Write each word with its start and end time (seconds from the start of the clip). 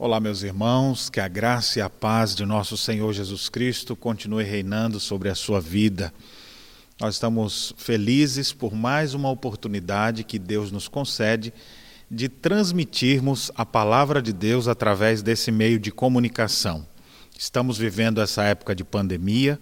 Olá, 0.00 0.20
meus 0.20 0.44
irmãos, 0.44 1.10
que 1.10 1.18
a 1.18 1.26
graça 1.26 1.80
e 1.80 1.82
a 1.82 1.90
paz 1.90 2.32
de 2.32 2.46
nosso 2.46 2.76
Senhor 2.76 3.12
Jesus 3.12 3.48
Cristo 3.48 3.96
continue 3.96 4.44
reinando 4.44 5.00
sobre 5.00 5.28
a 5.28 5.34
sua 5.34 5.60
vida. 5.60 6.14
Nós 7.00 7.16
estamos 7.16 7.74
felizes 7.76 8.52
por 8.52 8.72
mais 8.76 9.12
uma 9.12 9.28
oportunidade 9.28 10.22
que 10.22 10.38
Deus 10.38 10.70
nos 10.70 10.86
concede 10.86 11.52
de 12.08 12.28
transmitirmos 12.28 13.50
a 13.56 13.66
palavra 13.66 14.22
de 14.22 14.32
Deus 14.32 14.68
através 14.68 15.20
desse 15.20 15.50
meio 15.50 15.80
de 15.80 15.90
comunicação. 15.90 16.86
Estamos 17.36 17.76
vivendo 17.76 18.20
essa 18.20 18.44
época 18.44 18.76
de 18.76 18.84
pandemia, 18.84 19.58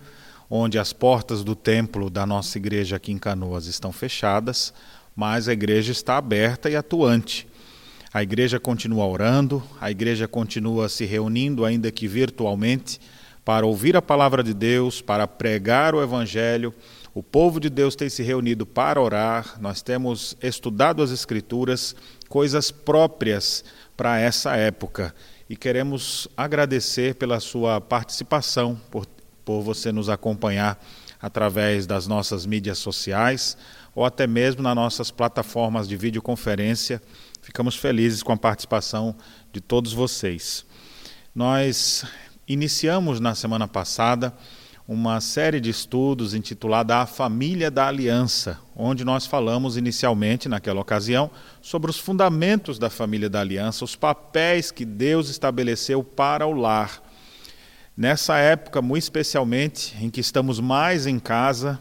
onde 0.50 0.78
as 0.78 0.92
portas 0.92 1.42
do 1.42 1.56
templo 1.56 2.10
da 2.10 2.26
nossa 2.26 2.58
igreja 2.58 2.96
aqui 2.96 3.10
em 3.10 3.18
Canoas 3.18 3.64
estão 3.64 3.90
fechadas, 3.90 4.74
mas 5.16 5.48
a 5.48 5.54
igreja 5.54 5.92
está 5.92 6.18
aberta 6.18 6.68
e 6.68 6.76
atuante. 6.76 7.48
A 8.12 8.22
igreja 8.22 8.60
continua 8.60 9.04
orando, 9.04 9.62
a 9.80 9.90
igreja 9.90 10.28
continua 10.28 10.88
se 10.88 11.04
reunindo, 11.04 11.64
ainda 11.64 11.90
que 11.90 12.06
virtualmente, 12.06 13.00
para 13.44 13.66
ouvir 13.66 13.96
a 13.96 14.02
palavra 14.02 14.42
de 14.42 14.54
Deus, 14.54 15.00
para 15.00 15.26
pregar 15.26 15.94
o 15.94 16.02
evangelho. 16.02 16.72
O 17.12 17.22
povo 17.22 17.58
de 17.58 17.68
Deus 17.68 17.96
tem 17.96 18.08
se 18.08 18.22
reunido 18.22 18.64
para 18.64 19.00
orar, 19.00 19.56
nós 19.60 19.82
temos 19.82 20.36
estudado 20.40 21.02
as 21.02 21.10
Escrituras, 21.10 21.96
coisas 22.28 22.70
próprias 22.70 23.64
para 23.96 24.18
essa 24.20 24.56
época. 24.56 25.14
E 25.48 25.56
queremos 25.56 26.28
agradecer 26.36 27.14
pela 27.16 27.40
sua 27.40 27.80
participação, 27.80 28.80
por, 28.90 29.06
por 29.44 29.62
você 29.62 29.90
nos 29.92 30.08
acompanhar 30.08 30.80
através 31.20 31.86
das 31.86 32.06
nossas 32.06 32.46
mídias 32.46 32.78
sociais 32.78 33.56
ou 33.94 34.04
até 34.04 34.26
mesmo 34.26 34.62
nas 34.62 34.74
nossas 34.74 35.10
plataformas 35.10 35.88
de 35.88 35.96
videoconferência 35.96 37.00
Ficamos 37.46 37.76
felizes 37.76 38.24
com 38.24 38.32
a 38.32 38.36
participação 38.36 39.14
de 39.52 39.60
todos 39.60 39.92
vocês. 39.92 40.66
Nós 41.32 42.04
iniciamos 42.48 43.20
na 43.20 43.36
semana 43.36 43.68
passada 43.68 44.34
uma 44.86 45.20
série 45.20 45.60
de 45.60 45.70
estudos 45.70 46.34
intitulada 46.34 46.96
A 46.96 47.06
Família 47.06 47.70
da 47.70 47.86
Aliança, 47.86 48.58
onde 48.74 49.04
nós 49.04 49.26
falamos 49.26 49.76
inicialmente, 49.76 50.48
naquela 50.48 50.80
ocasião, 50.80 51.30
sobre 51.62 51.88
os 51.88 52.00
fundamentos 52.00 52.80
da 52.80 52.90
família 52.90 53.30
da 53.30 53.42
aliança, 53.42 53.84
os 53.84 53.94
papéis 53.94 54.72
que 54.72 54.84
Deus 54.84 55.28
estabeleceu 55.28 56.02
para 56.02 56.48
o 56.48 56.52
lar. 56.52 57.00
Nessa 57.96 58.38
época, 58.38 58.82
muito 58.82 59.04
especialmente, 59.04 59.96
em 60.00 60.10
que 60.10 60.20
estamos 60.20 60.58
mais 60.58 61.06
em 61.06 61.20
casa, 61.20 61.80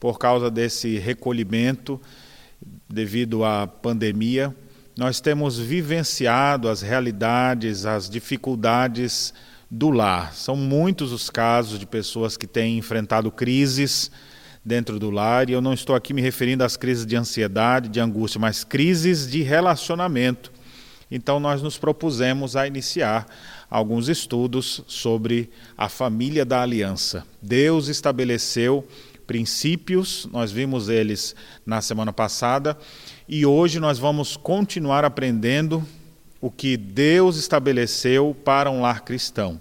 por 0.00 0.18
causa 0.18 0.50
desse 0.50 0.98
recolhimento 0.98 2.00
devido 2.88 3.44
à 3.44 3.68
pandemia, 3.68 4.52
nós 4.96 5.20
temos 5.20 5.58
vivenciado 5.58 6.70
as 6.70 6.80
realidades, 6.80 7.84
as 7.84 8.08
dificuldades 8.08 9.34
do 9.70 9.90
lar. 9.90 10.32
São 10.32 10.56
muitos 10.56 11.12
os 11.12 11.28
casos 11.28 11.78
de 11.78 11.84
pessoas 11.84 12.36
que 12.36 12.46
têm 12.46 12.78
enfrentado 12.78 13.30
crises 13.30 14.10
dentro 14.64 14.98
do 14.98 15.10
lar, 15.10 15.50
e 15.50 15.52
eu 15.52 15.60
não 15.60 15.74
estou 15.74 15.94
aqui 15.94 16.14
me 16.14 16.22
referindo 16.22 16.64
às 16.64 16.76
crises 16.76 17.04
de 17.04 17.14
ansiedade, 17.14 17.90
de 17.90 18.00
angústia, 18.00 18.40
mas 18.40 18.64
crises 18.64 19.30
de 19.30 19.42
relacionamento. 19.42 20.50
Então, 21.10 21.38
nós 21.38 21.62
nos 21.62 21.76
propusemos 21.78 22.56
a 22.56 22.66
iniciar 22.66 23.26
alguns 23.70 24.08
estudos 24.08 24.82
sobre 24.88 25.50
a 25.76 25.88
família 25.88 26.44
da 26.44 26.62
aliança. 26.62 27.24
Deus 27.40 27.86
estabeleceu 27.86 28.84
princípios, 29.26 30.26
nós 30.32 30.50
vimos 30.50 30.88
eles 30.88 31.34
na 31.64 31.80
semana 31.80 32.12
passada, 32.12 32.78
e 33.28 33.44
hoje 33.44 33.80
nós 33.80 33.98
vamos 33.98 34.36
continuar 34.36 35.04
aprendendo 35.04 35.84
o 36.40 36.50
que 36.50 36.76
Deus 36.76 37.36
estabeleceu 37.36 38.36
para 38.44 38.70
um 38.70 38.80
lar 38.80 39.00
cristão. 39.00 39.60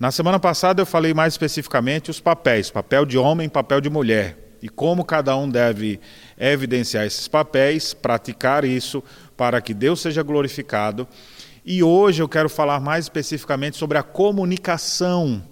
Na 0.00 0.10
semana 0.10 0.38
passada 0.38 0.80
eu 0.80 0.86
falei 0.86 1.12
mais 1.12 1.34
especificamente 1.34 2.10
os 2.10 2.20
papéis, 2.20 2.70
papel 2.70 3.04
de 3.04 3.18
homem, 3.18 3.48
papel 3.48 3.80
de 3.80 3.90
mulher, 3.90 4.38
e 4.62 4.68
como 4.68 5.04
cada 5.04 5.36
um 5.36 5.48
deve 5.48 6.00
evidenciar 6.38 7.04
esses 7.04 7.28
papéis, 7.28 7.92
praticar 7.92 8.64
isso 8.64 9.02
para 9.36 9.60
que 9.60 9.74
Deus 9.74 10.00
seja 10.00 10.22
glorificado. 10.22 11.06
E 11.64 11.82
hoje 11.82 12.22
eu 12.22 12.28
quero 12.28 12.48
falar 12.48 12.80
mais 12.80 13.04
especificamente 13.04 13.76
sobre 13.76 13.98
a 13.98 14.02
comunicação 14.02 15.42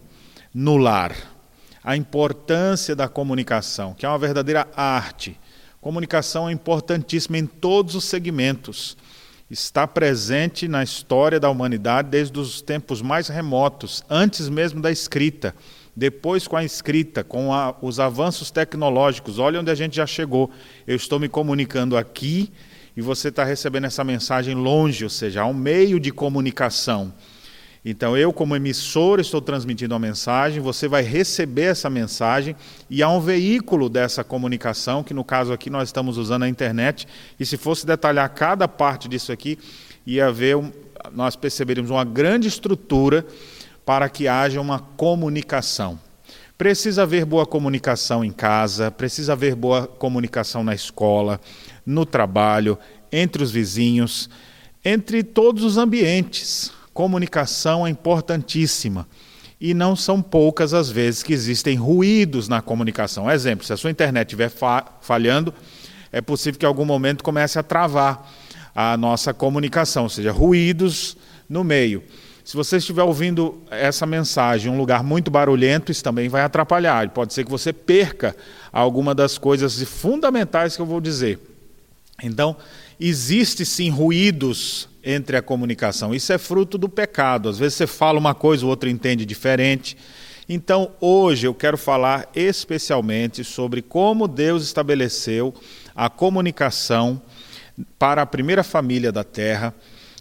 no 0.54 0.78
lar, 0.78 1.14
a 1.84 1.96
importância 1.96 2.96
da 2.96 3.08
comunicação, 3.08 3.92
que 3.92 4.06
é 4.06 4.08
uma 4.08 4.18
verdadeira 4.18 4.66
arte. 4.74 5.38
Comunicação 5.86 6.48
é 6.48 6.52
importantíssima 6.52 7.38
em 7.38 7.46
todos 7.46 7.94
os 7.94 8.02
segmentos. 8.06 8.96
Está 9.48 9.86
presente 9.86 10.66
na 10.66 10.82
história 10.82 11.38
da 11.38 11.48
humanidade 11.48 12.08
desde 12.08 12.36
os 12.40 12.60
tempos 12.60 13.00
mais 13.00 13.28
remotos, 13.28 14.02
antes 14.10 14.48
mesmo 14.48 14.80
da 14.80 14.90
escrita. 14.90 15.54
Depois, 15.94 16.48
com 16.48 16.56
a 16.56 16.64
escrita, 16.64 17.22
com 17.22 17.54
a, 17.54 17.72
os 17.80 18.00
avanços 18.00 18.50
tecnológicos, 18.50 19.38
olha 19.38 19.60
onde 19.60 19.70
a 19.70 19.76
gente 19.76 19.94
já 19.94 20.08
chegou. 20.08 20.50
Eu 20.88 20.96
estou 20.96 21.20
me 21.20 21.28
comunicando 21.28 21.96
aqui 21.96 22.50
e 22.96 23.00
você 23.00 23.28
está 23.28 23.44
recebendo 23.44 23.84
essa 23.84 24.02
mensagem 24.02 24.56
longe, 24.56 25.04
ou 25.04 25.10
seja, 25.10 25.42
há 25.42 25.46
um 25.46 25.54
meio 25.54 26.00
de 26.00 26.10
comunicação. 26.10 27.14
Então, 27.88 28.16
eu, 28.16 28.32
como 28.32 28.56
emissor, 28.56 29.20
estou 29.20 29.40
transmitindo 29.40 29.94
a 29.94 29.98
mensagem, 30.00 30.60
você 30.60 30.88
vai 30.88 31.04
receber 31.04 31.66
essa 31.66 31.88
mensagem 31.88 32.56
e 32.90 33.00
há 33.00 33.08
um 33.08 33.20
veículo 33.20 33.88
dessa 33.88 34.24
comunicação, 34.24 35.04
que 35.04 35.14
no 35.14 35.22
caso 35.22 35.52
aqui 35.52 35.70
nós 35.70 35.88
estamos 35.88 36.18
usando 36.18 36.42
a 36.42 36.48
internet, 36.48 37.06
e 37.38 37.46
se 37.46 37.56
fosse 37.56 37.86
detalhar 37.86 38.28
cada 38.30 38.66
parte 38.66 39.08
disso 39.08 39.30
aqui, 39.30 39.56
ia 40.04 40.26
haver, 40.26 40.56
nós 41.12 41.36
perceberíamos 41.36 41.88
uma 41.88 42.02
grande 42.04 42.48
estrutura 42.48 43.24
para 43.84 44.08
que 44.08 44.26
haja 44.26 44.60
uma 44.60 44.80
comunicação. 44.80 45.96
Precisa 46.58 47.04
haver 47.04 47.24
boa 47.24 47.46
comunicação 47.46 48.24
em 48.24 48.32
casa, 48.32 48.90
precisa 48.90 49.34
haver 49.34 49.54
boa 49.54 49.86
comunicação 49.86 50.64
na 50.64 50.74
escola, 50.74 51.40
no 51.86 52.04
trabalho, 52.04 52.76
entre 53.12 53.44
os 53.44 53.52
vizinhos, 53.52 54.28
entre 54.84 55.22
todos 55.22 55.62
os 55.62 55.76
ambientes 55.76 56.74
comunicação 56.96 57.86
é 57.86 57.90
importantíssima. 57.90 59.06
E 59.60 59.74
não 59.74 59.94
são 59.94 60.22
poucas 60.22 60.72
as 60.72 60.90
vezes 60.90 61.22
que 61.22 61.32
existem 61.32 61.76
ruídos 61.76 62.48
na 62.48 62.62
comunicação. 62.62 63.30
Exemplo, 63.30 63.66
se 63.66 63.72
a 63.72 63.76
sua 63.76 63.90
internet 63.90 64.28
estiver 64.28 64.50
falhando, 65.02 65.52
é 66.10 66.22
possível 66.22 66.58
que 66.58 66.64
em 66.64 66.68
algum 66.68 66.86
momento 66.86 67.22
comece 67.22 67.58
a 67.58 67.62
travar 67.62 68.32
a 68.74 68.96
nossa 68.96 69.34
comunicação, 69.34 70.04
ou 70.04 70.08
seja, 70.08 70.32
ruídos 70.32 71.16
no 71.48 71.62
meio. 71.62 72.02
Se 72.42 72.56
você 72.56 72.76
estiver 72.78 73.02
ouvindo 73.02 73.60
essa 73.70 74.06
mensagem 74.06 74.70
em 74.70 74.74
um 74.74 74.78
lugar 74.78 75.02
muito 75.02 75.30
barulhento, 75.30 75.92
isso 75.92 76.02
também 76.02 76.28
vai 76.28 76.42
atrapalhar. 76.42 77.10
Pode 77.10 77.34
ser 77.34 77.44
que 77.44 77.50
você 77.50 77.72
perca 77.72 78.34
alguma 78.72 79.14
das 79.14 79.36
coisas 79.36 79.82
fundamentais 79.82 80.76
que 80.76 80.82
eu 80.82 80.86
vou 80.86 81.00
dizer. 81.00 81.38
Então, 82.22 82.56
existe 82.98 83.66
sim 83.66 83.90
ruídos 83.90 84.88
entre 85.06 85.36
a 85.36 85.42
comunicação. 85.42 86.12
Isso 86.12 86.32
é 86.32 86.38
fruto 86.38 86.76
do 86.76 86.88
pecado. 86.88 87.48
Às 87.48 87.58
vezes 87.58 87.74
você 87.74 87.86
fala 87.86 88.18
uma 88.18 88.34
coisa, 88.34 88.66
o 88.66 88.68
outro 88.68 88.88
entende 88.88 89.24
diferente. 89.24 89.96
Então, 90.48 90.90
hoje 91.00 91.46
eu 91.46 91.54
quero 91.54 91.78
falar 91.78 92.28
especialmente 92.34 93.44
sobre 93.44 93.82
como 93.82 94.26
Deus 94.26 94.64
estabeleceu 94.64 95.54
a 95.94 96.10
comunicação 96.10 97.22
para 97.96 98.22
a 98.22 98.26
primeira 98.26 98.64
família 98.64 99.12
da 99.12 99.22
terra. 99.22 99.72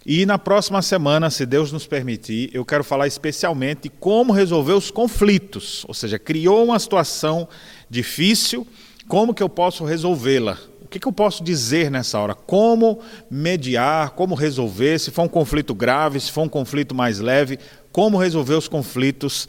E 0.05 0.23
na 0.23 0.37
próxima 0.37 0.83
semana, 0.83 1.31
se 1.31 1.47
Deus 1.47 1.71
nos 1.71 1.87
permitir, 1.87 2.51
eu 2.53 2.63
quero 2.63 2.83
falar 2.83 3.07
especialmente 3.07 3.89
como 3.89 4.31
resolver 4.31 4.73
os 4.73 4.91
conflitos. 4.91 5.83
Ou 5.87 5.95
seja, 5.95 6.19
criou 6.19 6.63
uma 6.63 6.77
situação 6.77 7.47
difícil, 7.89 8.67
como 9.07 9.33
que 9.33 9.41
eu 9.41 9.49
posso 9.49 9.83
resolvê-la? 9.83 10.59
Que, 10.95 10.99
que 11.01 11.07
eu 11.09 11.11
posso 11.11 11.43
dizer 11.43 11.91
nessa 11.91 12.17
hora? 12.19 12.33
Como 12.33 13.01
mediar, 13.29 14.11
como 14.11 14.33
resolver, 14.33 14.97
se 14.97 15.11
for 15.11 15.23
um 15.23 15.27
conflito 15.27 15.75
grave, 15.75 16.21
se 16.21 16.31
for 16.31 16.43
um 16.43 16.47
conflito 16.47 16.95
mais 16.95 17.19
leve, 17.19 17.59
como 17.91 18.17
resolver 18.17 18.53
os 18.53 18.69
conflitos, 18.69 19.45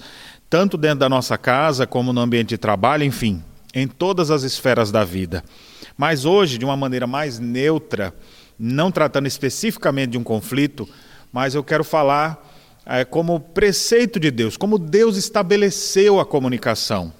tanto 0.50 0.76
dentro 0.76 0.99
da 0.99 1.09
nossa 1.09 1.38
casa 1.38 1.87
como 1.87 2.12
no 2.12 2.21
ambiente 2.21 2.49
de 2.49 2.59
trabalho, 2.59 3.05
enfim, 3.05 3.44
em 3.73 3.87
todas 3.87 4.32
as 4.32 4.43
esferas 4.43 4.91
da 4.91 5.05
vida. 5.05 5.44
Mas 5.97 6.25
hoje, 6.25 6.59
de 6.59 6.65
uma 6.65 6.76
maneira 6.76 7.06
mais 7.06 7.38
neutra, 7.38 8.12
não 8.59 8.91
tratando 8.91 9.29
especificamente 9.29 10.11
de 10.11 10.19
um 10.19 10.25
conflito, 10.25 10.88
mas 11.32 11.55
eu 11.55 11.62
quero 11.62 11.85
falar 11.85 12.44
é, 12.85 13.05
como 13.05 13.38
preceito 13.38 14.19
de 14.19 14.32
Deus, 14.32 14.56
como 14.56 14.81
Deus 14.81 15.17
estabeleceu 15.17 16.19
a 16.19 16.26
comunicação 16.26 17.12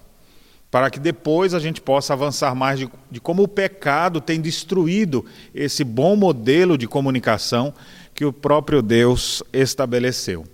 para 0.77 0.91
que 0.91 1.01
depois 1.01 1.55
a 1.55 1.59
gente 1.59 1.81
possa 1.81 2.13
avançar 2.13 2.55
mais 2.55 2.79
de, 2.79 2.87
de, 3.11 3.19
como 3.19 3.43
o 3.43 3.49
pecado 3.49 4.21
tem 4.21 4.39
destruído 4.39 5.25
esse 5.55 5.83
bom 5.83 6.15
modelo 6.15 6.77
de 6.77 6.87
comunicação 6.87 7.73
que 8.15 8.27
o 8.27 8.33
próprio 8.33 8.83
Deus 8.83 9.43
estabeleceu. 9.55 10.45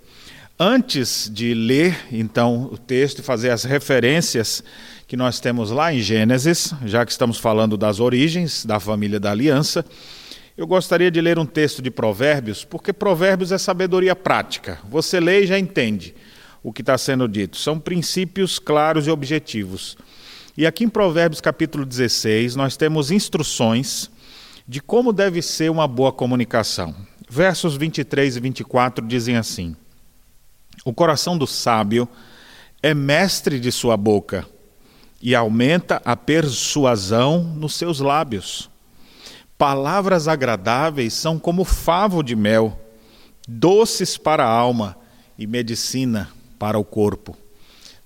Antes 0.56 1.28
de 1.28 1.52
ler, 1.54 2.06
então, 2.12 2.68
o 2.70 2.78
texto 2.78 3.18
e 3.18 3.22
fazer 3.22 3.50
as 3.50 3.64
referências 3.64 4.62
que 5.08 5.16
nós 5.16 5.40
temos 5.40 5.72
lá 5.72 5.92
em 5.92 5.98
Gênesis, 5.98 6.72
já 6.86 7.04
que 7.04 7.10
estamos 7.10 7.38
falando 7.38 7.76
das 7.76 7.98
origens 7.98 8.64
da 8.64 8.78
família 8.78 9.18
da 9.18 9.32
aliança, 9.32 9.84
Eu 10.56 10.68
gostaria 10.68 11.10
de 11.10 11.20
ler 11.20 11.36
um 11.36 11.46
texto 11.46 11.82
de 11.82 11.90
Provérbios, 11.90 12.64
porque 12.64 12.92
Provérbios 12.92 13.50
é 13.50 13.58
sabedoria 13.58 14.14
prática. 14.14 14.78
Você 14.88 15.18
lê 15.18 15.42
e 15.42 15.46
já 15.48 15.58
entende 15.58 16.14
o 16.62 16.72
que 16.72 16.82
está 16.82 16.96
sendo 16.96 17.26
dito. 17.26 17.56
São 17.56 17.78
princípios 17.78 18.58
claros 18.58 19.06
e 19.06 19.10
objetivos. 19.10 19.96
E 20.54 20.66
aqui 20.66 20.84
em 20.84 20.88
Provérbios 20.88 21.40
capítulo 21.40 21.86
16, 21.86 22.56
nós 22.56 22.76
temos 22.76 23.10
instruções 23.10 24.10
de 24.68 24.82
como 24.82 25.10
deve 25.10 25.40
ser 25.40 25.70
uma 25.70 25.88
boa 25.88 26.12
comunicação. 26.12 26.94
Versos 27.26 27.74
23 27.74 28.36
e 28.36 28.40
24 28.40 29.06
dizem 29.06 29.36
assim: 29.36 29.74
O 30.84 30.92
coração 30.92 31.38
do 31.38 31.46
sábio 31.46 32.06
é 32.82 32.92
mestre 32.92 33.58
de 33.58 33.72
sua 33.72 33.96
boca 33.96 34.46
e 35.22 35.34
aumenta 35.34 36.02
a 36.04 36.14
persuasão 36.14 37.42
nos 37.42 37.74
seus 37.74 38.00
lábios. 38.00 38.68
Palavras 39.56 40.28
agradáveis 40.28 41.14
são 41.14 41.38
como 41.38 41.64
favo 41.64 42.22
de 42.22 42.36
mel, 42.36 42.78
doces 43.48 44.18
para 44.18 44.44
a 44.44 44.50
alma 44.50 44.98
e 45.38 45.46
medicina 45.46 46.28
para 46.58 46.78
o 46.78 46.84
corpo. 46.84 47.41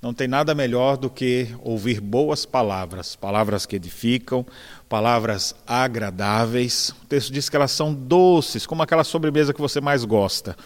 Não 0.01 0.13
tem 0.13 0.29
nada 0.29 0.55
melhor 0.55 0.97
do 0.97 1.11
que 1.11 1.49
ouvir 1.63 2.01
boas 2.01 2.45
palavras, 2.45 3.17
palavras 3.17 3.67
que 3.67 3.77
edificam, 3.77 4.47
palavras 4.89 5.55
agradáveis. 5.67 6.91
O 7.03 7.07
texto 7.07 7.33
diz 7.33 7.49
que 7.49 7.57
elas 7.57 7.73
são 7.73 7.93
doces, 7.93 8.67
como 8.67 8.83
aquela 8.83 9.05
sobremesa 9.05 9.55
que 9.55 9.61
você 9.61 9.81
mais 9.81 10.05
gosta 10.05 10.57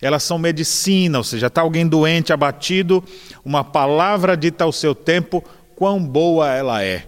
elas 0.00 0.22
são 0.22 0.38
medicina, 0.38 1.18
ou 1.18 1.24
seja, 1.24 1.46
está 1.46 1.60
alguém 1.60 1.86
doente, 1.86 2.32
abatido, 2.32 3.02
uma 3.44 3.64
palavra 3.64 4.36
dita 4.36 4.64
ao 4.64 4.72
seu 4.72 4.94
tempo, 4.94 5.42
quão 5.74 6.02
boa 6.02 6.50
ela 6.52 6.82
é. 6.82 7.06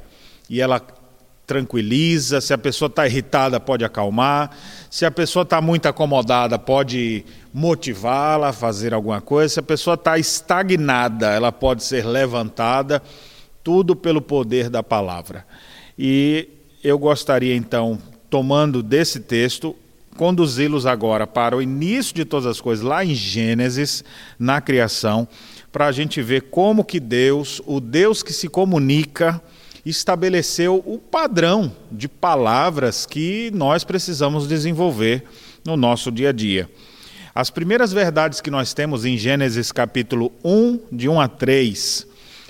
E 0.48 0.60
ela 0.60 0.80
tranquiliza, 1.48 2.42
se 2.42 2.52
a 2.52 2.58
pessoa 2.58 2.88
está 2.88 3.06
irritada, 3.06 3.58
pode 3.58 3.82
acalmar, 3.82 4.50
se 4.90 5.06
a 5.06 5.10
pessoa 5.10 5.44
está 5.44 5.62
muito 5.62 5.86
acomodada, 5.86 6.58
pode 6.58 7.24
motivá-la 7.54 8.50
a 8.50 8.52
fazer 8.52 8.92
alguma 8.92 9.22
coisa, 9.22 9.54
se 9.54 9.60
a 9.60 9.62
pessoa 9.62 9.94
está 9.94 10.18
estagnada, 10.18 11.28
ela 11.28 11.50
pode 11.50 11.82
ser 11.82 12.04
levantada, 12.04 13.02
tudo 13.64 13.96
pelo 13.96 14.20
poder 14.20 14.68
da 14.68 14.82
palavra. 14.82 15.46
E 15.98 16.50
eu 16.84 16.98
gostaria 16.98 17.56
então, 17.56 17.98
tomando 18.28 18.82
desse 18.82 19.18
texto, 19.18 19.74
conduzi-los 20.18 20.84
agora 20.84 21.26
para 21.26 21.56
o 21.56 21.62
início 21.62 22.14
de 22.14 22.26
todas 22.26 22.44
as 22.44 22.60
coisas, 22.60 22.84
lá 22.84 23.02
em 23.02 23.14
Gênesis, 23.14 24.04
na 24.38 24.60
criação, 24.60 25.26
para 25.72 25.86
a 25.86 25.92
gente 25.92 26.20
ver 26.20 26.42
como 26.50 26.84
que 26.84 27.00
Deus, 27.00 27.62
o 27.64 27.80
Deus 27.80 28.22
que 28.22 28.34
se 28.34 28.48
comunica, 28.48 29.40
estabeleceu 29.88 30.82
o 30.84 30.98
padrão 30.98 31.74
de 31.90 32.08
palavras 32.08 33.06
que 33.06 33.50
nós 33.54 33.84
precisamos 33.84 34.46
desenvolver 34.46 35.24
no 35.64 35.76
nosso 35.76 36.10
dia 36.10 36.30
a 36.30 36.32
dia. 36.32 36.70
As 37.34 37.50
primeiras 37.50 37.92
verdades 37.92 38.40
que 38.40 38.50
nós 38.50 38.74
temos 38.74 39.04
em 39.04 39.16
Gênesis 39.16 39.70
capítulo 39.70 40.32
1, 40.44 40.80
de 40.90 41.08
1 41.08 41.20
a 41.20 41.28
3, 41.28 42.06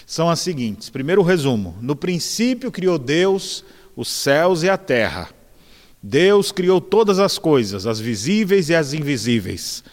são 0.07 0.31
as 0.31 0.41
seguintes. 0.41 0.89
Primeiro 0.89 1.23
resumo: 1.23 1.77
No 1.81 1.95
princípio 1.95 2.73
criou 2.73 2.99
Deus 2.99 3.65
os 3.95 4.09
céus 4.09 4.63
e 4.63 4.71
a 4.71 4.79
terra. 4.79 5.29
Deus 6.03 6.51
criou 6.53 6.81
todas 6.81 7.19
as 7.19 7.37
coisas, 7.39 7.87
as 7.87 8.01
visíveis 8.01 8.69
e 8.69 8.75
as 8.75 8.95
invisíveis. 8.95 9.85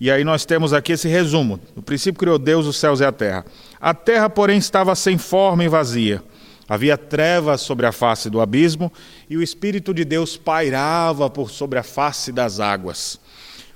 E 0.00 0.10
aí 0.10 0.24
nós 0.24 0.44
temos 0.46 0.72
aqui 0.72 0.92
esse 0.92 1.06
resumo. 1.06 1.60
No 1.76 1.82
princípio 1.82 2.18
criou 2.18 2.38
Deus 2.38 2.66
os 2.66 2.76
céus 2.76 3.00
e 3.00 3.04
a 3.04 3.12
terra. 3.12 3.44
A 3.78 3.92
terra, 3.92 4.30
porém, 4.30 4.58
estava 4.58 4.94
sem 4.94 5.18
forma 5.18 5.62
e 5.62 5.68
vazia. 5.68 6.22
Havia 6.70 6.96
trevas 6.96 7.62
sobre 7.62 7.84
a 7.84 7.90
face 7.90 8.30
do 8.30 8.40
abismo 8.40 8.92
e 9.28 9.36
o 9.36 9.42
Espírito 9.42 9.92
de 9.92 10.04
Deus 10.04 10.36
pairava 10.36 11.28
por 11.28 11.50
sobre 11.50 11.80
a 11.80 11.82
face 11.82 12.30
das 12.30 12.60
águas. 12.60 13.18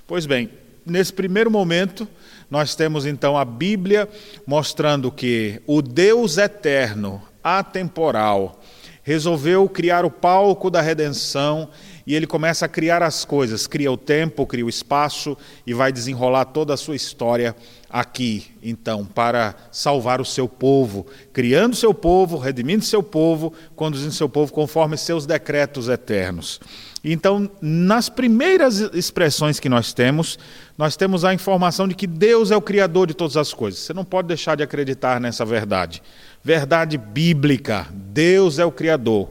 Pois 0.07 0.25
bem, 0.25 0.49
nesse 0.85 1.11
primeiro 1.11 1.51
momento, 1.51 2.07
nós 2.49 2.73
temos 2.73 3.05
então 3.05 3.37
a 3.37 3.43
Bíblia 3.43 4.07
mostrando 4.47 5.11
que 5.11 5.61
o 5.67 5.81
Deus 5.81 6.37
eterno, 6.37 7.21
atemporal, 7.43 8.63
resolveu 9.05 9.69
criar 9.69 10.03
o 10.03 10.09
palco 10.09 10.71
da 10.71 10.81
redenção 10.81 11.69
e 12.07 12.15
ele 12.15 12.25
começa 12.25 12.65
a 12.65 12.67
criar 12.67 13.03
as 13.03 13.23
coisas, 13.23 13.67
cria 13.67 13.91
o 13.91 13.97
tempo, 13.97 14.47
cria 14.47 14.65
o 14.65 14.69
espaço 14.69 15.37
e 15.65 15.75
vai 15.75 15.91
desenrolar 15.91 16.45
toda 16.45 16.73
a 16.73 16.77
sua 16.77 16.95
história 16.95 17.55
aqui, 17.87 18.47
então, 18.63 19.05
para 19.05 19.53
salvar 19.71 20.19
o 20.19 20.25
seu 20.25 20.47
povo, 20.47 21.05
criando 21.31 21.75
seu 21.75 21.93
povo, 21.93 22.39
redimindo 22.39 22.83
seu 22.83 23.03
povo, 23.03 23.53
conduzindo 23.75 24.11
seu 24.11 24.27
povo 24.27 24.51
conforme 24.51 24.97
seus 24.97 25.27
decretos 25.27 25.87
eternos. 25.87 26.59
Então, 27.03 27.49
nas 27.61 28.09
primeiras 28.09 28.79
expressões 28.79 29.59
que 29.59 29.69
nós 29.69 29.93
temos, 29.93 30.39
nós 30.75 30.97
temos 30.97 31.23
a 31.23 31.31
informação 31.31 31.87
de 31.87 31.93
que 31.93 32.07
Deus 32.07 32.49
é 32.49 32.57
o 32.57 32.61
criador 32.61 33.05
de 33.05 33.13
todas 33.13 33.37
as 33.37 33.53
coisas. 33.53 33.81
Você 33.81 33.93
não 33.93 34.03
pode 34.03 34.27
deixar 34.27 34.57
de 34.57 34.63
acreditar 34.63 35.21
nessa 35.21 35.45
verdade 35.45 36.01
verdade 36.45 36.95
bíblica. 36.95 37.87
Deus 37.91 38.59
é 38.59 38.65
o 38.65 38.71
Criador. 38.71 39.29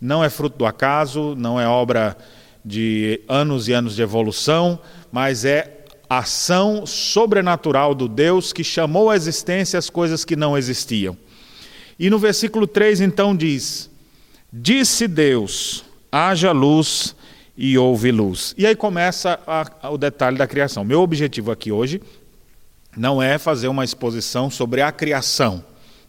Não 0.00 0.24
é 0.24 0.30
fruto 0.30 0.56
do 0.56 0.64
acaso, 0.64 1.34
não 1.36 1.60
é 1.60 1.68
obra 1.68 2.16
de 2.64 3.20
anos 3.28 3.68
e 3.68 3.74
anos 3.74 3.94
de 3.94 4.00
evolução, 4.00 4.78
mas 5.12 5.44
é 5.44 5.84
ação 6.08 6.86
sobrenatural 6.86 7.94
do 7.94 8.08
Deus 8.08 8.54
que 8.54 8.64
chamou 8.64 9.10
à 9.10 9.16
existência 9.16 9.78
as 9.78 9.90
coisas 9.90 10.24
que 10.24 10.34
não 10.34 10.56
existiam. 10.56 11.14
E 11.98 12.08
no 12.08 12.18
versículo 12.18 12.66
3 12.66 13.02
então 13.02 13.36
diz: 13.36 13.90
Disse 14.50 15.06
Deus: 15.06 15.84
haja 16.10 16.52
luz 16.52 17.14
e 17.54 17.76
houve 17.76 18.10
luz. 18.10 18.54
E 18.56 18.66
aí 18.66 18.74
começa 18.74 19.38
a, 19.46 19.66
a, 19.82 19.90
o 19.90 19.98
detalhe 19.98 20.38
da 20.38 20.46
criação. 20.46 20.84
Meu 20.84 21.02
objetivo 21.02 21.50
aqui 21.50 21.70
hoje 21.70 22.00
não 22.96 23.22
é 23.22 23.36
fazer 23.36 23.68
uma 23.68 23.84
exposição 23.84 24.48
sobre 24.48 24.80
a 24.80 24.90
criação 24.90 25.62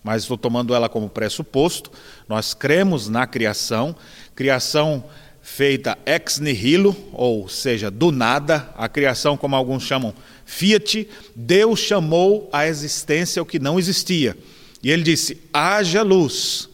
mas 0.07 0.21
estou 0.21 0.37
tomando 0.37 0.73
ela 0.73 0.87
como 0.87 1.09
pressuposto. 1.09 1.91
Nós 2.29 2.53
cremos 2.53 3.09
na 3.09 3.27
criação, 3.27 3.93
criação 4.33 5.03
feita 5.41 5.97
ex 6.05 6.39
nihilo, 6.39 6.95
ou 7.11 7.49
seja, 7.49 7.91
do 7.91 8.09
nada, 8.09 8.73
a 8.77 8.87
criação, 8.87 9.35
como 9.35 9.53
alguns 9.53 9.83
chamam, 9.83 10.13
fiat, 10.45 11.09
Deus 11.35 11.81
chamou 11.81 12.49
à 12.53 12.65
existência 12.65 13.41
o 13.41 13.45
que 13.45 13.59
não 13.59 13.77
existia. 13.77 14.37
E 14.81 14.89
ele 14.89 15.03
disse: 15.03 15.41
haja 15.51 16.03
luz. 16.03 16.69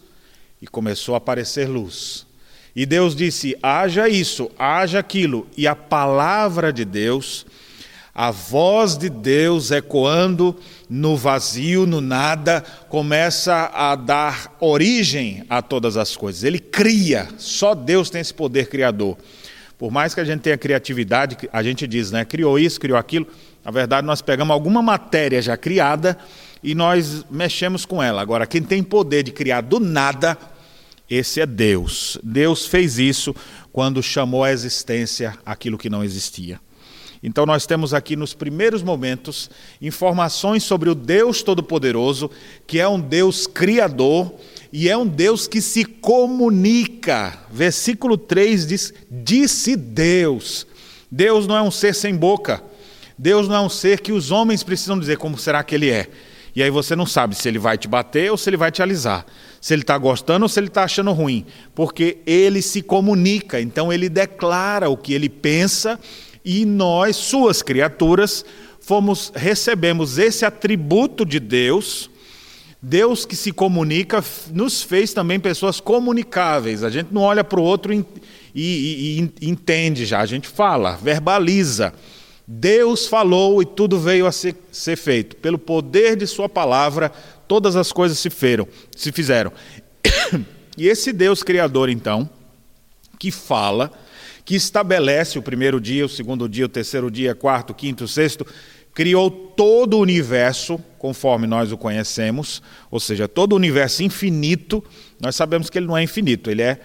E 0.61 0.67
começou 0.67 1.15
a 1.15 1.17
aparecer 1.17 1.67
luz. 1.67 2.27
E 2.75 2.85
Deus 2.85 3.15
disse: 3.15 3.57
haja 3.63 4.07
isso, 4.07 4.51
haja 4.59 4.99
aquilo. 4.99 5.47
E 5.57 5.65
a 5.65 5.75
palavra 5.75 6.71
de 6.71 6.85
Deus, 6.85 7.47
a 8.15 8.29
voz 8.29 8.95
de 8.95 9.09
Deus 9.09 9.71
ecoando 9.71 10.55
no 10.87 11.17
vazio, 11.17 11.87
no 11.87 11.99
nada, 11.99 12.63
começa 12.87 13.71
a 13.73 13.95
dar 13.95 14.55
origem 14.59 15.43
a 15.49 15.61
todas 15.61 15.97
as 15.97 16.15
coisas. 16.15 16.43
Ele 16.43 16.59
cria, 16.59 17.27
só 17.37 17.73
Deus 17.73 18.11
tem 18.11 18.21
esse 18.21 18.33
poder 18.33 18.67
criador. 18.67 19.17
Por 19.79 19.91
mais 19.91 20.13
que 20.13 20.19
a 20.21 20.23
gente 20.23 20.41
tenha 20.41 20.57
criatividade, 20.57 21.37
a 21.51 21.63
gente 21.63 21.87
diz, 21.87 22.11
né, 22.11 22.23
criou 22.23 22.59
isso, 22.59 22.79
criou 22.79 22.97
aquilo, 22.97 23.27
na 23.65 23.71
verdade 23.71 24.05
nós 24.05 24.21
pegamos 24.21 24.53
alguma 24.53 24.81
matéria 24.81 25.41
já 25.41 25.57
criada 25.57 26.17
e 26.61 26.75
nós 26.75 27.25
mexemos 27.31 27.83
com 27.83 28.01
ela. 28.01 28.21
Agora, 28.21 28.45
quem 28.45 28.61
tem 28.61 28.83
poder 28.83 29.23
de 29.23 29.31
criar 29.31 29.61
do 29.61 29.79
nada, 29.79 30.37
esse 31.09 31.41
é 31.41 31.45
Deus. 31.47 32.17
Deus 32.23 32.67
fez 32.67 32.99
isso 32.99 33.35
quando 33.71 34.03
chamou 34.03 34.43
à 34.43 34.51
existência 34.51 35.35
aquilo 35.43 35.79
que 35.79 35.89
não 35.89 36.03
existia. 36.03 36.59
Então, 37.23 37.45
nós 37.45 37.65
temos 37.65 37.93
aqui 37.93 38.17
nos 38.17 38.33
primeiros 38.33 38.83
momentos 38.83 39.49
informações 39.81 40.63
sobre 40.63 40.89
o 40.89 40.95
Deus 40.95 41.41
Todo-Poderoso, 41.41 42.29
que 42.67 42.81
é 42.81 42.87
um 42.87 42.99
Deus 42.99 43.47
criador 43.47 44.33
e 44.73 44.89
é 44.89 44.97
um 44.97 45.07
Deus 45.07 45.47
que 45.47 45.61
se 45.61 45.85
comunica. 45.85 47.39
Versículo 47.49 48.17
3 48.17 48.67
diz: 48.67 48.93
Disse 49.09 49.77
Deus. 49.77 50.67
Deus 51.09 51.47
não 51.47 51.55
é 51.55 51.61
um 51.61 51.71
ser 51.71 51.95
sem 51.95 52.13
boca. 52.13 52.61
Deus 53.17 53.47
não 53.47 53.55
é 53.55 53.61
um 53.61 53.69
ser 53.69 54.01
que 54.01 54.11
os 54.11 54.29
homens 54.29 54.61
precisam 54.61 54.99
dizer 54.99 55.17
como 55.17 55.37
será 55.37 55.63
que 55.63 55.75
ele 55.75 55.89
é. 55.89 56.09
E 56.55 56.61
aí 56.61 56.69
você 56.69 56.95
não 56.95 57.05
sabe 57.05 57.35
se 57.35 57.47
ele 57.47 57.57
vai 57.57 57.77
te 57.77 57.87
bater 57.87 58.31
ou 58.31 58.37
se 58.37 58.49
ele 58.49 58.57
vai 58.57 58.71
te 58.71 58.81
alisar. 58.81 59.25
Se 59.61 59.73
ele 59.73 59.83
está 59.83 59.97
gostando 59.97 60.43
ou 60.43 60.49
se 60.49 60.59
ele 60.59 60.67
está 60.67 60.83
achando 60.83 61.11
ruim. 61.13 61.45
Porque 61.73 62.17
ele 62.25 62.61
se 62.61 62.81
comunica, 62.81 63.61
então 63.61 63.93
ele 63.93 64.09
declara 64.09 64.89
o 64.89 64.97
que 64.97 65.13
ele 65.13 65.29
pensa 65.29 65.99
e 66.43 66.65
nós, 66.65 67.15
suas 67.15 67.61
criaturas, 67.61 68.45
fomos 68.79 69.31
recebemos 69.33 70.17
esse 70.17 70.45
atributo 70.45 71.25
de 71.25 71.39
Deus. 71.39 72.09
Deus 72.81 73.25
que 73.25 73.35
se 73.35 73.53
comunica 73.53 74.21
nos 74.51 74.83
fez 74.83 75.13
também 75.13 75.39
pessoas 75.39 75.79
comunicáveis. 75.79 76.83
A 76.83 76.89
gente 76.89 77.13
não 77.13 77.21
olha 77.21 77.43
para 77.43 77.59
o 77.59 77.63
outro 77.63 77.93
e, 77.93 78.05
e, 78.53 79.31
e, 79.41 79.49
entende 79.49 80.05
já, 80.05 80.19
a 80.19 80.25
gente 80.25 80.49
fala, 80.49 80.97
verbaliza. 81.01 81.93
Deus 82.45 83.07
falou 83.07 83.61
e 83.61 83.65
tudo 83.65 83.97
veio 83.97 84.27
a 84.27 84.31
ser, 84.33 84.55
ser, 84.69 84.97
feito. 84.97 85.37
Pelo 85.37 85.57
poder 85.57 86.17
de 86.17 86.27
Sua 86.27 86.49
palavra, 86.49 87.09
todas 87.47 87.77
as 87.77 87.91
coisas 87.91 88.19
se, 88.19 88.29
se 88.95 89.11
fizeram. 89.11 89.51
E 90.75 90.87
esse 90.87 91.13
Deus 91.13 91.43
Criador, 91.43 91.87
então, 91.87 92.27
que 93.19 93.29
fala, 93.29 93.91
que 94.45 94.55
estabelece 94.55 95.39
o 95.39 95.41
primeiro 95.41 95.79
dia, 95.79 96.05
o 96.05 96.09
segundo 96.09 96.47
dia, 96.49 96.65
o 96.65 96.69
terceiro 96.69 97.09
dia, 97.09 97.33
quarto, 97.33 97.73
quinto, 97.73 98.07
sexto, 98.07 98.45
criou 98.93 99.31
todo 99.31 99.97
o 99.97 99.99
universo 99.99 100.79
conforme 100.99 101.47
nós 101.47 101.71
o 101.71 101.77
conhecemos, 101.77 102.61
ou 102.91 102.99
seja, 102.99 103.27
todo 103.27 103.53
o 103.53 103.55
universo 103.55 104.03
infinito. 104.03 104.83
Nós 105.19 105.35
sabemos 105.35 105.69
que 105.69 105.77
ele 105.77 105.87
não 105.87 105.97
é 105.97 106.03
infinito, 106.03 106.49
ele 106.49 106.61
é 106.61 106.79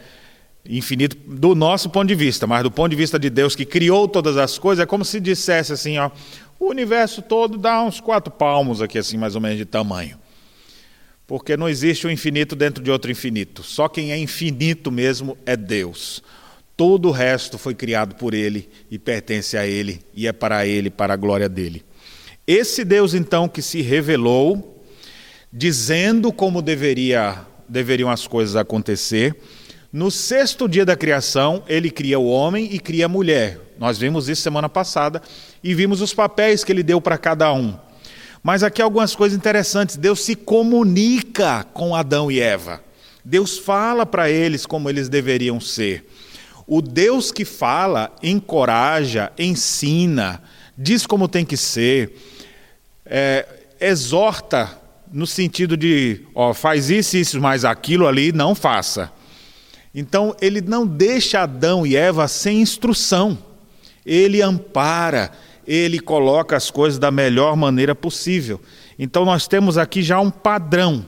infinito 0.68 1.16
do 1.26 1.54
nosso 1.54 1.88
ponto 1.90 2.08
de 2.08 2.14
vista, 2.14 2.46
mas 2.46 2.62
do 2.62 2.70
ponto 2.70 2.90
de 2.90 2.96
vista 2.96 3.18
de 3.18 3.30
Deus 3.30 3.54
que 3.54 3.64
criou 3.64 4.08
todas 4.08 4.36
as 4.36 4.58
coisas, 4.58 4.82
é 4.82 4.86
como 4.86 5.04
se 5.04 5.20
dissesse 5.20 5.72
assim, 5.72 5.98
ó, 5.98 6.10
o 6.58 6.68
universo 6.68 7.22
todo 7.22 7.56
dá 7.56 7.82
uns 7.82 8.00
quatro 8.00 8.32
palmos 8.32 8.82
aqui, 8.82 8.98
assim, 8.98 9.16
mais 9.16 9.34
ou 9.34 9.40
menos 9.40 9.58
de 9.58 9.64
tamanho. 9.64 10.18
Porque 11.26 11.56
não 11.56 11.68
existe 11.68 12.06
um 12.06 12.10
infinito 12.10 12.56
dentro 12.56 12.82
de 12.82 12.90
outro 12.90 13.10
infinito. 13.10 13.62
Só 13.62 13.86
quem 13.86 14.12
é 14.12 14.18
infinito 14.18 14.90
mesmo 14.90 15.36
é 15.44 15.56
Deus. 15.56 16.22
Todo 16.78 17.08
o 17.08 17.10
resto 17.10 17.58
foi 17.58 17.74
criado 17.74 18.14
por 18.14 18.32
Ele 18.32 18.68
e 18.88 19.00
pertence 19.00 19.56
a 19.56 19.66
Ele 19.66 20.00
e 20.14 20.28
é 20.28 20.32
para 20.32 20.64
Ele, 20.64 20.90
para 20.90 21.14
a 21.14 21.16
glória 21.16 21.48
dele. 21.48 21.84
Esse 22.46 22.84
Deus, 22.84 23.14
então, 23.14 23.48
que 23.48 23.60
se 23.60 23.82
revelou, 23.82 24.80
dizendo 25.52 26.32
como 26.32 26.62
deveria, 26.62 27.44
deveriam 27.68 28.08
as 28.08 28.28
coisas 28.28 28.54
acontecer, 28.54 29.34
no 29.92 30.08
sexto 30.08 30.68
dia 30.68 30.84
da 30.84 30.94
criação, 30.94 31.64
ele 31.66 31.90
cria 31.90 32.16
o 32.16 32.28
homem 32.28 32.68
e 32.72 32.78
cria 32.78 33.06
a 33.06 33.08
mulher. 33.08 33.58
Nós 33.76 33.98
vimos 33.98 34.28
isso 34.28 34.42
semana 34.42 34.68
passada 34.68 35.20
e 35.64 35.74
vimos 35.74 36.00
os 36.00 36.14
papéis 36.14 36.62
que 36.62 36.70
ele 36.70 36.84
deu 36.84 37.00
para 37.00 37.18
cada 37.18 37.52
um. 37.52 37.76
Mas 38.40 38.62
aqui 38.62 38.80
algumas 38.80 39.16
coisas 39.16 39.36
interessantes. 39.36 39.96
Deus 39.96 40.20
se 40.20 40.36
comunica 40.36 41.64
com 41.74 41.96
Adão 41.96 42.30
e 42.30 42.38
Eva. 42.38 42.80
Deus 43.24 43.58
fala 43.58 44.06
para 44.06 44.30
eles 44.30 44.64
como 44.64 44.88
eles 44.88 45.08
deveriam 45.08 45.60
ser. 45.60 46.06
O 46.70 46.82
Deus 46.82 47.32
que 47.32 47.46
fala 47.46 48.14
encoraja, 48.22 49.32
ensina, 49.38 50.42
diz 50.76 51.06
como 51.06 51.26
tem 51.26 51.42
que 51.42 51.56
ser, 51.56 52.14
é, 53.06 53.46
exorta 53.80 54.78
no 55.10 55.26
sentido 55.26 55.78
de, 55.78 56.20
ó, 56.34 56.52
faz 56.52 56.90
isso, 56.90 57.16
isso, 57.16 57.40
mas 57.40 57.64
aquilo 57.64 58.06
ali 58.06 58.32
não 58.32 58.54
faça. 58.54 59.10
Então, 59.94 60.36
ele 60.42 60.60
não 60.60 60.86
deixa 60.86 61.40
Adão 61.40 61.86
e 61.86 61.96
Eva 61.96 62.28
sem 62.28 62.60
instrução. 62.60 63.38
Ele 64.04 64.42
ampara, 64.42 65.32
ele 65.66 65.98
coloca 65.98 66.54
as 66.54 66.70
coisas 66.70 66.98
da 66.98 67.10
melhor 67.10 67.56
maneira 67.56 67.94
possível. 67.94 68.60
Então, 68.98 69.24
nós 69.24 69.48
temos 69.48 69.78
aqui 69.78 70.02
já 70.02 70.20
um 70.20 70.30
padrão. 70.30 71.02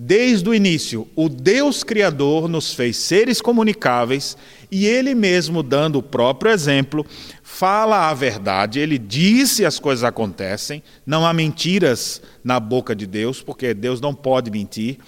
Desde 0.00 0.48
o 0.48 0.54
início, 0.54 1.08
o 1.16 1.28
Deus 1.28 1.82
Criador 1.82 2.48
nos 2.48 2.72
fez 2.72 2.96
seres 2.96 3.40
comunicáveis 3.40 4.36
e 4.70 4.86
Ele 4.86 5.12
mesmo, 5.12 5.60
dando 5.60 5.98
o 5.98 6.02
próprio 6.04 6.52
exemplo, 6.52 7.04
fala 7.42 8.08
a 8.08 8.14
verdade, 8.14 8.78
Ele 8.78 8.96
diz 8.96 9.58
as 9.60 9.80
coisas 9.80 10.04
acontecem. 10.04 10.84
Não 11.04 11.26
há 11.26 11.32
mentiras 11.32 12.22
na 12.44 12.60
boca 12.60 12.94
de 12.94 13.08
Deus, 13.08 13.42
porque 13.42 13.74
Deus 13.74 14.00
não 14.00 14.14
pode 14.14 14.52
mentir 14.52 14.98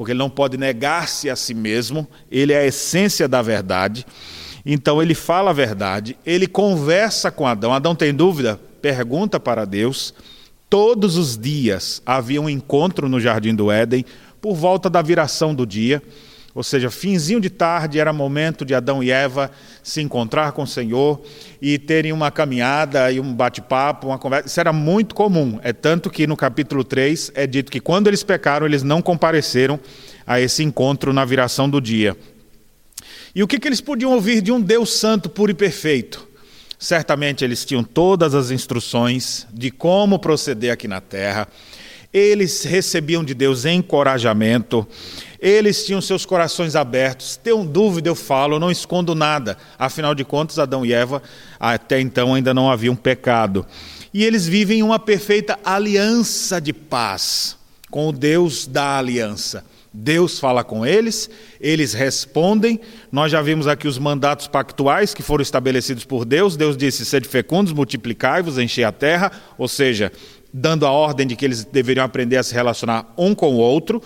porque 0.00 0.12
ele 0.12 0.18
não 0.18 0.30
pode 0.30 0.56
negar-se 0.56 1.28
a 1.28 1.36
si 1.36 1.52
mesmo, 1.52 2.08
ele 2.30 2.54
é 2.54 2.60
a 2.60 2.66
essência 2.66 3.28
da 3.28 3.42
verdade. 3.42 4.06
Então 4.64 5.02
ele 5.02 5.14
fala 5.14 5.50
a 5.50 5.52
verdade, 5.52 6.16
ele 6.24 6.46
conversa 6.46 7.30
com 7.30 7.46
Adão. 7.46 7.74
Adão 7.74 7.94
tem 7.94 8.14
dúvida? 8.14 8.58
Pergunta 8.80 9.38
para 9.38 9.66
Deus. 9.66 10.14
Todos 10.70 11.18
os 11.18 11.36
dias 11.36 12.00
havia 12.06 12.40
um 12.40 12.48
encontro 12.48 13.10
no 13.10 13.20
jardim 13.20 13.54
do 13.54 13.70
Éden, 13.70 14.06
por 14.40 14.54
volta 14.54 14.88
da 14.88 15.02
viração 15.02 15.54
do 15.54 15.66
dia. 15.66 16.02
Ou 16.52 16.64
seja, 16.64 16.90
finzinho 16.90 17.40
de 17.40 17.48
tarde 17.48 18.00
era 18.00 18.12
momento 18.12 18.64
de 18.64 18.74
Adão 18.74 19.02
e 19.02 19.10
Eva 19.10 19.52
se 19.84 20.00
encontrar 20.00 20.50
com 20.50 20.64
o 20.64 20.66
Senhor 20.66 21.22
e 21.62 21.78
terem 21.78 22.12
uma 22.12 22.30
caminhada 22.30 23.10
e 23.12 23.20
um 23.20 23.32
bate-papo, 23.32 24.08
uma 24.08 24.18
conversa. 24.18 24.48
Isso 24.48 24.58
era 24.58 24.72
muito 24.72 25.14
comum. 25.14 25.60
É 25.62 25.72
tanto 25.72 26.10
que 26.10 26.26
no 26.26 26.36
capítulo 26.36 26.82
3 26.82 27.32
é 27.34 27.46
dito 27.46 27.70
que 27.70 27.78
quando 27.78 28.08
eles 28.08 28.24
pecaram, 28.24 28.66
eles 28.66 28.82
não 28.82 29.00
compareceram 29.00 29.78
a 30.26 30.40
esse 30.40 30.64
encontro 30.64 31.12
na 31.12 31.24
viração 31.24 31.70
do 31.70 31.80
dia. 31.80 32.16
E 33.32 33.44
o 33.44 33.46
que, 33.46 33.60
que 33.60 33.68
eles 33.68 33.80
podiam 33.80 34.12
ouvir 34.12 34.40
de 34.40 34.50
um 34.50 34.60
Deus 34.60 34.92
santo, 34.92 35.30
puro 35.30 35.52
e 35.52 35.54
perfeito? 35.54 36.28
Certamente 36.80 37.44
eles 37.44 37.64
tinham 37.64 37.84
todas 37.84 38.34
as 38.34 38.50
instruções 38.50 39.46
de 39.52 39.70
como 39.70 40.18
proceder 40.18 40.72
aqui 40.72 40.88
na 40.88 41.00
terra. 41.00 41.46
Eles 42.12 42.64
recebiam 42.64 43.22
de 43.22 43.34
Deus 43.34 43.64
encorajamento 43.64 44.86
eles 45.40 45.86
tinham 45.86 46.02
seus 46.02 46.26
corações 46.26 46.76
abertos. 46.76 47.36
Tenho 47.36 47.64
dúvida, 47.64 48.08
eu 48.08 48.14
falo, 48.14 48.58
não 48.58 48.70
escondo 48.70 49.14
nada. 49.14 49.56
Afinal 49.78 50.14
de 50.14 50.22
contas, 50.22 50.58
Adão 50.58 50.84
e 50.84 50.92
Eva 50.92 51.22
até 51.58 51.98
então 51.98 52.34
ainda 52.34 52.52
não 52.52 52.70
haviam 52.70 52.94
pecado. 52.94 53.64
E 54.12 54.22
eles 54.22 54.46
vivem 54.46 54.82
uma 54.82 54.98
perfeita 54.98 55.58
aliança 55.64 56.60
de 56.60 56.72
paz 56.72 57.56
com 57.90 58.08
o 58.08 58.12
Deus 58.12 58.66
da 58.66 58.98
aliança. 58.98 59.64
Deus 59.92 60.38
fala 60.38 60.62
com 60.62 60.86
eles, 60.86 61.28
eles 61.60 61.92
respondem. 61.94 62.80
Nós 63.10 63.32
já 63.32 63.42
vimos 63.42 63.66
aqui 63.66 63.88
os 63.88 63.98
mandatos 63.98 64.46
pactuais 64.46 65.12
que 65.14 65.22
foram 65.22 65.42
estabelecidos 65.42 66.04
por 66.04 66.24
Deus. 66.24 66.56
Deus 66.56 66.76
disse: 66.76 67.04
sede 67.04 67.26
fecundos, 67.26 67.72
multiplicai-vos, 67.72 68.56
enchei 68.56 68.84
a 68.84 68.92
terra, 68.92 69.32
ou 69.58 69.66
seja, 69.66 70.12
dando 70.52 70.86
a 70.86 70.90
ordem 70.90 71.26
de 71.26 71.36
que 71.36 71.44
eles 71.44 71.64
deveriam 71.64 72.04
aprender 72.04 72.36
a 72.36 72.42
se 72.42 72.54
relacionar 72.54 73.12
um 73.16 73.34
com 73.34 73.54
o 73.54 73.58
outro. 73.58 74.02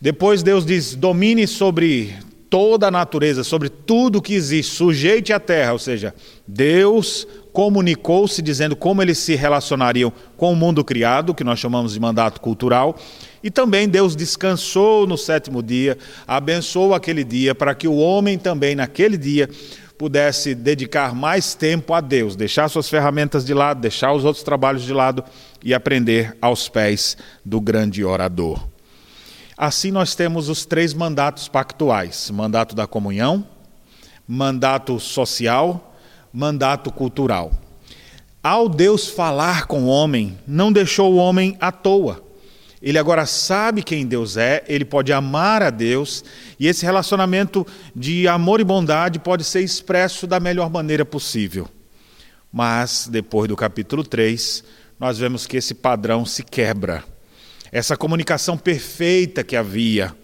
Depois 0.00 0.42
Deus 0.42 0.64
diz: 0.64 0.94
domine 0.94 1.46
sobre 1.46 2.14
toda 2.48 2.88
a 2.88 2.90
natureza, 2.90 3.42
sobre 3.42 3.68
tudo 3.68 4.22
que 4.22 4.34
existe, 4.34 4.72
sujeite 4.74 5.32
a 5.32 5.40
terra, 5.40 5.72
ou 5.72 5.78
seja, 5.78 6.14
Deus 6.46 7.26
comunicou-se 7.52 8.40
dizendo 8.42 8.76
como 8.76 9.02
eles 9.02 9.18
se 9.18 9.34
relacionariam 9.34 10.12
com 10.36 10.52
o 10.52 10.56
mundo 10.56 10.84
criado, 10.84 11.34
que 11.34 11.42
nós 11.42 11.58
chamamos 11.58 11.94
de 11.94 12.00
mandato 12.00 12.40
cultural, 12.40 12.96
e 13.42 13.50
também 13.50 13.88
Deus 13.88 14.14
descansou 14.14 15.06
no 15.06 15.16
sétimo 15.16 15.62
dia, 15.62 15.96
abençoou 16.26 16.94
aquele 16.94 17.24
dia 17.24 17.54
para 17.54 17.74
que 17.74 17.88
o 17.88 17.96
homem 17.96 18.38
também 18.38 18.74
naquele 18.74 19.16
dia 19.16 19.48
pudesse 19.96 20.54
dedicar 20.54 21.14
mais 21.14 21.54
tempo 21.54 21.94
a 21.94 22.00
Deus, 22.00 22.36
deixar 22.36 22.68
suas 22.68 22.88
ferramentas 22.88 23.44
de 23.44 23.54
lado, 23.54 23.80
deixar 23.80 24.12
os 24.12 24.24
outros 24.24 24.44
trabalhos 24.44 24.82
de 24.82 24.92
lado 24.92 25.24
e 25.62 25.74
aprender 25.74 26.36
aos 26.40 26.68
pés 26.68 27.16
do 27.44 27.60
grande 27.60 28.04
orador. 28.04 28.68
Assim, 29.56 29.90
nós 29.90 30.14
temos 30.14 30.48
os 30.48 30.66
três 30.66 30.92
mandatos 30.92 31.48
pactuais: 31.48 32.30
mandato 32.30 32.74
da 32.74 32.86
comunhão, 32.86 33.46
mandato 34.28 35.00
social, 35.00 35.96
mandato 36.32 36.92
cultural. 36.92 37.52
Ao 38.42 38.68
Deus 38.68 39.08
falar 39.08 39.66
com 39.66 39.84
o 39.84 39.88
homem, 39.88 40.38
não 40.46 40.70
deixou 40.70 41.14
o 41.14 41.16
homem 41.16 41.56
à 41.60 41.72
toa. 41.72 42.22
Ele 42.80 42.98
agora 42.98 43.26
sabe 43.26 43.82
quem 43.82 44.06
Deus 44.06 44.36
é, 44.36 44.62
ele 44.68 44.84
pode 44.84 45.12
amar 45.12 45.62
a 45.62 45.70
Deus, 45.70 46.22
e 46.60 46.68
esse 46.68 46.84
relacionamento 46.84 47.66
de 47.94 48.28
amor 48.28 48.60
e 48.60 48.64
bondade 48.64 49.18
pode 49.18 49.42
ser 49.42 49.62
expresso 49.62 50.26
da 50.26 50.38
melhor 50.38 50.70
maneira 50.70 51.04
possível. 51.04 51.66
Mas, 52.52 53.08
depois 53.10 53.48
do 53.48 53.56
capítulo 53.56 54.04
3, 54.04 54.62
nós 54.98 55.18
vemos 55.18 55.46
que 55.46 55.56
esse 55.56 55.74
padrão 55.74 56.24
se 56.24 56.42
quebra 56.42 57.04
essa 57.76 57.96
comunicação 57.96 58.56
perfeita 58.56 59.44
que 59.44 59.56
havia, 59.56 60.14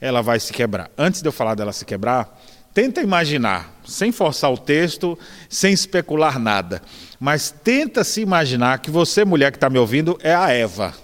ela 0.00 0.22
vai 0.22 0.40
se 0.40 0.52
quebrar. 0.52 0.90
Antes 0.96 1.22
de 1.22 1.28
eu 1.28 1.32
falar 1.32 1.54
dela 1.54 1.72
se 1.72 1.84
quebrar, 1.84 2.42
tenta 2.74 3.00
imaginar, 3.00 3.80
sem 3.86 4.12
forçar 4.12 4.52
o 4.52 4.58
texto, 4.58 5.18
sem 5.48 5.72
especular 5.72 6.38
nada, 6.38 6.82
mas 7.20 7.50
tenta 7.50 8.04
se 8.04 8.20
imaginar 8.20 8.80
que 8.80 8.90
você, 8.90 9.24
mulher 9.24 9.50
que 9.50 9.56
está 9.56 9.70
me 9.70 9.78
ouvindo, 9.78 10.18
é 10.20 10.34
a 10.34 10.50
Eva. 10.50 10.94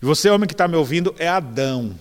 E 0.00 0.04
você, 0.04 0.28
homem 0.28 0.46
que 0.46 0.54
está 0.54 0.68
me 0.68 0.76
ouvindo, 0.76 1.14
é 1.18 1.26
Adão. 1.26 1.94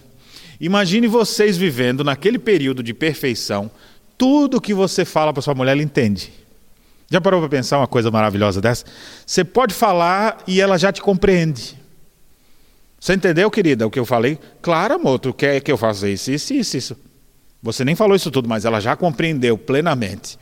Imagine 0.60 1.08
vocês 1.08 1.58
vivendo 1.58 2.04
naquele 2.04 2.38
período 2.38 2.84
de 2.84 2.94
perfeição, 2.94 3.72
tudo 4.18 4.62
que 4.62 4.74
você 4.74 5.06
fala 5.06 5.34
para 5.34 5.42
sua 5.42 5.56
mulher, 5.56 5.72
ela 5.72 5.82
entende. 5.82 6.32
Já 7.10 7.22
parou 7.22 7.40
para 7.40 7.50
pensar 7.50 7.78
uma 7.78 7.88
coisa 7.88 8.10
maravilhosa 8.10 8.60
dessa? 8.60 8.86
Você 9.26 9.44
pode 9.44 9.74
falar 9.74 10.38
e 10.48 10.60
ela 10.60 10.78
já 10.78 10.92
te 10.92 11.02
compreende. 11.02 11.78
Você 13.00 13.14
entendeu, 13.14 13.52
querida, 13.52 13.86
o 13.86 13.92
que 13.92 14.00
eu 14.00 14.06
falei? 14.06 14.40
Claro, 14.62 14.96
amor, 14.96 15.20
tu 15.20 15.34
quer 15.34 15.60
que 15.60 15.72
eu 15.72 15.78
faça 15.78 16.08
isso, 16.08 16.32
isso, 16.32 16.54
isso, 16.54 16.78
isso. 16.78 16.98
Você 17.62 17.86
nem 17.86 17.96
falou 17.96 18.16
isso 18.16 18.32
tudo, 18.32 18.48
mas 18.48 18.66
ela 18.66 18.80
já 18.80 18.96
compreendeu 18.96 19.58
plenamente. 19.58 20.38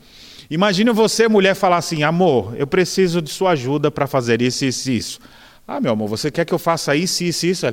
Imagine 0.49 0.91
você, 0.91 1.27
mulher, 1.27 1.55
falar 1.55 1.77
assim: 1.77 2.03
amor, 2.03 2.53
eu 2.57 2.67
preciso 2.67 3.21
de 3.21 3.29
sua 3.29 3.51
ajuda 3.51 3.89
para 3.89 4.05
fazer 4.05 4.41
isso, 4.41 4.65
isso, 4.65 4.91
isso. 4.91 5.19
Ah, 5.67 5.79
meu 5.79 5.93
amor, 5.93 6.07
você 6.09 6.29
quer 6.29 6.45
que 6.45 6.53
eu 6.53 6.59
faça 6.59 6.95
isso, 6.95 7.23
isso, 7.23 7.45
isso? 7.45 7.65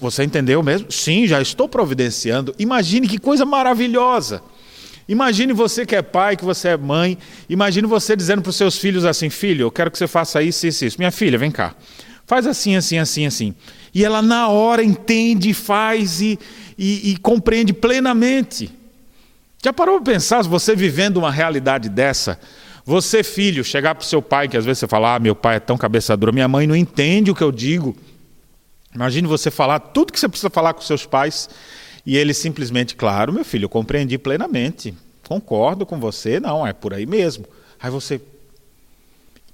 Você 0.00 0.24
entendeu 0.24 0.62
mesmo? 0.62 0.90
Sim, 0.90 1.26
já 1.26 1.42
estou 1.42 1.68
providenciando. 1.68 2.54
Imagine 2.58 3.08
que 3.08 3.18
coisa 3.18 3.44
maravilhosa. 3.44 4.42
Imagine 5.08 5.52
você 5.52 5.84
que 5.84 5.94
é 5.94 6.02
pai, 6.02 6.36
que 6.36 6.44
você 6.44 6.68
é 6.68 6.76
mãe. 6.76 7.18
Imagine 7.48 7.86
você 7.86 8.16
dizendo 8.16 8.42
para 8.42 8.50
os 8.50 8.56
seus 8.56 8.78
filhos 8.78 9.04
assim: 9.04 9.28
filho, 9.28 9.64
eu 9.64 9.70
quero 9.70 9.90
que 9.90 9.98
você 9.98 10.06
faça 10.06 10.42
isso, 10.42 10.66
isso, 10.66 10.84
isso. 10.84 10.98
Minha 10.98 11.10
filha, 11.10 11.38
vem 11.38 11.50
cá. 11.50 11.74
Faz 12.26 12.46
assim, 12.46 12.74
assim, 12.74 12.98
assim, 12.98 13.26
assim. 13.26 13.54
E 13.94 14.04
ela 14.04 14.22
na 14.22 14.48
hora 14.48 14.82
entende, 14.82 15.52
faz 15.52 16.20
e, 16.20 16.38
e, 16.78 17.12
e 17.12 17.16
compreende 17.18 17.72
plenamente. 17.72 18.70
Já 19.62 19.72
parou 19.72 20.00
para 20.00 20.12
pensar 20.12 20.42
você 20.42 20.74
vivendo 20.74 21.18
uma 21.18 21.30
realidade 21.30 21.88
dessa? 21.88 22.38
Você, 22.84 23.22
filho, 23.22 23.64
chegar 23.64 23.94
para 23.94 24.04
o 24.04 24.06
seu 24.06 24.20
pai, 24.20 24.46
que 24.46 24.56
às 24.56 24.64
vezes 24.64 24.80
você 24.80 24.86
fala, 24.86 25.14
ah, 25.14 25.18
meu 25.18 25.34
pai 25.34 25.56
é 25.56 25.60
tão 25.60 25.76
cabeça 25.78 26.14
dura, 26.16 26.32
minha 26.32 26.48
mãe 26.48 26.66
não 26.66 26.76
entende 26.76 27.30
o 27.30 27.34
que 27.34 27.42
eu 27.42 27.50
digo. 27.50 27.96
Imagine 28.94 29.26
você 29.26 29.50
falar 29.50 29.78
tudo 29.78 30.12
que 30.12 30.20
você 30.20 30.28
precisa 30.28 30.50
falar 30.50 30.74
com 30.74 30.82
seus 30.82 31.06
pais 31.06 31.48
e 32.06 32.16
ele 32.16 32.34
simplesmente, 32.34 32.94
claro, 32.94 33.32
meu 33.32 33.44
filho, 33.44 33.64
eu 33.64 33.68
compreendi 33.68 34.18
plenamente, 34.18 34.94
concordo 35.26 35.86
com 35.86 35.98
você, 35.98 36.38
não, 36.38 36.66
é 36.66 36.72
por 36.72 36.92
aí 36.92 37.06
mesmo. 37.06 37.46
Aí 37.80 37.90
você, 37.90 38.20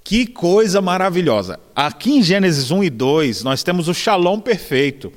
que 0.03 0.25
coisa 0.25 0.81
maravilhosa. 0.81 1.59
Aqui 1.75 2.11
em 2.11 2.23
Gênesis 2.23 2.69
1 2.71 2.83
e 2.83 2.89
2, 2.89 3.43
nós 3.43 3.63
temos 3.63 3.87
o 3.87 3.93
shalom 3.93 4.39
perfeito. 4.39 5.13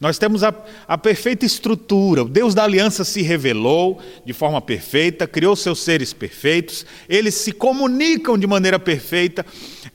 Nós 0.00 0.18
temos 0.18 0.44
a, 0.44 0.54
a, 0.86 0.98
perfeita 0.98 1.46
estrutura. 1.46 2.22
O 2.22 2.28
Deus 2.28 2.54
da 2.54 2.64
aliança 2.64 3.02
se 3.02 3.22
revelou 3.22 4.00
de 4.24 4.32
forma 4.32 4.60
perfeita, 4.60 5.26
criou 5.26 5.56
seus 5.56 5.80
seres 5.80 6.12
perfeitos, 6.12 6.84
eles 7.08 7.34
se 7.34 7.50
comunicam 7.50 8.36
de 8.36 8.46
maneira 8.46 8.78
perfeita. 8.78 9.44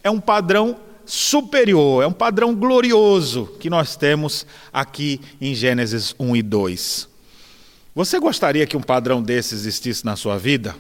É 0.04 0.10
um 0.10 0.20
padrão 0.20 0.78
superior, 1.06 2.04
é 2.04 2.08
um 2.08 2.14
padrão 2.14 2.56
glorioso 2.56 3.46
que 3.60 3.70
nós 3.70 3.96
temos 3.96 4.46
aqui 4.72 5.20
em 5.40 5.54
Gênesis 5.54 6.16
1 6.20 6.36
e 6.36 6.42
2. 6.42 7.10
Você 7.94 8.20
gostaria 8.20 8.66
que 8.66 8.78
um 8.78 8.82
padrão 8.82 9.22
desse 9.22 9.54
existisse 9.54 10.06
na 10.06 10.16
sua 10.16 10.38
vida? 10.38 10.76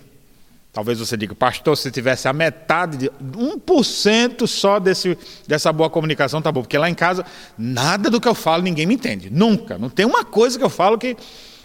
Talvez 0.73 0.99
você 0.99 1.17
diga, 1.17 1.35
pastor, 1.35 1.75
se 1.75 1.91
tivesse 1.91 2.29
a 2.29 2.33
metade, 2.33 2.97
de 2.97 3.09
1% 3.09 4.47
só 4.47 4.79
desse, 4.79 5.17
dessa 5.45 5.73
boa 5.73 5.89
comunicação, 5.89 6.41
tá 6.41 6.49
bom. 6.49 6.61
Porque 6.61 6.77
lá 6.77 6.89
em 6.89 6.93
casa, 6.93 7.25
nada 7.57 8.09
do 8.09 8.21
que 8.21 8.27
eu 8.27 8.33
falo 8.33 8.63
ninguém 8.63 8.85
me 8.85 8.95
entende. 8.95 9.29
Nunca. 9.29 9.77
Não 9.77 9.89
tem 9.89 10.05
uma 10.05 10.23
coisa 10.23 10.57
que 10.57 10.63
eu 10.63 10.69
falo 10.69 10.97
que, 10.97 11.17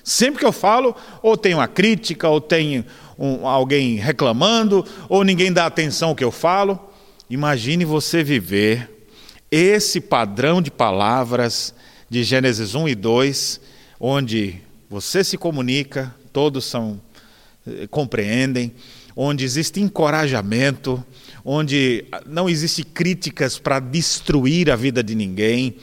sempre 0.02 0.40
que 0.40 0.44
eu 0.44 0.50
falo, 0.50 0.96
ou 1.22 1.36
tem 1.36 1.54
uma 1.54 1.68
crítica, 1.68 2.28
ou 2.28 2.40
tem 2.40 2.84
um, 3.16 3.46
alguém 3.46 3.94
reclamando, 3.94 4.84
ou 5.08 5.22
ninguém 5.22 5.52
dá 5.52 5.66
atenção 5.66 6.08
ao 6.08 6.16
que 6.16 6.25
eu 6.25 6.32
falo. 6.32 6.80
Imagine 7.28 7.85
você 7.85 8.23
viver 8.23 9.09
esse 9.50 10.00
padrão 10.00 10.62
de 10.62 10.71
palavras 10.71 11.75
de 12.09 12.23
Gênesis 12.23 12.76
1 12.76 12.88
e 12.88 12.95
2, 12.95 13.61
onde 13.99 14.61
você 14.88 15.25
se 15.25 15.37
comunica, 15.37 16.14
todos 16.33 16.66
são 16.66 17.00
eh, 17.66 17.88
compreendem, 17.90 18.73
onde 19.16 19.45
existe 19.45 19.80
encorajamento, 19.80 21.04
onde 21.45 22.04
não 22.25 22.49
existe 22.49 22.85
críticas 22.85 23.59
para 23.59 23.80
destruir 23.80 24.71
a 24.71 24.76
vida 24.76 25.02
de 25.02 25.16
ninguém, 25.16 25.75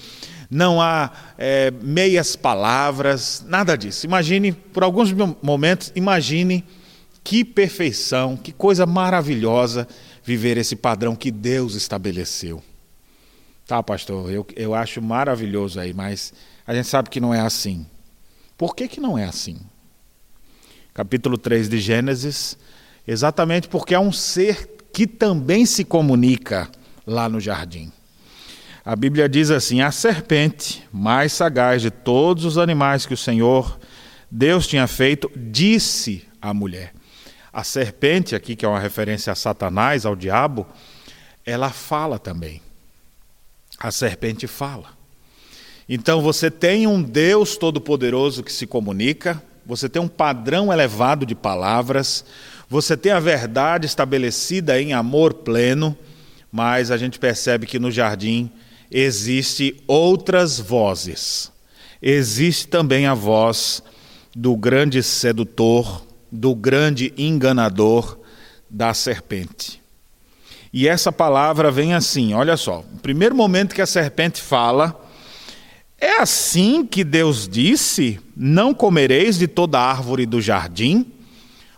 não 0.50 0.82
há 0.82 1.12
é, 1.38 1.72
meias 1.82 2.38
palavras, 2.38 3.44
nada 3.46 3.76
disso. 3.76 4.06
Imagine, 4.06 4.54
por 4.54 4.84
alguns 4.84 5.12
momentos, 5.42 5.92
imagine 5.94 6.64
que 7.22 7.44
perfeição, 7.44 8.38
que 8.38 8.52
coisa 8.52 8.86
maravilhosa 8.86 9.88
viver 10.24 10.58
esse 10.58 10.76
padrão 10.76 11.16
que 11.16 11.32
Deus 11.32 11.76
estabeleceu. 11.76 12.64
Tá, 13.66 13.82
pastor, 13.82 14.32
eu, 14.32 14.46
eu 14.56 14.74
acho 14.74 15.02
maravilhoso 15.02 15.80
aí, 15.80 15.94
mas 15.94 16.34
a 16.66 16.74
gente 16.74 16.88
sabe 16.88 17.10
que 17.10 17.20
não 17.20 17.34
é 17.34 17.40
assim. 17.40 17.86
Por 18.58 18.76
que, 18.76 18.88
que 18.88 19.00
não 19.00 19.18
é 19.18 19.26
assim? 19.26 19.60
Capítulo 20.94 21.38
3 21.38 21.70
de 21.70 21.80
Gênesis 21.80 22.58
Exatamente 23.08 23.68
porque 23.68 23.94
é 23.94 24.00
um 24.00 24.12
ser 24.12 24.70
que 24.94 25.06
também 25.06 25.66
se 25.66 25.84
comunica 25.84 26.70
lá 27.06 27.28
no 27.28 27.40
jardim. 27.40 27.92
A 28.86 28.96
Bíblia 28.96 29.28
diz 29.28 29.52
assim: 29.52 29.82
a 29.82 29.92
serpente, 29.92 30.84
mais 30.92 31.34
sagaz 31.34 31.82
de 31.82 31.92
todos 31.92 32.46
os 32.46 32.58
animais 32.58 33.06
que 33.06 33.14
o 33.14 33.18
Senhor 33.18 33.80
Deus 34.32 34.68
tinha 34.68 34.88
feito, 34.88 35.30
disse 35.36 36.26
à 36.42 36.54
mulher. 36.54 36.94
A 37.54 37.64
serpente, 37.64 38.36
aqui 38.36 38.56
que 38.56 38.66
é 38.66 38.68
uma 38.68 38.80
referência 38.80 39.32
a 39.32 39.36
Satanás, 39.36 40.06
ao 40.06 40.16
diabo, 40.16 40.66
ela 41.46 41.70
fala 41.70 42.18
também. 42.18 42.60
A 43.78 43.92
serpente 43.92 44.48
fala. 44.48 44.88
Então 45.88 46.22
você 46.22 46.50
tem 46.50 46.88
um 46.88 47.02
Deus 47.02 47.56
todo-poderoso 47.56 48.42
que 48.42 48.52
se 48.52 48.66
comunica, 48.66 49.42
você 49.66 49.88
tem 49.88 50.02
um 50.02 50.08
padrão 50.08 50.74
elevado 50.74 51.26
de 51.26 51.36
palavras, 51.36 52.26
você 52.70 52.98
tem 52.98 53.12
a 53.12 53.20
verdade 53.20 53.86
estabelecida 53.86 54.82
em 54.82 54.94
amor 54.94 55.34
pleno, 55.36 55.98
mas 56.52 56.90
a 56.90 56.98
gente 56.98 57.20
percebe 57.20 57.68
que 57.68 57.78
no 57.78 57.92
jardim 57.92 58.50
existe 58.90 59.82
outras 59.86 60.60
vozes. 60.60 61.52
Existe 62.02 62.68
também 62.68 63.06
a 63.06 63.14
voz 63.14 63.84
do 64.36 64.56
grande 64.56 65.04
sedutor, 65.04 66.04
do 66.34 66.56
grande 66.56 67.14
enganador, 67.16 68.18
da 68.68 68.92
serpente. 68.92 69.80
E 70.74 70.88
essa 70.88 71.12
palavra 71.12 71.70
vem 71.70 71.94
assim, 71.94 72.34
olha 72.34 72.58
só. 72.58 72.80
O 72.80 73.00
primeiro 73.00 73.36
momento 73.36 73.76
que 73.76 73.82
a 73.82 73.86
serpente 73.86 74.42
fala, 74.42 75.00
é 76.02 76.20
assim 76.20 76.84
que 76.84 77.04
Deus 77.04 77.48
disse: 77.48 78.20
Não 78.36 78.74
comereis 78.74 79.38
de 79.38 79.48
toda 79.48 79.80
árvore 79.80 80.26
do 80.26 80.42
jardim? 80.42 81.06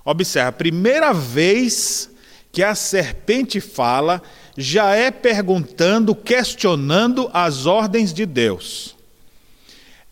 Observe, 0.05 0.47
a 0.47 0.51
primeira 0.53 1.11
vez 1.13 2.09
que 2.49 2.63
a 2.63 2.73
serpente 2.73 3.59
fala, 3.59 4.21
já 4.55 4.95
é 4.95 5.11
perguntando, 5.11 6.15
questionando 6.15 7.29
as 7.33 7.65
ordens 7.65 8.13
de 8.13 8.25
Deus. 8.25 8.95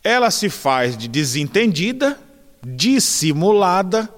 Ela 0.03 0.29
se 0.29 0.49
faz 0.49 0.97
de 0.97 1.07
desentendida, 1.07 2.19
dissimulada, 2.61 4.09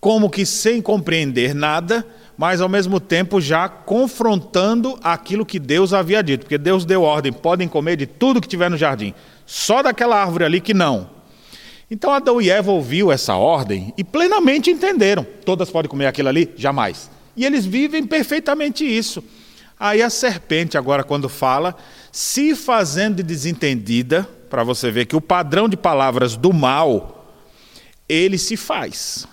como 0.00 0.30
que 0.30 0.46
sem 0.46 0.80
compreender 0.80 1.54
nada, 1.54 2.06
mas 2.36 2.60
ao 2.60 2.68
mesmo 2.68 2.98
tempo 2.98 3.40
já 3.40 3.68
confrontando 3.68 4.98
aquilo 5.02 5.44
que 5.44 5.58
Deus 5.58 5.92
havia 5.92 6.22
dito, 6.22 6.40
porque 6.40 6.56
Deus 6.56 6.84
deu 6.84 7.02
ordem: 7.02 7.32
podem 7.32 7.68
comer 7.68 7.96
de 7.96 8.06
tudo 8.06 8.40
que 8.40 8.48
tiver 8.48 8.70
no 8.70 8.78
jardim, 8.78 9.12
só 9.44 9.82
daquela 9.82 10.20
árvore 10.20 10.44
ali 10.44 10.60
que 10.60 10.72
não. 10.72 11.10
Então 11.90 12.12
Adão 12.12 12.40
e 12.40 12.48
Eva 12.48 12.70
ouviu 12.70 13.10
essa 13.10 13.34
ordem 13.34 13.92
e 13.98 14.04
plenamente 14.04 14.70
entenderam. 14.70 15.26
Todas 15.44 15.70
podem 15.70 15.90
comer 15.90 16.06
aquilo 16.06 16.28
ali? 16.28 16.50
Jamais. 16.56 17.10
E 17.36 17.44
eles 17.44 17.66
vivem 17.66 18.06
perfeitamente 18.06 18.84
isso. 18.84 19.22
Aí 19.78 20.00
a 20.02 20.08
serpente, 20.08 20.78
agora, 20.78 21.02
quando 21.02 21.28
fala, 21.28 21.74
se 22.12 22.54
fazendo 22.54 23.16
de 23.16 23.22
desentendida, 23.22 24.28
para 24.48 24.62
você 24.62 24.90
ver 24.90 25.06
que 25.06 25.16
o 25.16 25.20
padrão 25.20 25.68
de 25.68 25.76
palavras 25.76 26.36
do 26.36 26.52
mal, 26.52 27.34
ele 28.08 28.38
se 28.38 28.56
faz. 28.56 29.26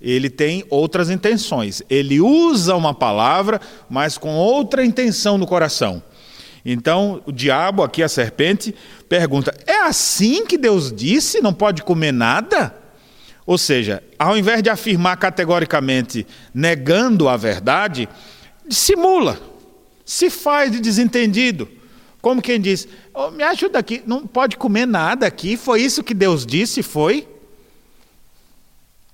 Ele 0.00 0.30
tem 0.30 0.64
outras 0.70 1.10
intenções. 1.10 1.82
Ele 1.90 2.20
usa 2.20 2.74
uma 2.74 2.94
palavra, 2.94 3.60
mas 3.88 4.16
com 4.16 4.34
outra 4.34 4.84
intenção 4.84 5.36
no 5.36 5.46
coração. 5.46 6.02
Então, 6.64 7.22
o 7.26 7.32
diabo, 7.32 7.82
aqui 7.82 8.02
a 8.02 8.08
serpente, 8.08 8.74
pergunta: 9.08 9.54
é 9.66 9.80
assim 9.80 10.46
que 10.46 10.56
Deus 10.56 10.92
disse? 10.92 11.40
Não 11.40 11.52
pode 11.52 11.82
comer 11.82 12.12
nada? 12.12 12.74
Ou 13.46 13.58
seja, 13.58 14.02
ao 14.18 14.36
invés 14.36 14.62
de 14.62 14.70
afirmar 14.70 15.16
categoricamente, 15.16 16.26
negando 16.54 17.28
a 17.28 17.36
verdade, 17.36 18.08
dissimula, 18.66 19.40
se 20.04 20.30
faz 20.30 20.70
de 20.70 20.80
desentendido. 20.80 21.68
Como 22.20 22.42
quem 22.42 22.60
diz: 22.60 22.86
oh, 23.14 23.30
me 23.30 23.42
ajuda 23.42 23.78
aqui, 23.78 24.02
não 24.06 24.26
pode 24.26 24.56
comer 24.56 24.86
nada 24.86 25.26
aqui, 25.26 25.56
foi 25.56 25.82
isso 25.82 26.04
que 26.04 26.14
Deus 26.14 26.44
disse? 26.46 26.82
Foi? 26.82 27.26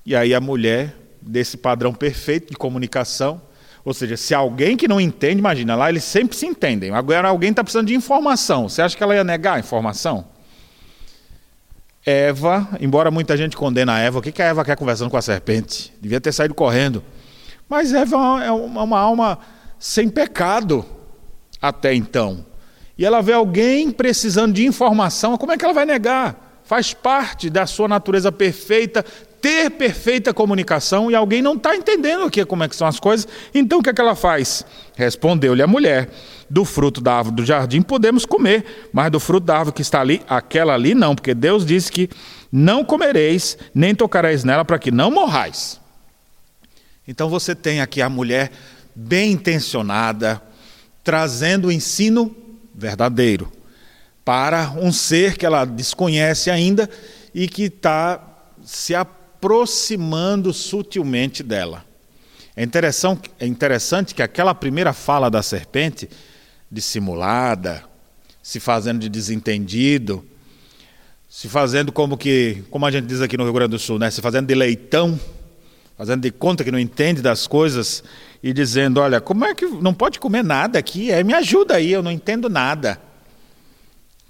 E 0.07 0.15
aí 0.15 0.33
a 0.33 0.41
mulher, 0.41 0.95
desse 1.21 1.57
padrão 1.57 1.93
perfeito 1.93 2.51
de 2.53 2.57
comunicação, 2.57 3.43
ou 3.85 3.93
seja, 3.93 4.17
se 4.17 4.33
alguém 4.33 4.77
que 4.77 4.87
não 4.87 5.01
entende, 5.01 5.39
imagina, 5.39 5.75
lá 5.75 5.89
eles 5.89 6.05
sempre 6.05 6.37
se 6.37 6.47
entendem. 6.47 6.93
Agora 6.93 7.29
alguém 7.29 7.51
está 7.51 7.65
precisando 7.65 7.89
de 7.89 7.95
informação. 7.95 8.69
Você 8.69 8.81
acha 8.83 8.97
que 8.97 9.03
ela 9.03 9.17
ia 9.17 9.25
negar 9.25 9.57
a 9.57 9.59
informação? 9.59 10.25
Eva, 12.05 12.69
embora 12.81 13.11
muita 13.11 13.37
gente 13.37 13.57
condena 13.57 13.95
a 13.95 13.99
Eva, 13.99 14.21
o 14.21 14.23
que, 14.23 14.31
que 14.31 14.41
a 14.41 14.47
Eva 14.47 14.65
quer 14.65 14.77
conversando 14.77 15.11
com 15.11 15.17
a 15.17 15.23
serpente? 15.23 15.93
Devia 16.01 16.21
ter 16.21 16.31
saído 16.31 16.55
correndo. 16.55 17.03
Mas 17.69 17.93
Eva 17.93 18.17
é 18.45 18.51
uma, 18.51 18.81
é 18.81 18.85
uma 18.85 18.99
alma 18.99 19.41
sem 19.77 20.09
pecado 20.09 20.85
até 21.61 21.93
então. 21.93 22.47
E 22.97 23.05
ela 23.05 23.21
vê 23.21 23.33
alguém 23.33 23.91
precisando 23.91 24.55
de 24.55 24.65
informação, 24.65 25.37
como 25.37 25.51
é 25.51 25.57
que 25.57 25.65
ela 25.65 25.75
vai 25.75 25.85
negar? 25.85 26.61
Faz 26.63 26.93
parte 26.95 27.51
da 27.51 27.67
sua 27.67 27.87
natureza 27.89 28.33
perfeita 28.33 29.05
ter 29.47 29.71
perfeita 29.71 30.35
comunicação 30.35 31.09
e 31.09 31.15
alguém 31.15 31.41
não 31.41 31.55
está 31.55 31.77
entendendo 31.77 32.25
aqui 32.25 32.45
como 32.45 32.65
é 32.65 32.69
que 32.69 32.75
são 32.75 32.85
as 32.85 32.99
coisas, 32.99 33.29
então 33.55 33.79
o 33.79 33.83
que, 33.83 33.91
é 33.91 33.95
que 33.95 34.01
ela 34.01 34.17
faz? 34.17 34.67
Respondeu-lhe 34.97 35.63
a 35.63 35.69
mulher: 35.69 36.11
Do 36.51 36.65
fruto 36.65 37.01
da 37.01 37.15
árvore 37.15 37.37
do 37.37 37.45
jardim 37.45 37.81
podemos 37.81 38.27
comer, 38.27 38.89
mas 38.93 39.09
do 39.09 39.21
fruto 39.21 39.47
da 39.47 39.59
árvore 39.59 39.77
que 39.77 39.83
está 39.83 40.01
ali, 40.01 40.21
aquela 40.29 40.75
ali 40.75 40.97
não, 40.97 41.15
porque 41.15 41.33
Deus 41.33 41.65
disse 41.65 41.93
que 41.93 42.11
não 42.51 42.85
comereis, 42.85 43.57
nem 43.73 43.95
tocareis 43.95 44.43
nela, 44.43 44.65
para 44.65 44.81
que 44.81 44.91
não 44.91 45.13
morrais. 45.13 45.81
Então 47.07 47.29
você 47.29 47.55
tem 47.55 47.81
aqui 47.81 48.03
a 48.03 48.09
mulher 48.09 48.51
bem 48.97 49.31
intencionada, 49.31 50.43
trazendo 51.05 51.69
o 51.69 51.73
ensino 51.73 52.35
verdadeiro 52.75 53.53
para 54.25 54.73
um 54.77 54.91
ser 54.93 55.39
que 55.39 55.47
ela 55.47 55.65
desconhece 55.65 56.51
ainda 56.51 56.91
e 57.33 57.47
que 57.47 57.67
está 57.67 58.21
se 58.65 58.93
aproximando 59.37 60.53
sutilmente 60.53 61.43
dela. 61.43 61.85
É 62.57 62.63
interessante, 62.63 63.31
é 63.39 63.47
interessante 63.47 64.15
que 64.15 64.23
aquela 64.23 64.55
primeira 64.55 64.95
fala 64.95 65.31
da 65.31 65.43
serpente, 65.43 66.09
dissimulada, 66.71 67.85
se 68.43 68.59
fazendo 68.59 69.01
de 69.01 69.11
desentendido, 69.11 70.25
se 71.29 71.49
fazendo 71.49 71.93
como 71.93 72.17
que, 72.17 72.65
como 72.71 72.87
a 72.87 72.91
gente 72.91 73.07
diz 73.07 73.21
aqui 73.21 73.37
no 73.37 73.45
Rio 73.45 73.53
Grande 73.53 73.73
do 73.73 73.79
Sul, 73.79 73.99
né? 73.99 74.11
se 74.11 74.23
fazendo 74.23 74.47
de 74.47 74.55
leitão, 74.55 75.21
fazendo 75.99 76.23
de 76.23 76.31
conta 76.31 76.65
que 76.65 76.73
não 76.73 76.79
entende 76.79 77.21
das 77.21 77.47
coisas 77.47 78.03
e 78.43 78.55
dizendo: 78.55 79.01
Olha, 79.01 79.21
como 79.21 79.45
é 79.45 79.55
que 79.55 79.67
não 79.67 79.93
pode 79.93 80.19
comer 80.19 80.43
nada 80.43 80.79
aqui? 80.79 81.11
É, 81.11 81.23
me 81.23 81.35
ajuda 81.35 81.75
aí, 81.75 81.93
eu 81.93 82.03
não 82.03 82.11
entendo 82.11 82.49
nada. 82.49 82.99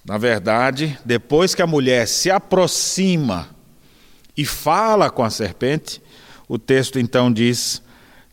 Na 0.05 0.19
verdade, 0.19 0.99
depois 1.05 1.55
que 1.55 1.63
a 1.63 1.67
mulher 1.67 2.09
se 2.09 2.29
aproxima 2.29 3.56
e 4.37 4.45
fala 4.45 5.11
com 5.11 5.25
a 5.25 5.31
serpente, 5.31 6.03
o 6.49 6.59
texto 6.59 6.99
então 6.99 7.33
diz 7.33 7.83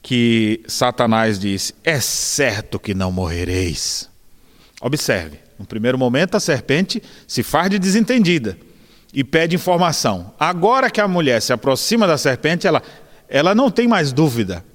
que 0.01 0.61
Satanás 0.67 1.39
diz: 1.39 1.73
É 1.83 1.99
certo 1.99 2.79
que 2.79 2.93
não 2.93 3.11
morrereis. 3.11 4.09
Observe, 4.81 5.39
no 5.57 5.65
primeiro 5.65 5.97
momento 5.97 6.35
a 6.35 6.39
serpente 6.39 7.01
se 7.25 7.41
faz 7.41 7.69
de 7.69 7.79
desentendida 7.79 8.57
e 9.13 9.23
pede 9.23 9.55
informação. 9.55 10.33
Agora 10.39 10.89
que 10.89 10.99
a 10.99 11.07
mulher 11.07 11.41
se 11.41 11.53
aproxima 11.53 12.05
da 12.05 12.17
serpente, 12.17 12.67
ela, 12.67 12.81
ela 13.29 13.55
não 13.55 13.71
tem 13.71 13.87
mais 13.87 14.11
dúvida. 14.11 14.65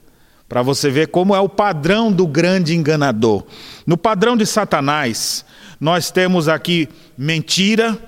Para 0.48 0.62
você 0.62 0.88
ver 0.88 1.08
como 1.08 1.34
é 1.34 1.40
o 1.40 1.48
padrão 1.48 2.10
do 2.10 2.26
grande 2.26 2.74
enganador. 2.74 3.44
No 3.86 3.98
padrão 3.98 4.34
de 4.34 4.46
Satanás, 4.46 5.44
nós 5.78 6.10
temos 6.10 6.48
aqui 6.48 6.88
mentira, 7.18 7.98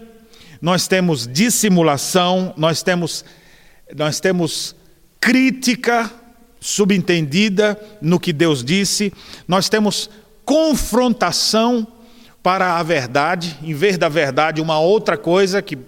nós 0.60 0.86
temos 0.86 1.26
dissimulação, 1.26 2.52
nós 2.56 2.82
temos, 2.82 3.24
nós 3.96 4.20
temos 4.20 4.76
crítica 5.20 6.10
subentendida 6.60 7.80
no 8.00 8.20
que 8.20 8.32
Deus 8.32 8.62
disse, 8.62 9.12
nós 9.48 9.68
temos 9.68 10.10
confrontação 10.44 11.86
para 12.42 12.76
a 12.76 12.82
verdade, 12.82 13.56
em 13.62 13.74
vez 13.74 13.96
da 13.96 14.08
verdade, 14.08 14.60
uma 14.60 14.78
outra 14.78 15.16
coisa 15.16 15.62
que 15.62 15.78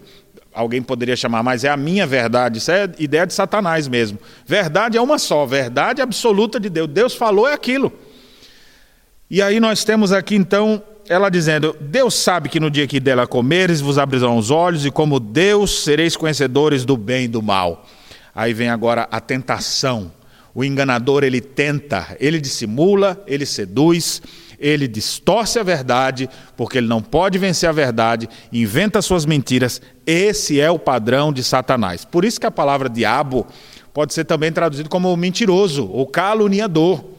alguém 0.53 0.83
poderia 0.83 1.17
chamar, 1.17 1.43
mas 1.43 1.65
é 1.65 1.69
a 1.69 1.77
minha 1.77 2.07
verdade, 2.07 2.59
isso 2.59 2.71
é 2.71 2.91
ideia 2.99 3.27
de 3.27 3.33
Satanás 3.33 3.89
mesmo. 3.89 4.19
Verdade 4.47 4.97
é 4.97 5.01
uma 5.01 5.19
só, 5.19 5.47
verdade 5.47 6.03
absoluta 6.03 6.61
de 6.61 6.69
Deus. 6.69 6.89
Deus 6.89 7.15
falou 7.15 7.49
é 7.49 7.55
aquilo. 7.55 7.93
E 9.31 9.41
aí 9.41 9.59
nós 9.61 9.83
temos 9.83 10.13
aqui 10.13 10.37
então 10.37 10.83
ela 11.13 11.31
dizendo: 11.31 11.77
Deus 11.79 12.15
sabe 12.15 12.49
que 12.49 12.59
no 12.59 12.71
dia 12.71 12.87
que 12.87 12.99
dela 12.99 13.27
comeres 13.27 13.81
vos 13.81 13.99
abrirão 13.99 14.39
os 14.39 14.51
olhos, 14.51 14.87
e 14.87 14.91
como 14.91 15.21
Deus 15.21 15.85
sereis 15.85 16.17
conhecedores 16.17 16.85
do 16.85 16.97
bem 16.97 17.25
e 17.25 17.29
do 17.29 17.43
mal. 17.43 17.87
Aí 18.35 18.55
vem 18.55 18.71
agora 18.71 19.07
a 19.11 19.21
tentação. 19.21 20.11
O 20.55 20.65
enganador 20.65 21.23
ele 21.23 21.41
tenta, 21.41 22.17
ele 22.19 22.41
dissimula, 22.41 23.23
ele 23.27 23.47
seduz, 23.47 24.21
ele 24.59 24.87
distorce 24.89 25.59
a 25.59 25.63
verdade, 25.63 26.29
porque 26.57 26.79
ele 26.79 26.87
não 26.87 27.03
pode 27.03 27.39
vencer 27.39 27.69
a 27.69 27.73
verdade, 27.73 28.29
inventa 28.53 29.03
suas 29.03 29.27
mentiras. 29.27 29.81
Esse 30.07 30.61
é 30.61 30.71
o 30.71 30.79
padrão 30.79 31.33
de 31.33 31.43
Satanás. 31.43 32.05
Por 32.05 32.25
isso 32.25 32.41
que 32.41 32.47
a 32.47 32.51
palavra 32.51 32.89
diabo 32.89 33.47
pode 33.93 34.15
ser 34.15 34.25
também 34.25 34.53
traduzido 34.53 34.89
como 34.89 35.15
mentiroso 35.17 35.89
ou 35.91 36.07
caluniador 36.07 37.12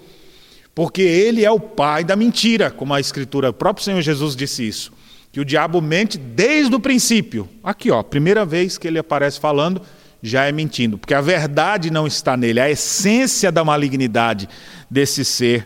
porque 0.75 1.01
ele 1.01 1.45
é 1.45 1.51
o 1.51 1.59
pai 1.59 2.03
da 2.03 2.15
mentira, 2.15 2.71
como 2.71 2.93
a 2.93 2.99
escritura, 2.99 3.49
o 3.49 3.53
próprio 3.53 3.83
Senhor 3.83 4.01
Jesus 4.01 4.35
disse 4.35 4.67
isso, 4.67 4.91
que 5.31 5.39
o 5.39 5.45
diabo 5.45 5.81
mente 5.81 6.17
desde 6.17 6.73
o 6.75 6.79
princípio. 6.79 7.47
Aqui, 7.63 7.91
ó, 7.91 8.01
primeira 8.03 8.45
vez 8.45 8.77
que 8.77 8.87
ele 8.87 8.99
aparece 8.99 9.39
falando, 9.39 9.81
já 10.21 10.45
é 10.45 10.51
mentindo, 10.51 10.97
porque 10.97 11.13
a 11.13 11.21
verdade 11.21 11.91
não 11.91 12.07
está 12.07 12.37
nele, 12.37 12.59
a 12.59 12.69
essência 12.69 13.51
da 13.51 13.63
malignidade 13.63 14.47
desse 14.89 15.25
ser 15.25 15.65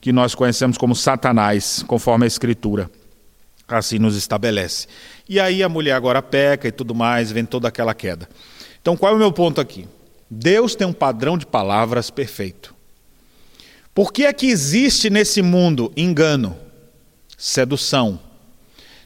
que 0.00 0.12
nós 0.12 0.34
conhecemos 0.34 0.76
como 0.76 0.94
Satanás, 0.94 1.84
conforme 1.86 2.24
a 2.24 2.28
escritura 2.28 2.90
assim 3.76 3.98
nos 3.98 4.16
estabelece. 4.16 4.86
E 5.28 5.40
aí 5.40 5.62
a 5.62 5.68
mulher 5.68 5.92
agora 5.92 6.20
peca 6.22 6.68
e 6.68 6.72
tudo 6.72 6.94
mais, 6.94 7.30
vem 7.30 7.44
toda 7.44 7.68
aquela 7.68 7.94
queda. 7.94 8.28
Então, 8.80 8.96
qual 8.96 9.12
é 9.12 9.14
o 9.14 9.18
meu 9.18 9.32
ponto 9.32 9.60
aqui? 9.60 9.88
Deus 10.30 10.74
tem 10.74 10.86
um 10.86 10.92
padrão 10.92 11.38
de 11.38 11.46
palavras 11.46 12.10
perfeito. 12.10 12.74
Por 13.94 14.12
que 14.12 14.24
é 14.24 14.32
que 14.32 14.46
existe 14.46 15.10
nesse 15.10 15.42
mundo 15.42 15.92
engano, 15.96 16.56
sedução? 17.36 18.18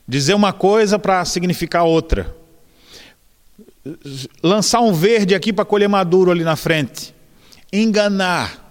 Dizer 0.06 0.34
uma 0.34 0.52
coisa 0.52 0.98
para 0.98 1.24
significar 1.24 1.84
outra. 1.84 2.34
Lançar 4.42 4.80
um 4.80 4.92
verde 4.92 5.34
aqui 5.34 5.52
para 5.52 5.64
colher 5.64 5.88
maduro 5.88 6.30
ali 6.30 6.44
na 6.44 6.54
frente. 6.54 7.12
Enganar. 7.72 8.64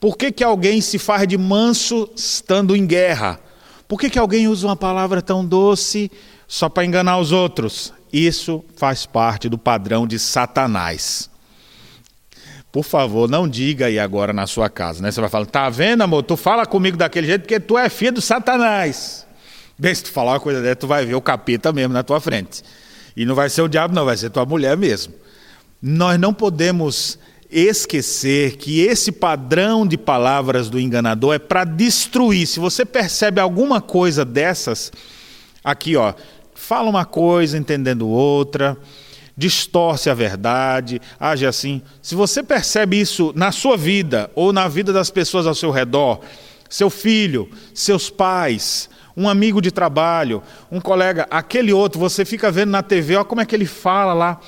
Por 0.00 0.16
que, 0.16 0.32
que 0.32 0.44
alguém 0.44 0.80
se 0.80 0.98
faz 0.98 1.28
de 1.28 1.36
manso 1.36 2.08
estando 2.16 2.74
em 2.74 2.86
guerra? 2.86 3.38
Por 3.86 4.00
que, 4.00 4.08
que 4.08 4.18
alguém 4.18 4.48
usa 4.48 4.66
uma 4.66 4.76
palavra 4.76 5.20
tão 5.20 5.44
doce 5.44 6.10
só 6.46 6.68
para 6.68 6.84
enganar 6.84 7.18
os 7.18 7.32
outros? 7.32 7.92
Isso 8.10 8.64
faz 8.76 9.04
parte 9.04 9.48
do 9.48 9.58
padrão 9.58 10.06
de 10.06 10.18
Satanás. 10.18 11.28
Por 12.78 12.84
favor, 12.84 13.28
não 13.28 13.48
diga 13.48 13.86
aí 13.86 13.98
agora 13.98 14.32
na 14.32 14.46
sua 14.46 14.70
casa, 14.70 15.02
né? 15.02 15.10
Você 15.10 15.20
vai 15.20 15.28
falar, 15.28 15.46
tá 15.46 15.68
vendo, 15.68 16.02
amor? 16.02 16.22
Tu 16.22 16.36
fala 16.36 16.64
comigo 16.64 16.96
daquele 16.96 17.26
jeito 17.26 17.40
porque 17.40 17.58
tu 17.58 17.76
é 17.76 17.88
filho 17.88 18.12
do 18.12 18.20
Satanás. 18.20 19.26
Bem, 19.76 19.92
se 19.92 20.04
tu 20.04 20.12
falar 20.12 20.34
uma 20.34 20.38
coisa 20.38 20.62
dessa, 20.62 20.76
tu 20.76 20.86
vai 20.86 21.04
ver 21.04 21.16
o 21.16 21.20
capeta 21.20 21.72
mesmo 21.72 21.92
na 21.92 22.04
tua 22.04 22.20
frente. 22.20 22.62
E 23.16 23.26
não 23.26 23.34
vai 23.34 23.50
ser 23.50 23.62
o 23.62 23.68
diabo, 23.68 23.92
não, 23.92 24.04
vai 24.04 24.16
ser 24.16 24.30
tua 24.30 24.46
mulher 24.46 24.76
mesmo. 24.76 25.12
Nós 25.82 26.20
não 26.20 26.32
podemos 26.32 27.18
esquecer 27.50 28.56
que 28.58 28.78
esse 28.82 29.10
padrão 29.10 29.84
de 29.84 29.98
palavras 29.98 30.70
do 30.70 30.78
enganador 30.78 31.34
é 31.34 31.38
para 31.40 31.64
destruir. 31.64 32.46
Se 32.46 32.60
você 32.60 32.84
percebe 32.84 33.40
alguma 33.40 33.80
coisa 33.80 34.24
dessas, 34.24 34.92
aqui, 35.64 35.96
ó, 35.96 36.14
fala 36.54 36.88
uma 36.88 37.04
coisa 37.04 37.58
entendendo 37.58 38.06
outra 38.06 38.78
distorce 39.38 40.10
a 40.10 40.14
verdade, 40.14 41.00
age 41.18 41.46
assim. 41.46 41.80
Se 42.02 42.16
você 42.16 42.42
percebe 42.42 43.00
isso 43.00 43.32
na 43.36 43.52
sua 43.52 43.76
vida 43.76 44.28
ou 44.34 44.52
na 44.52 44.66
vida 44.66 44.92
das 44.92 45.10
pessoas 45.10 45.46
ao 45.46 45.54
seu 45.54 45.70
redor, 45.70 46.20
seu 46.68 46.90
filho, 46.90 47.48
seus 47.72 48.10
pais, 48.10 48.90
um 49.16 49.28
amigo 49.28 49.62
de 49.62 49.70
trabalho, 49.70 50.42
um 50.72 50.80
colega, 50.80 51.24
aquele 51.30 51.72
outro, 51.72 52.00
você 52.00 52.24
fica 52.24 52.50
vendo 52.50 52.70
na 52.70 52.82
TV, 52.82 53.14
olha 53.14 53.24
como 53.24 53.40
é 53.40 53.46
que 53.46 53.54
ele 53.54 53.64
fala 53.64 54.12
lá. 54.12 54.40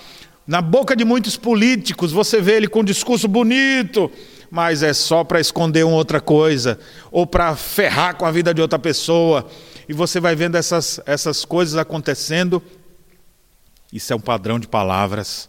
Na 0.44 0.60
boca 0.60 0.96
de 0.96 1.04
muitos 1.04 1.36
políticos, 1.36 2.10
você 2.10 2.40
vê 2.40 2.56
ele 2.56 2.66
com 2.66 2.80
um 2.80 2.84
discurso 2.84 3.28
bonito, 3.28 4.10
mas 4.50 4.82
é 4.82 4.92
só 4.92 5.22
para 5.22 5.38
esconder 5.38 5.84
uma 5.84 5.94
outra 5.94 6.20
coisa, 6.20 6.80
ou 7.12 7.24
para 7.24 7.54
ferrar 7.54 8.16
com 8.16 8.26
a 8.26 8.32
vida 8.32 8.52
de 8.52 8.60
outra 8.60 8.78
pessoa. 8.78 9.46
E 9.88 9.92
você 9.92 10.18
vai 10.18 10.34
vendo 10.34 10.56
essas, 10.56 11.00
essas 11.06 11.44
coisas 11.44 11.76
acontecendo 11.76 12.60
isso 13.92 14.12
é 14.12 14.16
um 14.16 14.20
padrão 14.20 14.58
de 14.58 14.68
palavras 14.68 15.48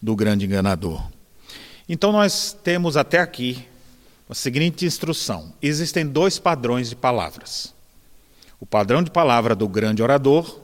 do 0.00 0.16
grande 0.16 0.46
enganador. 0.46 1.02
Então 1.88 2.12
nós 2.12 2.56
temos 2.64 2.96
até 2.96 3.18
aqui 3.18 3.66
a 4.28 4.34
seguinte 4.34 4.86
instrução: 4.86 5.52
existem 5.60 6.06
dois 6.06 6.38
padrões 6.38 6.88
de 6.88 6.96
palavras. 6.96 7.74
O 8.58 8.66
padrão 8.66 9.02
de 9.02 9.10
palavra 9.10 9.54
do 9.54 9.68
grande 9.68 10.02
orador, 10.02 10.60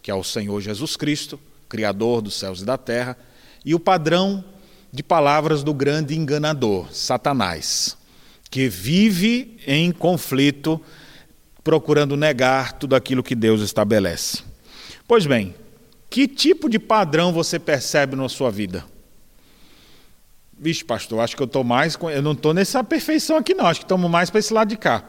que 0.00 0.10
é 0.10 0.14
o 0.14 0.24
Senhor 0.24 0.60
Jesus 0.60 0.96
Cristo, 0.96 1.38
Criador 1.68 2.22
dos 2.22 2.34
céus 2.34 2.62
e 2.62 2.64
da 2.64 2.78
terra, 2.78 3.16
e 3.64 3.74
o 3.74 3.80
padrão 3.80 4.44
de 4.90 5.02
palavras 5.02 5.62
do 5.62 5.72
grande 5.72 6.16
enganador, 6.16 6.92
Satanás, 6.92 7.96
que 8.50 8.68
vive 8.68 9.58
em 9.66 9.90
conflito, 9.92 10.80
procurando 11.64 12.16
negar 12.16 12.72
tudo 12.72 12.94
aquilo 12.94 13.22
que 13.22 13.34
Deus 13.34 13.62
estabelece. 13.62 14.42
Pois 15.06 15.26
bem, 15.26 15.54
que 16.12 16.28
tipo 16.28 16.68
de 16.68 16.78
padrão 16.78 17.32
você 17.32 17.58
percebe 17.58 18.14
na 18.14 18.28
sua 18.28 18.50
vida? 18.50 18.84
Vixe, 20.58 20.84
pastor, 20.84 21.20
acho 21.20 21.34
que 21.34 21.42
eu 21.42 21.46
estou 21.46 21.64
mais. 21.64 21.96
Eu 22.14 22.20
não 22.20 22.32
estou 22.32 22.52
nessa 22.52 22.84
perfeição 22.84 23.38
aqui, 23.38 23.54
não. 23.54 23.66
Acho 23.66 23.80
que 23.80 23.86
estamos 23.86 24.10
mais 24.10 24.28
para 24.28 24.38
esse 24.38 24.52
lado 24.52 24.68
de 24.68 24.76
cá. 24.76 25.04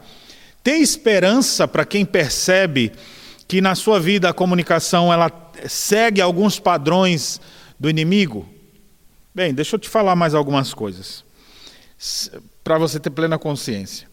Tem 0.62 0.80
esperança 0.80 1.68
para 1.68 1.84
quem 1.84 2.06
percebe 2.06 2.90
que 3.46 3.60
na 3.60 3.74
sua 3.74 4.00
vida 4.00 4.30
a 4.30 4.32
comunicação 4.32 5.12
ela 5.12 5.30
segue 5.68 6.22
alguns 6.22 6.58
padrões 6.58 7.38
do 7.78 7.90
inimigo? 7.90 8.48
Bem, 9.34 9.52
deixa 9.52 9.76
eu 9.76 9.78
te 9.78 9.90
falar 9.90 10.16
mais 10.16 10.34
algumas 10.34 10.72
coisas. 10.72 11.22
Para 12.64 12.78
você 12.78 12.98
ter 12.98 13.10
plena 13.10 13.38
consciência. 13.38 14.08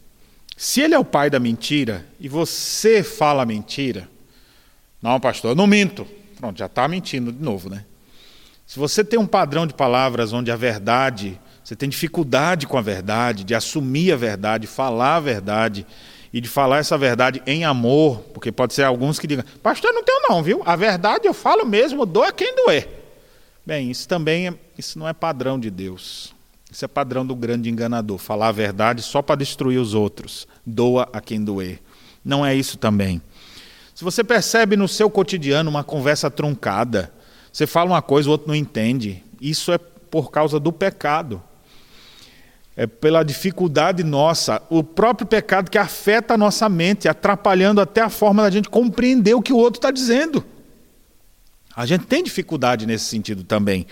Se 0.57 0.81
ele 0.81 0.93
é 0.93 0.99
o 0.99 1.05
pai 1.05 1.29
da 1.29 1.39
mentira 1.39 2.05
e 2.19 2.27
você 2.27 3.01
fala 3.01 3.45
mentira, 3.45 4.09
não, 5.01 5.21
pastor, 5.21 5.51
eu 5.51 5.55
não 5.55 5.65
minto. 5.65 6.05
Pronto, 6.41 6.57
já 6.57 6.65
está 6.65 6.87
mentindo 6.87 7.31
de 7.31 7.41
novo, 7.43 7.69
né? 7.69 7.85
Se 8.65 8.79
você 8.79 9.03
tem 9.03 9.19
um 9.19 9.27
padrão 9.27 9.67
de 9.67 9.75
palavras 9.75 10.33
onde 10.33 10.49
a 10.49 10.55
verdade, 10.55 11.39
você 11.63 11.75
tem 11.75 11.87
dificuldade 11.87 12.65
com 12.65 12.79
a 12.79 12.81
verdade, 12.81 13.43
de 13.43 13.53
assumir 13.53 14.11
a 14.11 14.15
verdade, 14.15 14.65
falar 14.65 15.17
a 15.17 15.19
verdade 15.19 15.85
e 16.33 16.41
de 16.41 16.49
falar 16.49 16.79
essa 16.79 16.97
verdade 16.97 17.43
em 17.45 17.63
amor, 17.63 18.21
porque 18.33 18.51
pode 18.51 18.73
ser 18.73 18.81
alguns 18.81 19.19
que 19.19 19.27
digam, 19.27 19.45
pastor, 19.61 19.93
não 19.93 20.03
tenho 20.03 20.19
não, 20.29 20.41
viu? 20.41 20.63
A 20.65 20.75
verdade 20.75 21.27
eu 21.27 21.33
falo 21.33 21.63
mesmo, 21.63 22.07
doa 22.07 22.31
quem 22.31 22.55
doer. 22.55 22.89
Bem, 23.63 23.91
isso 23.91 24.07
também 24.07 24.47
é, 24.47 24.53
isso 24.75 24.97
não 24.97 25.07
é 25.07 25.13
padrão 25.13 25.59
de 25.59 25.69
Deus. 25.69 26.33
Isso 26.71 26.83
é 26.83 26.87
padrão 26.87 27.23
do 27.23 27.35
grande 27.35 27.69
enganador, 27.69 28.17
falar 28.17 28.47
a 28.47 28.51
verdade 28.51 29.03
só 29.03 29.21
para 29.21 29.35
destruir 29.35 29.77
os 29.77 29.93
outros. 29.93 30.47
Doa 30.65 31.07
a 31.13 31.21
quem 31.21 31.43
doer. 31.43 31.79
Não 32.25 32.43
é 32.43 32.55
isso 32.55 32.79
também. 32.79 33.21
Se 34.01 34.03
você 34.03 34.23
percebe 34.23 34.75
no 34.75 34.87
seu 34.87 35.11
cotidiano 35.11 35.69
uma 35.69 35.83
conversa 35.83 36.27
truncada, 36.31 37.13
você 37.53 37.67
fala 37.67 37.91
uma 37.91 38.01
coisa, 38.01 38.27
o 38.27 38.31
outro 38.31 38.47
não 38.47 38.55
entende, 38.55 39.23
isso 39.39 39.71
é 39.71 39.77
por 39.77 40.31
causa 40.31 40.59
do 40.59 40.73
pecado. 40.73 41.39
É 42.75 42.87
pela 42.87 43.21
dificuldade 43.21 44.03
nossa, 44.03 44.59
o 44.71 44.83
próprio 44.83 45.27
pecado 45.27 45.69
que 45.69 45.77
afeta 45.77 46.33
a 46.33 46.37
nossa 46.37 46.67
mente, 46.67 47.07
atrapalhando 47.07 47.79
até 47.79 48.01
a 48.01 48.09
forma 48.09 48.41
da 48.41 48.49
gente 48.49 48.69
compreender 48.69 49.35
o 49.35 49.41
que 49.41 49.53
o 49.53 49.57
outro 49.57 49.77
está 49.77 49.91
dizendo. 49.91 50.43
A 51.75 51.85
gente 51.85 52.07
tem 52.07 52.23
dificuldade 52.23 52.87
nesse 52.87 53.05
sentido 53.05 53.43
também 53.43 53.85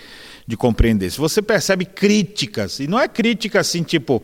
de 0.44 0.56
compreender. 0.56 1.08
Se 1.12 1.18
você 1.18 1.40
percebe 1.40 1.84
críticas, 1.84 2.80
e 2.80 2.88
não 2.88 2.98
é 2.98 3.06
crítica 3.06 3.60
assim, 3.60 3.84
tipo, 3.84 4.20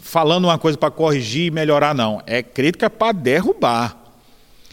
falando 0.00 0.46
uma 0.46 0.58
coisa 0.58 0.76
para 0.76 0.90
corrigir 0.90 1.46
e 1.46 1.50
melhorar, 1.52 1.94
não. 1.94 2.20
É 2.26 2.42
crítica 2.42 2.90
para 2.90 3.12
derrubar. 3.12 3.99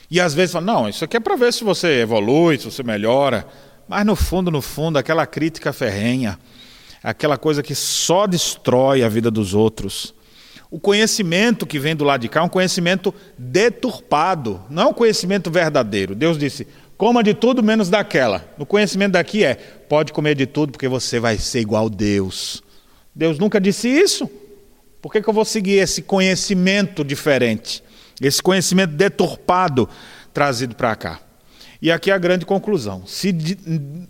E 0.10 0.22
às 0.22 0.34
vezes 0.34 0.54
fala, 0.54 0.66
não, 0.66 0.90
isso 0.90 1.04
aqui 1.04 1.18
é 1.18 1.20
para 1.20 1.36
ver 1.36 1.52
se 1.52 1.64
você 1.64 2.02
evolui, 2.02 2.58
se 2.58 2.66
você 2.66 2.82
melhora. 2.82 3.46
Mas 3.88 4.06
no 4.06 4.16
fundo, 4.16 4.50
no 4.50 4.62
fundo, 4.62 4.98
aquela 4.98 5.26
crítica 5.26 5.74
ferrenha, 5.74 6.40
aquela 7.04 7.38
coisa 7.38 7.62
que 7.62 7.76
só 7.76 8.26
destrói 8.26 9.04
a 9.04 9.10
vida 9.10 9.30
dos 9.30 9.54
outros. 9.54 10.14
O 10.70 10.80
conhecimento 10.80 11.66
que 11.66 11.80
vem 11.80 11.96
do 11.96 12.04
lado 12.04 12.22
de 12.22 12.30
cá 12.30 12.42
é 12.42 12.44
um 12.44 12.50
conhecimento 12.50 13.14
deturpado, 13.38 14.62
não 14.70 14.84
é 14.84 14.86
um 14.88 14.94
conhecimento 14.94 15.50
verdadeiro. 15.50 16.14
Deus 16.14 16.38
disse: 16.38 16.68
Coma 16.98 17.24
de 17.24 17.34
tudo 17.34 17.64
menos 17.64 17.90
daquela. 17.90 18.46
No 18.58 18.66
conhecimento 18.66 19.14
daqui 19.14 19.46
é: 19.46 19.56
pode 19.56 20.12
comer 20.12 20.36
de 20.36 20.46
tudo 20.46 20.74
porque 20.74 20.88
você 20.88 21.20
vai 21.20 21.38
ser 21.38 21.62
igual 21.62 21.86
a 21.86 21.90
Deus. 21.90 22.62
Deus 23.16 23.40
nunca 23.40 23.62
disse 23.62 23.88
isso. 23.88 24.30
Por 25.02 25.12
que, 25.12 25.22
que 25.22 25.30
eu 25.30 25.34
vou 25.34 25.46
seguir 25.46 25.78
esse 25.78 26.02
conhecimento 26.02 27.04
diferente? 27.06 27.82
Esse 28.22 28.42
conhecimento 28.42 28.94
deturpado 28.94 29.88
trazido 30.34 30.76
para 30.76 30.96
cá. 30.96 31.20
E 31.82 31.92
aqui 31.92 32.10
é 32.10 32.14
a 32.14 32.18
grande 32.18 32.46
conclusão. 32.46 33.04
Se 33.06 33.36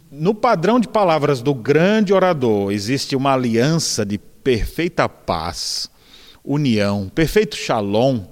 no 0.10 0.34
padrão 0.34 0.80
de 0.80 0.88
palavras 0.88 1.42
do 1.42 1.54
grande 1.54 2.14
orador 2.14 2.72
existe 2.72 3.16
uma 3.16 3.34
aliança 3.34 4.06
de 4.06 4.18
perfeita 4.18 5.10
paz, 5.10 5.90
união, 6.44 7.12
perfeito 7.14 7.58
shalom, 7.58 8.24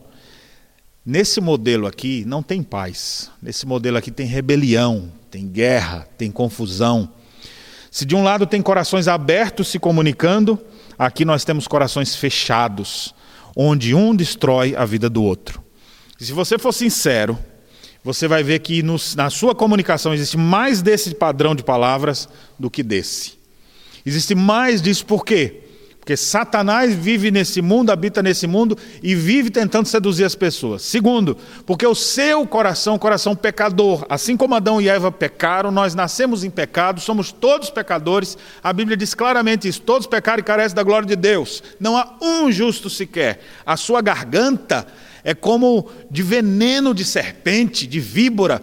Nesse 1.06 1.40
modelo 1.40 1.86
aqui 1.86 2.26
não 2.26 2.42
tem 2.42 2.64
paz. 2.64 3.30
Nesse 3.40 3.68
modelo 3.68 3.96
aqui 3.96 4.10
tem 4.10 4.26
rebelião, 4.26 5.12
tem 5.30 5.48
guerra, 5.48 6.08
tem 6.18 6.32
confusão. 6.32 7.08
Se 7.92 8.06
de 8.06 8.16
um 8.16 8.24
lado 8.24 8.48
tem 8.48 8.60
corações 8.60 9.08
abertos 9.08 9.68
se 9.68 9.78
comunicando, 9.78 10.60
aqui 10.98 11.24
nós 11.24 11.46
temos 11.46 11.68
corações 11.68 12.16
fechados, 12.16 13.14
onde 13.56 13.94
um 13.94 14.16
destrói 14.16 14.76
a 14.76 14.84
vida 14.84 15.08
do 15.08 15.22
outro. 15.24 15.64
Se 16.17 16.32
você 16.32 16.58
for 16.58 16.71
sincero, 16.71 17.38
você 18.04 18.28
vai 18.28 18.43
ver 18.43 18.60
que 18.60 18.82
nos, 18.82 19.15
na 19.15 19.30
sua 19.30 19.54
comunicação 19.54 20.13
existe 20.13 20.38
mais 20.38 20.82
desse 20.82 21.13
padrão 21.13 21.54
de 21.54 21.63
palavras 21.63 22.30
do 22.58 22.69
que 22.69 22.82
desse. 22.82 23.34
Existe 24.06 24.34
mais 24.34 24.82
disso 24.82 25.06
por 25.06 25.25
quê? 25.25 25.62
Porque 25.99 26.15
Satanás 26.15 26.93
vive 26.93 27.32
nesse 27.32 27.63
mundo, 27.63 27.89
habita 27.89 28.21
nesse 28.21 28.45
mundo 28.45 28.78
e 29.01 29.15
vive 29.15 29.49
tentando 29.49 29.88
seduzir 29.88 30.23
as 30.23 30.36
pessoas. 30.36 30.84
Segundo, 30.84 31.36
porque 31.65 31.86
o 31.86 31.95
seu 31.95 32.45
coração, 32.45 32.99
coração 32.99 33.36
pecador, 33.36 34.06
assim 34.08 34.38
como 34.38 34.54
Adão 34.54 34.80
e 34.80 34.88
Eva 34.88 35.12
pecaram, 35.12 35.71
nós 35.71 35.95
nascemos 35.95 36.43
em 36.43 36.49
pecado, 36.51 37.01
somos 37.01 37.32
todos 37.32 37.71
pecadores. 37.71 38.38
A 38.63 38.71
Bíblia 38.71 38.95
diz 38.95 39.15
claramente 39.15 39.67
isso: 39.67 39.82
todos 39.82 40.06
pecaram 40.06 40.41
e 40.41 40.43
carecem 40.43 40.75
da 40.75 40.84
glória 40.84 41.08
de 41.08 41.15
Deus. 41.15 41.63
Não 41.80 41.97
há 41.97 42.15
um 42.21 42.51
justo 42.51 42.88
sequer. 42.88 43.39
A 43.65 43.75
sua 43.75 43.99
garganta 43.99 44.86
é 45.26 45.34
como 45.34 45.90
de 46.10 46.22
veneno 46.22 46.94
de 46.94 47.04
serpente, 47.04 47.88
de 47.88 48.00
víbora. 48.00 48.62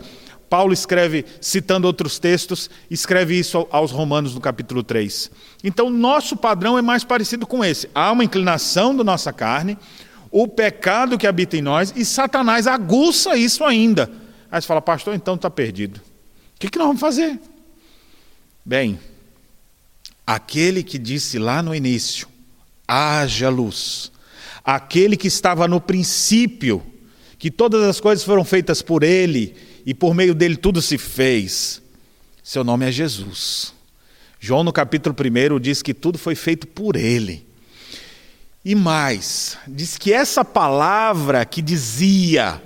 Paulo 0.49 0.73
escreve, 0.73 1.25
citando 1.41 1.89
outros 1.89 2.21
textos, 2.21 2.71
escreve 2.89 3.37
isso 3.37 3.67
aos 3.69 3.91
Romanos 3.91 4.37
no 4.37 4.41
capítulo 4.41 4.85
3. 4.85 5.29
Então, 5.65 5.91
nosso 5.91 6.37
padrão 6.37 6.79
é 6.79 6.83
mais 6.83 7.03
parecido 7.03 7.49
com 7.49 7.65
esse. 7.65 7.91
Há 7.93 8.13
uma 8.13 8.23
inclinação 8.23 8.95
da 8.95 9.03
nossa 9.03 9.33
carne, 9.33 9.77
o 10.31 10.47
pecado 10.47 11.19
que 11.19 11.27
habita 11.27 11.57
em 11.57 11.63
nós, 11.63 11.93
e 11.97 12.05
Satanás 12.05 12.69
aguça 12.69 13.37
isso 13.37 13.65
ainda. 13.65 14.09
Aí 14.49 14.61
você 14.61 14.69
fala, 14.69 14.81
pastor, 14.81 15.17
então 15.17 15.35
está 15.35 15.51
perdido. 15.51 15.99
O 15.99 16.61
que, 16.61 16.69
que 16.69 16.79
nós 16.79 16.87
vamos 16.87 17.01
fazer? 17.01 17.41
Bem, 18.65 19.01
aquele 20.25 20.85
que 20.85 20.97
disse 20.97 21.41
lá 21.41 21.61
no 21.61 21.75
início, 21.75 22.29
haja 22.87 23.49
luz, 23.49 24.13
aquele 24.65 25.17
que 25.17 25.29
estava 25.29 25.67
no 25.67 25.81
princípio, 25.81 26.83
que 27.39 27.51
todas 27.51 27.83
as 27.83 28.01
coisas 28.01 28.25
foram 28.25 28.45
feitas 28.45 28.83
por 28.83 29.03
ele, 29.03 29.55
e 29.85 29.93
por 29.93 30.15
meio 30.15 30.35
dele 30.35 30.57
tudo 30.57 30.81
se 30.81 30.97
fez. 30.97 31.83
Seu 32.43 32.63
nome 32.63 32.87
é 32.89 32.93
Jesus. 32.93 33.75
João, 34.39 34.65
no 34.65 34.73
capítulo 34.73 35.15
1, 35.15 35.61
diz 35.61 35.83
que 35.83 35.95
tudo 35.95 36.19
foi 36.19 36.35
feito 36.35 36.67
por 36.67 36.97
ele. 36.97 37.47
E 38.65 38.75
mais, 38.75 39.59
diz 39.67 39.99
que 39.99 40.13
essa 40.13 40.45
palavra 40.45 41.45
que 41.45 41.61
dizia 41.61 42.63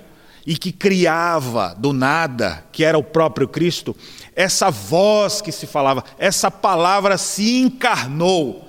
e 0.47 0.57
que 0.57 0.71
criava 0.71 1.75
do 1.77 1.93
nada, 1.93 2.65
que 2.71 2.85
era 2.85 2.99
o 2.99 3.03
próprio 3.03 3.49
Cristo, 3.49 3.97
essa 4.35 4.71
voz 4.71 5.41
que 5.41 5.51
se 5.51 5.67
falava, 5.67 6.05
essa 6.19 6.51
palavra 6.51 7.17
se 7.17 7.59
encarnou 7.59 8.66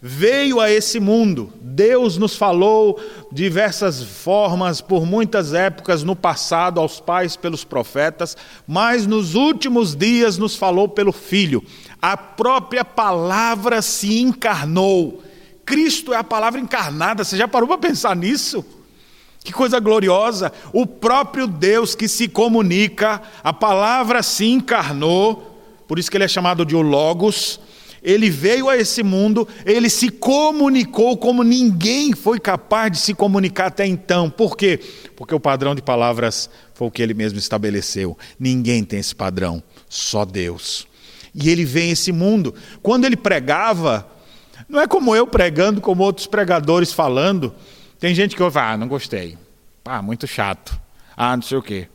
veio 0.00 0.60
a 0.60 0.70
esse 0.70 1.00
mundo. 1.00 1.52
Deus 1.60 2.16
nos 2.16 2.36
falou 2.36 3.00
diversas 3.30 4.02
formas, 4.02 4.80
por 4.80 5.04
muitas 5.04 5.52
épocas 5.52 6.02
no 6.02 6.14
passado, 6.14 6.80
aos 6.80 7.00
pais 7.00 7.36
pelos 7.36 7.64
profetas, 7.64 8.36
mas 8.66 9.06
nos 9.06 9.34
últimos 9.34 9.94
dias 9.94 10.38
nos 10.38 10.56
falou 10.56 10.88
pelo 10.88 11.12
Filho. 11.12 11.62
A 12.00 12.16
própria 12.16 12.84
palavra 12.84 13.82
se 13.82 14.20
encarnou. 14.20 15.22
Cristo 15.64 16.12
é 16.12 16.16
a 16.16 16.24
palavra 16.24 16.60
encarnada. 16.60 17.24
Você 17.24 17.36
já 17.36 17.48
parou 17.48 17.66
para 17.66 17.78
pensar 17.78 18.14
nisso? 18.14 18.64
Que 19.42 19.52
coisa 19.52 19.78
gloriosa! 19.78 20.52
O 20.72 20.86
próprio 20.86 21.46
Deus 21.46 21.94
que 21.94 22.08
se 22.08 22.28
comunica, 22.28 23.22
a 23.42 23.52
palavra 23.52 24.22
se 24.22 24.46
encarnou, 24.46 25.60
por 25.86 25.98
isso 25.98 26.10
que 26.10 26.16
ele 26.16 26.24
é 26.24 26.28
chamado 26.28 26.64
de 26.64 26.74
o 26.74 26.82
Logos 26.82 27.60
ele 28.06 28.30
veio 28.30 28.68
a 28.68 28.76
esse 28.76 29.02
mundo, 29.02 29.48
ele 29.64 29.90
se 29.90 30.10
comunicou 30.10 31.16
como 31.16 31.42
ninguém 31.42 32.12
foi 32.12 32.38
capaz 32.38 32.92
de 32.92 32.98
se 32.98 33.12
comunicar 33.12 33.66
até 33.66 33.84
então. 33.84 34.30
Por 34.30 34.56
quê? 34.56 34.78
Porque 35.16 35.34
o 35.34 35.40
padrão 35.40 35.74
de 35.74 35.82
palavras 35.82 36.48
foi 36.72 36.86
o 36.86 36.90
que 36.90 37.02
ele 37.02 37.14
mesmo 37.14 37.36
estabeleceu. 37.36 38.16
Ninguém 38.38 38.84
tem 38.84 39.00
esse 39.00 39.12
padrão, 39.12 39.60
só 39.88 40.24
Deus. 40.24 40.86
E 41.34 41.50
ele 41.50 41.64
vem 41.64 41.88
a 41.88 41.92
esse 41.94 42.12
mundo. 42.12 42.54
Quando 42.80 43.06
ele 43.06 43.16
pregava, 43.16 44.08
não 44.68 44.80
é 44.80 44.86
como 44.86 45.16
eu 45.16 45.26
pregando, 45.26 45.80
como 45.80 46.04
outros 46.04 46.28
pregadores 46.28 46.92
falando. 46.92 47.52
Tem 47.98 48.14
gente 48.14 48.36
que 48.36 48.42
ouve, 48.42 48.60
ah, 48.60 48.76
não 48.76 48.86
gostei. 48.86 49.36
Ah, 49.84 50.00
muito 50.00 50.28
chato. 50.28 50.80
Ah, 51.16 51.34
não 51.34 51.42
sei 51.42 51.58
o 51.58 51.62
quê. 51.62 51.88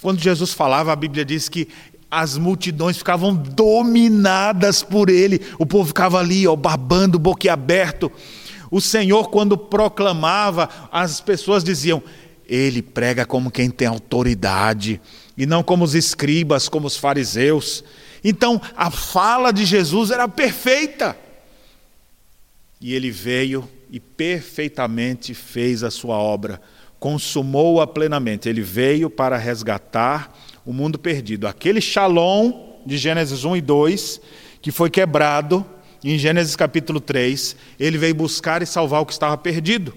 Quando 0.00 0.18
Jesus 0.18 0.54
falava, 0.54 0.92
a 0.92 0.96
Bíblia 0.96 1.26
diz 1.26 1.48
que 1.48 1.68
as 2.14 2.36
multidões 2.36 2.98
ficavam 2.98 3.34
dominadas 3.34 4.82
por 4.82 5.08
ele, 5.08 5.40
o 5.58 5.64
povo 5.64 5.86
ficava 5.88 6.18
ali, 6.18 6.46
ó, 6.46 6.54
babando, 6.54 7.18
boquiaberto. 7.18 8.12
O 8.70 8.82
Senhor, 8.82 9.30
quando 9.30 9.56
proclamava, 9.56 10.68
as 10.92 11.22
pessoas 11.22 11.64
diziam: 11.64 12.02
Ele 12.46 12.82
prega 12.82 13.24
como 13.24 13.50
quem 13.50 13.70
tem 13.70 13.88
autoridade, 13.88 15.00
e 15.38 15.46
não 15.46 15.62
como 15.62 15.84
os 15.84 15.94
escribas, 15.94 16.68
como 16.68 16.86
os 16.86 16.98
fariseus. 16.98 17.82
Então, 18.22 18.60
a 18.76 18.90
fala 18.90 19.50
de 19.50 19.64
Jesus 19.64 20.10
era 20.10 20.28
perfeita. 20.28 21.16
E 22.78 22.92
ele 22.92 23.10
veio 23.10 23.66
e 23.90 23.98
perfeitamente 23.98 25.32
fez 25.32 25.82
a 25.82 25.90
sua 25.90 26.16
obra, 26.16 26.60
consumou-a 27.00 27.86
plenamente. 27.86 28.50
Ele 28.50 28.60
veio 28.60 29.08
para 29.08 29.38
resgatar 29.38 30.30
o 30.64 30.72
mundo 30.72 30.98
perdido. 30.98 31.46
Aquele 31.46 31.80
shalom 31.80 32.52
de 32.86 32.96
Gênesis 32.96 33.44
1 33.44 33.56
e 33.56 33.60
2, 33.60 34.20
que 34.60 34.70
foi 34.70 34.90
quebrado 34.90 35.64
em 36.04 36.18
Gênesis 36.18 36.56
capítulo 36.56 37.00
3, 37.00 37.56
ele 37.78 37.98
veio 37.98 38.14
buscar 38.14 38.62
e 38.62 38.66
salvar 38.66 39.00
o 39.00 39.06
que 39.06 39.12
estava 39.12 39.36
perdido. 39.36 39.94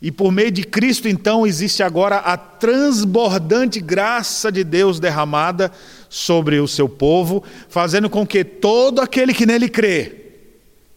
E 0.00 0.12
por 0.12 0.30
meio 0.30 0.50
de 0.50 0.64
Cristo, 0.64 1.08
então, 1.08 1.46
existe 1.46 1.82
agora 1.82 2.16
a 2.16 2.36
transbordante 2.36 3.80
graça 3.80 4.52
de 4.52 4.62
Deus 4.62 5.00
derramada 5.00 5.72
sobre 6.10 6.60
o 6.60 6.68
seu 6.68 6.88
povo, 6.88 7.42
fazendo 7.68 8.10
com 8.10 8.26
que 8.26 8.44
todo 8.44 9.00
aquele 9.00 9.32
que 9.32 9.46
nele 9.46 9.68
crê 9.68 10.12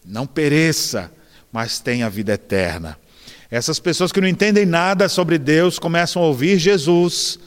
não 0.06 0.28
pereça, 0.28 1.12
mas 1.52 1.80
tenha 1.80 2.10
vida 2.10 2.34
eterna. 2.34 2.98
Essas 3.50 3.80
pessoas 3.80 4.12
que 4.12 4.20
não 4.20 4.28
entendem 4.28 4.66
nada 4.66 5.08
sobre 5.08 5.38
Deus 5.38 5.80
começam 5.80 6.22
a 6.22 6.26
ouvir 6.26 6.58
Jesus 6.58 7.40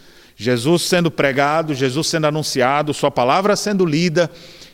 Jesus 0.43 0.85
sendo 0.85 1.11
pregado, 1.11 1.75
Jesus 1.75 2.07
sendo 2.07 2.27
anunciado, 2.27 2.95
Sua 2.95 3.11
palavra 3.11 3.55
sendo 3.55 3.85
lida, 3.85 4.31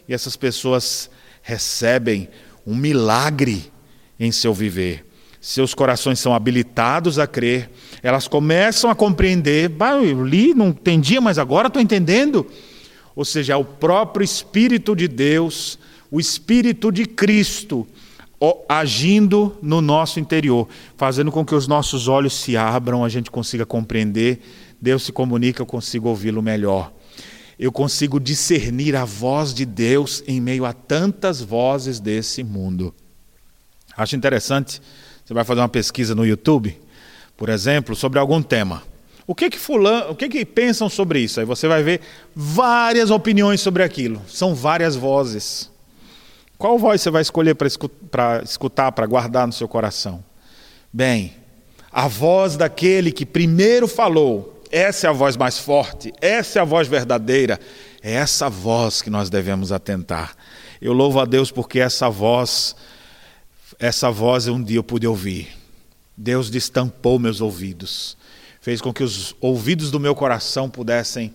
e 0.08 0.14
essas 0.14 0.36
pessoas 0.36 1.10
recebem 1.42 2.28
um 2.64 2.72
milagre 2.72 3.72
em 4.16 4.30
seu 4.30 4.54
viver. 4.54 5.04
Seus 5.40 5.74
corações 5.74 6.20
são 6.20 6.32
habilitados 6.32 7.18
a 7.18 7.26
crer, 7.26 7.68
elas 8.00 8.28
começam 8.28 8.88
a 8.88 8.94
compreender. 8.94 9.68
Bah, 9.68 9.96
eu 9.96 10.24
li, 10.24 10.54
não 10.54 10.68
entendia, 10.68 11.20
mas 11.20 11.36
agora 11.36 11.66
estou 11.66 11.82
entendendo. 11.82 12.46
Ou 13.16 13.24
seja, 13.24 13.54
é 13.54 13.56
o 13.56 13.64
próprio 13.64 14.22
Espírito 14.22 14.94
de 14.94 15.08
Deus, 15.08 15.80
o 16.12 16.20
Espírito 16.20 16.92
de 16.92 17.06
Cristo, 17.06 17.84
agindo 18.68 19.56
no 19.60 19.80
nosso 19.80 20.20
interior, 20.20 20.68
fazendo 20.96 21.32
com 21.32 21.44
que 21.44 21.56
os 21.56 21.66
nossos 21.66 22.06
olhos 22.06 22.34
se 22.34 22.56
abram, 22.56 23.04
a 23.04 23.08
gente 23.08 23.32
consiga 23.32 23.66
compreender. 23.66 24.40
Deus 24.80 25.04
se 25.04 25.12
comunica, 25.12 25.62
eu 25.62 25.66
consigo 25.66 26.08
ouvi-lo 26.08 26.42
melhor. 26.42 26.92
Eu 27.58 27.72
consigo 27.72 28.20
discernir 28.20 28.94
a 28.94 29.04
voz 29.04 29.54
de 29.54 29.64
Deus 29.64 30.22
em 30.26 30.40
meio 30.40 30.64
a 30.64 30.72
tantas 30.72 31.40
vozes 31.40 31.98
desse 31.98 32.44
mundo. 32.44 32.94
Acho 33.96 34.14
interessante, 34.14 34.80
você 35.24 35.32
vai 35.32 35.42
fazer 35.42 35.60
uma 35.60 35.68
pesquisa 35.68 36.14
no 36.14 36.26
YouTube, 36.26 36.78
por 37.36 37.48
exemplo, 37.48 37.96
sobre 37.96 38.18
algum 38.18 38.42
tema. 38.42 38.82
O 39.26 39.34
que 39.34 39.50
que 39.50 39.58
fulano, 39.58 40.12
o 40.12 40.14
que 40.14 40.28
que 40.28 40.44
pensam 40.44 40.88
sobre 40.88 41.18
isso? 41.20 41.40
Aí 41.40 41.46
você 41.46 41.66
vai 41.66 41.82
ver 41.82 42.00
várias 42.34 43.10
opiniões 43.10 43.60
sobre 43.60 43.82
aquilo. 43.82 44.22
São 44.28 44.54
várias 44.54 44.94
vozes. 44.94 45.70
Qual 46.56 46.78
voz 46.78 47.00
você 47.00 47.10
vai 47.10 47.22
escolher 47.22 47.54
para 47.54 48.42
escutar, 48.42 48.92
para 48.92 49.06
guardar 49.06 49.46
no 49.46 49.52
seu 49.52 49.66
coração? 49.66 50.24
Bem, 50.92 51.34
a 51.90 52.06
voz 52.06 52.56
daquele 52.56 53.10
que 53.10 53.26
primeiro 53.26 53.88
falou, 53.88 54.55
essa 54.70 55.06
é 55.06 55.10
a 55.10 55.12
voz 55.12 55.36
mais 55.36 55.58
forte, 55.58 56.12
essa 56.20 56.58
é 56.58 56.62
a 56.62 56.64
voz 56.64 56.88
verdadeira, 56.88 57.58
é 58.02 58.12
essa 58.12 58.48
voz 58.48 59.02
que 59.02 59.10
nós 59.10 59.30
devemos 59.30 59.72
atentar. 59.72 60.36
Eu 60.80 60.92
louvo 60.92 61.20
a 61.20 61.24
Deus 61.24 61.50
porque 61.50 61.80
essa 61.80 62.08
voz, 62.08 62.76
essa 63.78 64.10
voz 64.10 64.46
um 64.48 64.62
dia 64.62 64.78
eu 64.78 64.84
pude 64.84 65.06
ouvir. 65.06 65.48
Deus 66.16 66.50
destampou 66.50 67.18
meus 67.18 67.40
ouvidos, 67.40 68.16
fez 68.60 68.80
com 68.80 68.92
que 68.92 69.02
os 69.02 69.34
ouvidos 69.40 69.90
do 69.90 70.00
meu 70.00 70.14
coração 70.14 70.68
pudessem 70.68 71.34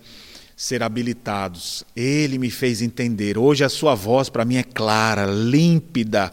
ser 0.56 0.82
habilitados. 0.82 1.84
Ele 1.94 2.38
me 2.38 2.50
fez 2.50 2.82
entender. 2.82 3.38
Hoje 3.38 3.64
a 3.64 3.68
sua 3.68 3.94
voz 3.94 4.28
para 4.28 4.44
mim 4.44 4.56
é 4.56 4.62
clara, 4.62 5.26
límpida. 5.26 6.32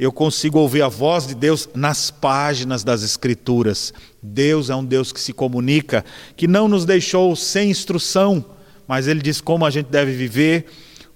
Eu 0.00 0.10
consigo 0.10 0.58
ouvir 0.58 0.80
a 0.80 0.88
voz 0.88 1.26
de 1.26 1.34
Deus 1.34 1.68
nas 1.74 2.10
páginas 2.10 2.82
das 2.82 3.02
Escrituras. 3.02 3.92
Deus 4.22 4.70
é 4.70 4.74
um 4.74 4.82
Deus 4.82 5.12
que 5.12 5.20
se 5.20 5.34
comunica, 5.34 6.02
que 6.34 6.48
não 6.48 6.66
nos 6.68 6.86
deixou 6.86 7.36
sem 7.36 7.70
instrução, 7.70 8.42
mas 8.88 9.06
Ele 9.06 9.20
diz 9.20 9.42
como 9.42 9.66
a 9.66 9.68
gente 9.68 9.88
deve 9.88 10.12
viver, 10.12 10.64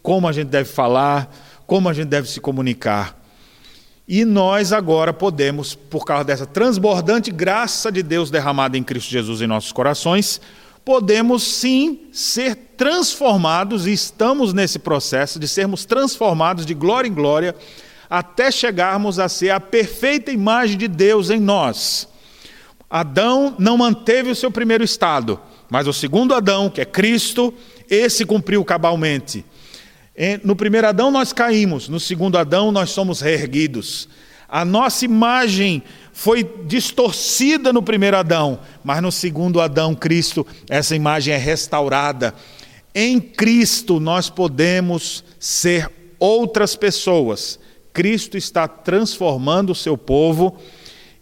como 0.03 0.29
a 0.29 0.33
gente 0.33 0.49
deve 0.49 0.68
falar, 0.68 1.35
como 1.66 1.88
a 1.88 1.94
gente 1.94 2.09
deve 2.09 2.29
se 2.29 2.38
comunicar. 2.40 3.18
E 4.07 4.23
nós 4.23 4.70
agora 4.70 5.14
podemos, 5.14 5.75
por 5.75 6.05
causa 6.05 6.25
dessa 6.25 6.44
transbordante 6.44 7.31
graça 7.31 7.90
de 7.90 8.03
Deus 8.03 8.31
derramada 8.31 8.77
em 8.77 8.83
Cristo 8.83 9.11
Jesus 9.11 9.40
em 9.40 9.47
nossos 9.47 9.73
corações, 9.73 10.42
podemos 10.85 11.42
sim 11.42 12.01
ser 12.12 12.55
transformados, 12.77 13.87
e 13.87 13.94
estamos 13.94 14.53
nesse 14.53 14.79
processo 14.79 15.38
de 15.38 15.49
sermos 15.49 15.87
transformados 15.87 16.66
de 16.66 16.75
glória 16.75 17.09
em 17.09 17.14
glória, 17.14 17.57
até 18.18 18.48
chegarmos 18.48 19.18
a 19.18 19.29
ser 19.29 19.50
a 19.50 19.59
perfeita 19.59 20.31
imagem 20.31 20.79
de 20.79 20.87
Deus 20.87 21.31
em 21.31 21.40
nós. 21.40 22.09
Adão 22.88 23.57
não 23.59 23.77
manteve 23.77 24.31
o 24.31 24.37
seu 24.37 24.53
primeiro 24.53 24.85
estado, 24.85 25.40
mas 25.68 25.88
o 25.88 25.92
segundo 25.92 26.33
Adão, 26.33 26.70
que 26.70 26.81
é 26.81 26.85
Cristo, 26.85 27.53
esse 27.90 28.24
cumpriu 28.24 28.64
cabalmente. 28.64 29.44
No 30.44 30.55
primeiro 30.55 30.87
Adão 30.87 31.11
nós 31.11 31.33
caímos, 31.33 31.88
no 31.88 31.98
segundo 31.98 32.38
Adão 32.38 32.70
nós 32.70 32.90
somos 32.90 33.20
reerguidos. 33.20 34.09
A 34.48 34.64
nossa 34.64 35.05
imagem 35.05 35.83
foi 36.12 36.48
distorcida 36.66 37.72
no 37.72 37.83
primeiro 37.83 38.16
Adão, 38.16 38.61
mas 38.85 39.03
no 39.03 39.11
segundo 39.11 39.61
Adão, 39.61 39.92
Cristo, 39.92 40.46
essa 40.70 40.94
imagem 40.94 41.35
é 41.35 41.37
restaurada. 41.37 42.33
Em 42.94 43.18
Cristo 43.18 43.98
nós 43.98 44.31
podemos 44.31 45.24
ser 45.40 45.90
outras 46.20 46.77
pessoas. 46.77 47.59
Cristo 47.94 48.37
está 48.37 48.66
transformando 48.66 49.70
o 49.70 49.74
seu 49.74 49.96
povo 49.96 50.59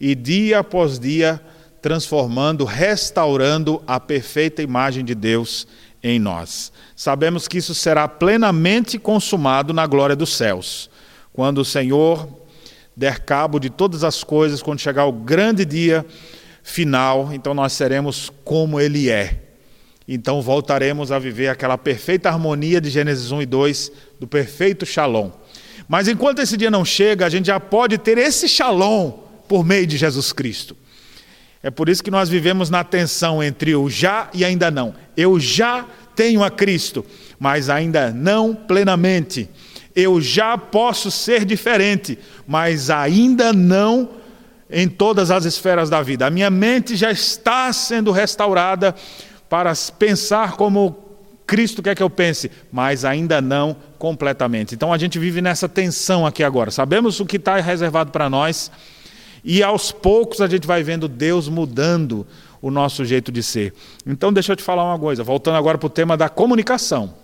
e 0.01 0.15
dia 0.15 0.61
após 0.61 0.99
dia 0.99 1.41
transformando, 1.83 2.65
restaurando 2.65 3.83
a 3.87 4.01
perfeita 4.01 4.63
imagem 4.63 5.05
de 5.05 5.15
Deus 5.15 5.67
em 6.03 6.19
nós. 6.19 6.73
Sabemos 6.97 7.47
que 7.47 7.59
isso 7.59 7.75
será 7.75 8.09
plenamente 8.09 8.99
consumado 8.99 9.75
na 9.75 9.87
glória 9.87 10.17
dos 10.17 10.35
céus, 10.35 10.89
quando 11.33 11.59
o 11.59 11.65
Senhor 11.65 12.27
der 12.97 13.21
cabo 13.21 13.59
de 13.59 13.69
todas 13.69 14.03
as 14.03 14.25
coisas, 14.25 14.63
quando 14.63 14.81
chegar 14.81 15.05
o 15.05 15.13
grande 15.13 15.65
dia 15.67 16.07
final, 16.63 17.35
então 17.35 17.53
nós 17.53 17.75
seremos 17.75 18.33
como 18.45 18.81
Ele 18.81 19.11
é. 19.11 19.43
Então 20.09 20.41
voltaremos 20.41 21.13
a 21.13 21.19
viver 21.19 21.49
aquela 21.49 21.77
perfeita 21.77 22.29
harmonia 22.29 22.81
de 22.81 22.89
Gênesis 22.89 23.31
1 23.31 23.43
e 23.43 23.47
2, 23.47 23.93
do 24.19 24.27
perfeito 24.27 24.87
shalom. 24.87 25.31
Mas 25.93 26.09
enquanto 26.09 26.39
esse 26.39 26.57
dia 26.57 26.71
não 26.71 26.87
chega, 26.87 27.27
a 27.27 27.29
gente 27.29 27.49
já 27.49 27.61
pode 27.61 27.99
ter 27.99 28.17
esse 28.17 28.49
shalom 28.49 29.11
por 29.47 29.63
meio 29.63 29.87
de 29.87 29.99
Jesus 29.99 30.33
Cristo. 30.33 30.75
É 31.63 31.71
por 31.71 31.87
isso 31.87 32.03
que 32.03 32.11
nós 32.11 32.31
vivemos 32.31 32.71
na 32.71 32.83
tensão 32.83 33.43
entre 33.43 33.77
o 33.77 33.91
já 33.91 34.31
e 34.33 34.43
ainda 34.43 34.71
não. 34.71 34.95
Eu 35.15 35.39
já 35.39 35.85
tenho 36.17 36.43
a 36.43 36.51
Cristo, 36.51 37.05
mas 37.39 37.69
ainda 37.69 38.11
não 38.11 38.55
plenamente. 38.55 39.51
Eu 39.95 40.19
já 40.19 40.57
posso 40.57 41.11
ser 41.11 41.45
diferente, 41.45 42.19
mas 42.47 42.89
ainda 42.89 43.53
não 43.53 44.13
em 44.71 44.89
todas 44.89 45.31
as 45.31 45.45
esferas 45.45 45.91
da 45.91 46.01
vida. 46.01 46.25
A 46.27 46.31
minha 46.31 46.49
mente 46.49 46.97
já 46.97 47.13
está 47.13 47.71
sendo 47.71 48.11
restaurada 48.13 48.95
para 49.47 49.75
pensar 49.99 50.53
como 50.53 50.97
Cristo 51.47 51.83
quer 51.83 51.95
que 51.95 52.03
eu 52.03 52.09
pense, 52.09 52.51
mas 52.73 53.05
ainda 53.05 53.43
não 53.43 53.77
completamente. 54.03 54.75
Então 54.75 54.93
a 54.93 54.99
gente 54.99 55.17
vive 55.17 55.41
nessa 55.41 55.69
tensão 55.69 56.27
aqui 56.27 56.43
agora. 56.43 56.73
Sabemos 56.73 57.21
o 57.21 57.25
que 57.25 57.37
está 57.37 57.61
reservado 57.61 58.11
para 58.11 58.29
nós 58.29 58.69
e 59.45 59.63
aos 59.63 59.93
poucos 59.93 60.41
a 60.41 60.49
gente 60.49 60.67
vai 60.67 60.83
vendo 60.83 61.07
Deus 61.07 61.49
mudando 61.49 62.27
o 62.61 62.69
nosso 62.69 63.05
jeito 63.05 63.31
de 63.31 63.45
ser. 63.45 63.73
Então 64.05 64.33
deixa 64.33 64.51
eu 64.51 64.57
te 64.57 64.63
falar 64.65 64.83
uma 64.83 64.99
coisa, 64.99 65.23
voltando 65.23 65.57
agora 65.57 65.79
para 65.79 65.87
o 65.87 65.89
tema 65.89 66.17
da 66.17 66.29
comunicação. 66.29 67.15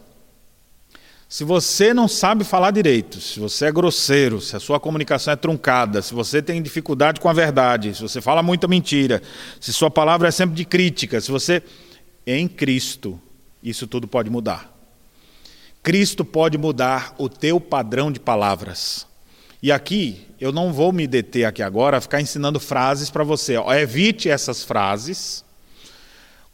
Se 1.29 1.43
você 1.43 1.93
não 1.93 2.07
sabe 2.07 2.45
falar 2.45 2.71
direito, 2.71 3.21
se 3.21 3.41
você 3.41 3.67
é 3.67 3.73
grosseiro, 3.73 4.41
se 4.41 4.55
a 4.55 4.61
sua 4.61 4.79
comunicação 4.79 5.33
é 5.33 5.37
truncada, 5.37 6.01
se 6.01 6.15
você 6.15 6.41
tem 6.41 6.63
dificuldade 6.63 7.19
com 7.19 7.29
a 7.29 7.33
verdade, 7.33 7.93
se 7.93 8.03
você 8.03 8.21
fala 8.21 8.41
muita 8.41 8.69
mentira, 8.69 9.21
se 9.61 9.73
sua 9.73 9.91
palavra 9.91 10.29
é 10.29 10.31
sempre 10.31 10.55
de 10.55 10.65
crítica, 10.65 11.21
se 11.21 11.33
você. 11.33 11.61
Em 12.25 12.47
Cristo, 12.47 13.19
isso 13.63 13.87
tudo 13.89 14.07
pode 14.07 14.31
mudar. 14.31 14.78
Cristo 15.83 16.25
pode 16.25 16.59
mudar 16.59 17.15
o 17.19 17.29
teu 17.29 17.61
padrão 17.61 18.11
de 18.13 18.21
palavras. 18.21 19.07
E 19.63 19.73
aqui, 19.73 20.27
eu 20.41 20.53
não 20.53 20.73
vou 20.73 20.93
me 20.93 21.07
deter 21.07 21.45
aqui 21.45 21.63
agora 21.63 21.97
a 21.97 22.01
ficar 22.01 22.21
ensinando 22.21 22.61
frases 22.61 23.11
para 23.11 23.25
você. 23.25 23.55
Evite 23.81 24.29
essas 24.29 24.63
frases, 24.63 25.45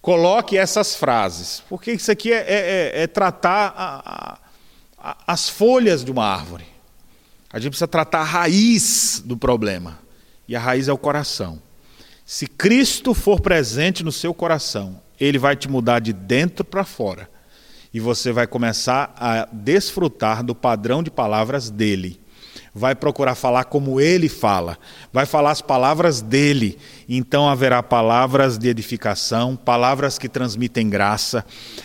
coloque 0.00 0.56
essas 0.56 0.94
frases, 0.94 1.62
porque 1.68 1.92
isso 1.92 2.10
aqui 2.10 2.32
é, 2.32 2.37
é, 2.37 2.92
é, 2.94 3.02
é 3.02 3.06
tratar 3.06 3.74
a, 3.76 4.38
as 5.26 5.48
folhas 5.48 6.04
de 6.04 6.10
uma 6.10 6.24
árvore. 6.24 6.64
A 7.52 7.58
gente 7.58 7.70
precisa 7.70 7.87
tratar 7.87 8.20
a 8.20 8.24
raiz 8.24 9.22
do 9.24 9.37
problema. 9.37 9.98
E 10.48 10.56
a 10.56 10.60
raiz 10.60 10.88
é 10.88 10.92
o 10.92 10.98
coração. 10.98 11.62
Se 12.24 12.46
Cristo 12.46 13.14
for 13.14 13.40
presente 13.40 14.02
no 14.02 14.10
seu 14.10 14.34
coração, 14.34 15.00
ele 15.20 15.38
vai 15.38 15.54
te 15.54 15.68
mudar 15.68 16.00
de 16.00 16.12
dentro 16.12 16.64
para 16.64 16.84
fora. 16.84 17.30
E 17.94 18.00
você 18.00 18.33
vai 18.33 18.46
começar 18.46 19.14
a 19.16 19.48
desfrutar 19.50 20.42
do 20.42 20.54
padrão 20.54 21.02
de 21.02 21.11
palavras 21.11 21.70
dele 21.70 22.20
vai 22.74 22.94
procurar 22.94 23.37
falar 23.37 23.64
como 23.64 24.00
ele 24.00 24.29
fala, 24.29 24.77
vai 25.12 25.25
falar 25.25 25.52
as 25.52 25.60
palavras 25.60 26.21
dele. 26.21 26.77
Então 27.08 27.48
haverá 27.48 27.83
palavras 27.83 28.58
de 28.58 28.69
edificação, 28.69 29.54
palavras 29.54 30.19
que 30.19 30.29
transmitem 30.29 30.90
graça, 30.90 31.44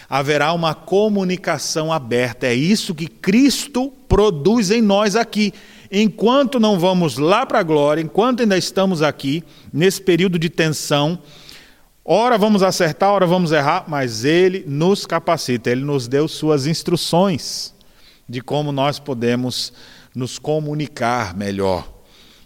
haverá 0.09 0.51
uma 0.51 0.73
comunicação 0.73 1.93
aberta. 1.93 2.47
É 2.47 2.55
isso 2.55 2.95
que 2.95 3.07
Cristo 3.07 3.93
produz 4.07 4.71
em 4.71 4.81
nós 4.81 5.15
aqui. 5.15 5.53
Enquanto 5.91 6.59
não 6.59 6.79
vamos 6.79 7.17
lá 7.17 7.45
para 7.45 7.59
a 7.59 7.63
glória, 7.63 8.01
enquanto 8.01 8.41
ainda 8.41 8.57
estamos 8.57 9.01
aqui, 9.03 9.43
nesse 9.71 10.01
período 10.01 10.39
de 10.39 10.49
tensão, 10.49 11.19
ora 12.11 12.39
vamos 12.39 12.63
acertar, 12.63 13.11
ora 13.11 13.27
vamos 13.27 13.51
errar, 13.51 13.85
mas 13.87 14.25
Ele 14.25 14.63
nos 14.67 15.05
capacita, 15.05 15.69
Ele 15.69 15.83
nos 15.83 16.07
deu 16.07 16.27
suas 16.27 16.65
instruções 16.65 17.71
de 18.27 18.41
como 18.41 18.71
nós 18.71 18.97
podemos 18.97 19.71
nos 20.15 20.39
comunicar 20.39 21.37
melhor. 21.37 21.87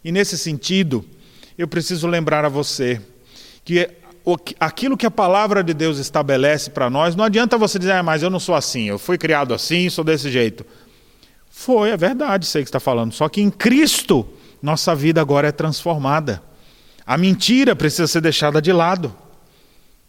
E 0.04 0.12
nesse 0.12 0.38
sentido, 0.38 1.06
eu 1.58 1.66
preciso 1.66 2.08
lembrar 2.08 2.44
a 2.44 2.50
você 2.50 3.02
que 3.64 3.90
aquilo 4.60 4.98
que 4.98 5.06
a 5.06 5.12
palavra 5.12 5.64
de 5.64 5.74
Deus 5.74 5.98
estabelece 5.98 6.70
para 6.70 6.90
nós, 6.90 7.16
não 7.16 7.24
adianta 7.24 7.58
você 7.58 7.80
dizer, 7.80 7.94
ah, 7.94 8.04
mas 8.04 8.22
eu 8.22 8.30
não 8.30 8.42
sou 8.42 8.56
assim, 8.56 8.90
eu 8.90 9.00
fui 9.00 9.18
criado 9.18 9.54
assim, 9.54 9.90
sou 9.90 10.04
desse 10.04 10.30
jeito. 10.30 10.66
Foi, 11.50 11.92
é 11.92 11.98
verdade, 11.98 12.46
sei 12.46 12.64
que 12.64 12.68
está 12.68 12.82
falando. 12.82 13.14
Só 13.14 13.30
que 13.30 13.42
em 13.42 13.50
Cristo, 13.50 14.28
nossa 14.62 14.94
vida 14.94 15.22
agora 15.22 15.48
é 15.48 15.52
transformada. 15.54 16.44
A 17.06 17.18
mentira 17.18 17.76
precisa 17.76 18.08
ser 18.08 18.20
deixada 18.20 18.62
de 18.62 18.74
lado. 18.74 19.23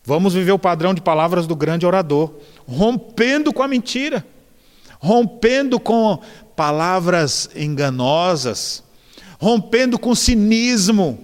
Vamos 0.06 0.34
viver 0.34 0.52
o 0.52 0.58
padrão 0.58 0.92
de 0.92 1.00
palavras 1.00 1.46
do 1.46 1.56
grande 1.56 1.86
orador, 1.86 2.34
rompendo 2.68 3.54
com 3.54 3.62
a 3.62 3.68
mentira, 3.68 4.24
rompendo 4.98 5.80
com 5.80 6.20
palavras 6.54 7.48
enganosas, 7.56 8.84
rompendo 9.38 9.98
com 9.98 10.14
cinismo, 10.14 11.18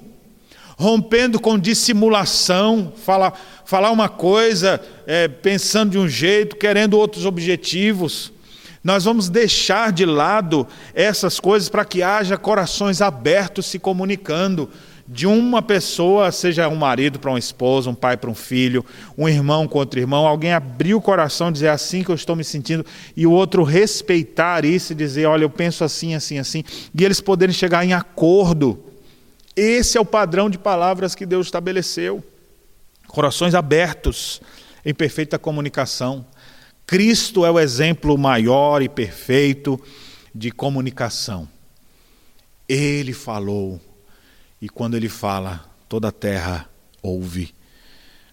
rompendo 0.79 1.39
com 1.39 1.59
dissimulação, 1.59 2.91
falar, 2.97 3.39
falar 3.67 3.91
uma 3.91 4.09
coisa 4.09 4.81
é, 5.07 5.29
pensando 5.29 5.91
de 5.91 5.99
um 5.99 6.09
jeito, 6.09 6.57
querendo 6.57 6.95
outros 6.99 7.27
objetivos. 7.27 8.33
Nós 8.83 9.05
vamos 9.05 9.29
deixar 9.29 9.93
de 9.93 10.07
lado 10.07 10.67
essas 10.95 11.39
coisas 11.39 11.69
para 11.69 11.85
que 11.85 12.03
haja 12.03 12.39
corações 12.39 13.03
abertos 13.03 13.67
se 13.67 13.79
comunicando 13.79 14.71
de 15.13 15.27
uma 15.27 15.61
pessoa, 15.61 16.31
seja 16.31 16.69
um 16.69 16.77
marido 16.77 17.19
para 17.19 17.33
uma 17.33 17.39
esposa, 17.39 17.91
um 17.91 17.95
pai 17.97 18.17
para 18.17 18.31
um 18.31 18.35
filho, 18.35 18.87
um 19.19 19.29
irmão 19.29 19.67
com 19.67 19.81
outro 19.81 19.99
irmão, 19.99 20.25
alguém 20.25 20.53
abrir 20.53 20.95
o 20.95 21.01
coração, 21.01 21.51
dizer 21.51 21.67
assim 21.67 22.05
que 22.05 22.11
eu 22.11 22.15
estou 22.15 22.37
me 22.37 22.45
sentindo, 22.45 22.87
e 23.17 23.27
o 23.27 23.33
outro 23.33 23.65
respeitar 23.65 24.65
isso 24.65 24.93
e 24.93 24.95
dizer, 24.95 25.27
olha, 25.27 25.43
eu 25.43 25.51
penso 25.51 25.83
assim, 25.83 26.15
assim, 26.15 26.39
assim, 26.39 26.63
e 26.95 27.05
eles 27.05 27.21
poderem 27.21 27.53
chegar 27.53 27.85
em 27.85 27.93
acordo. 27.93 28.79
Esse 29.57 29.99
é 29.99 30.01
o 30.01 30.05
padrão 30.05 30.49
de 30.49 30.57
palavras 30.57 31.13
que 31.13 31.27
Deus 31.27 31.49
estabeleceu. 31.49 32.23
Corações 33.09 33.53
abertos, 33.53 34.41
em 34.87 34.95
perfeita 34.95 35.41
comunicação. 35.41 36.25
Cristo 36.87 37.45
é 37.45 37.51
o 37.51 37.59
exemplo 37.59 38.17
maior 38.17 38.81
e 38.81 38.89
perfeito 38.89 39.79
de 40.33 40.53
comunicação. 40.53 41.49
Ele 42.69 43.13
falou 43.13 43.81
e 44.61 44.69
quando 44.69 44.97
ele 44.97 45.09
fala, 45.09 45.65
toda 45.89 46.09
a 46.09 46.13
terra 46.13 46.69
ouve. 47.03 47.55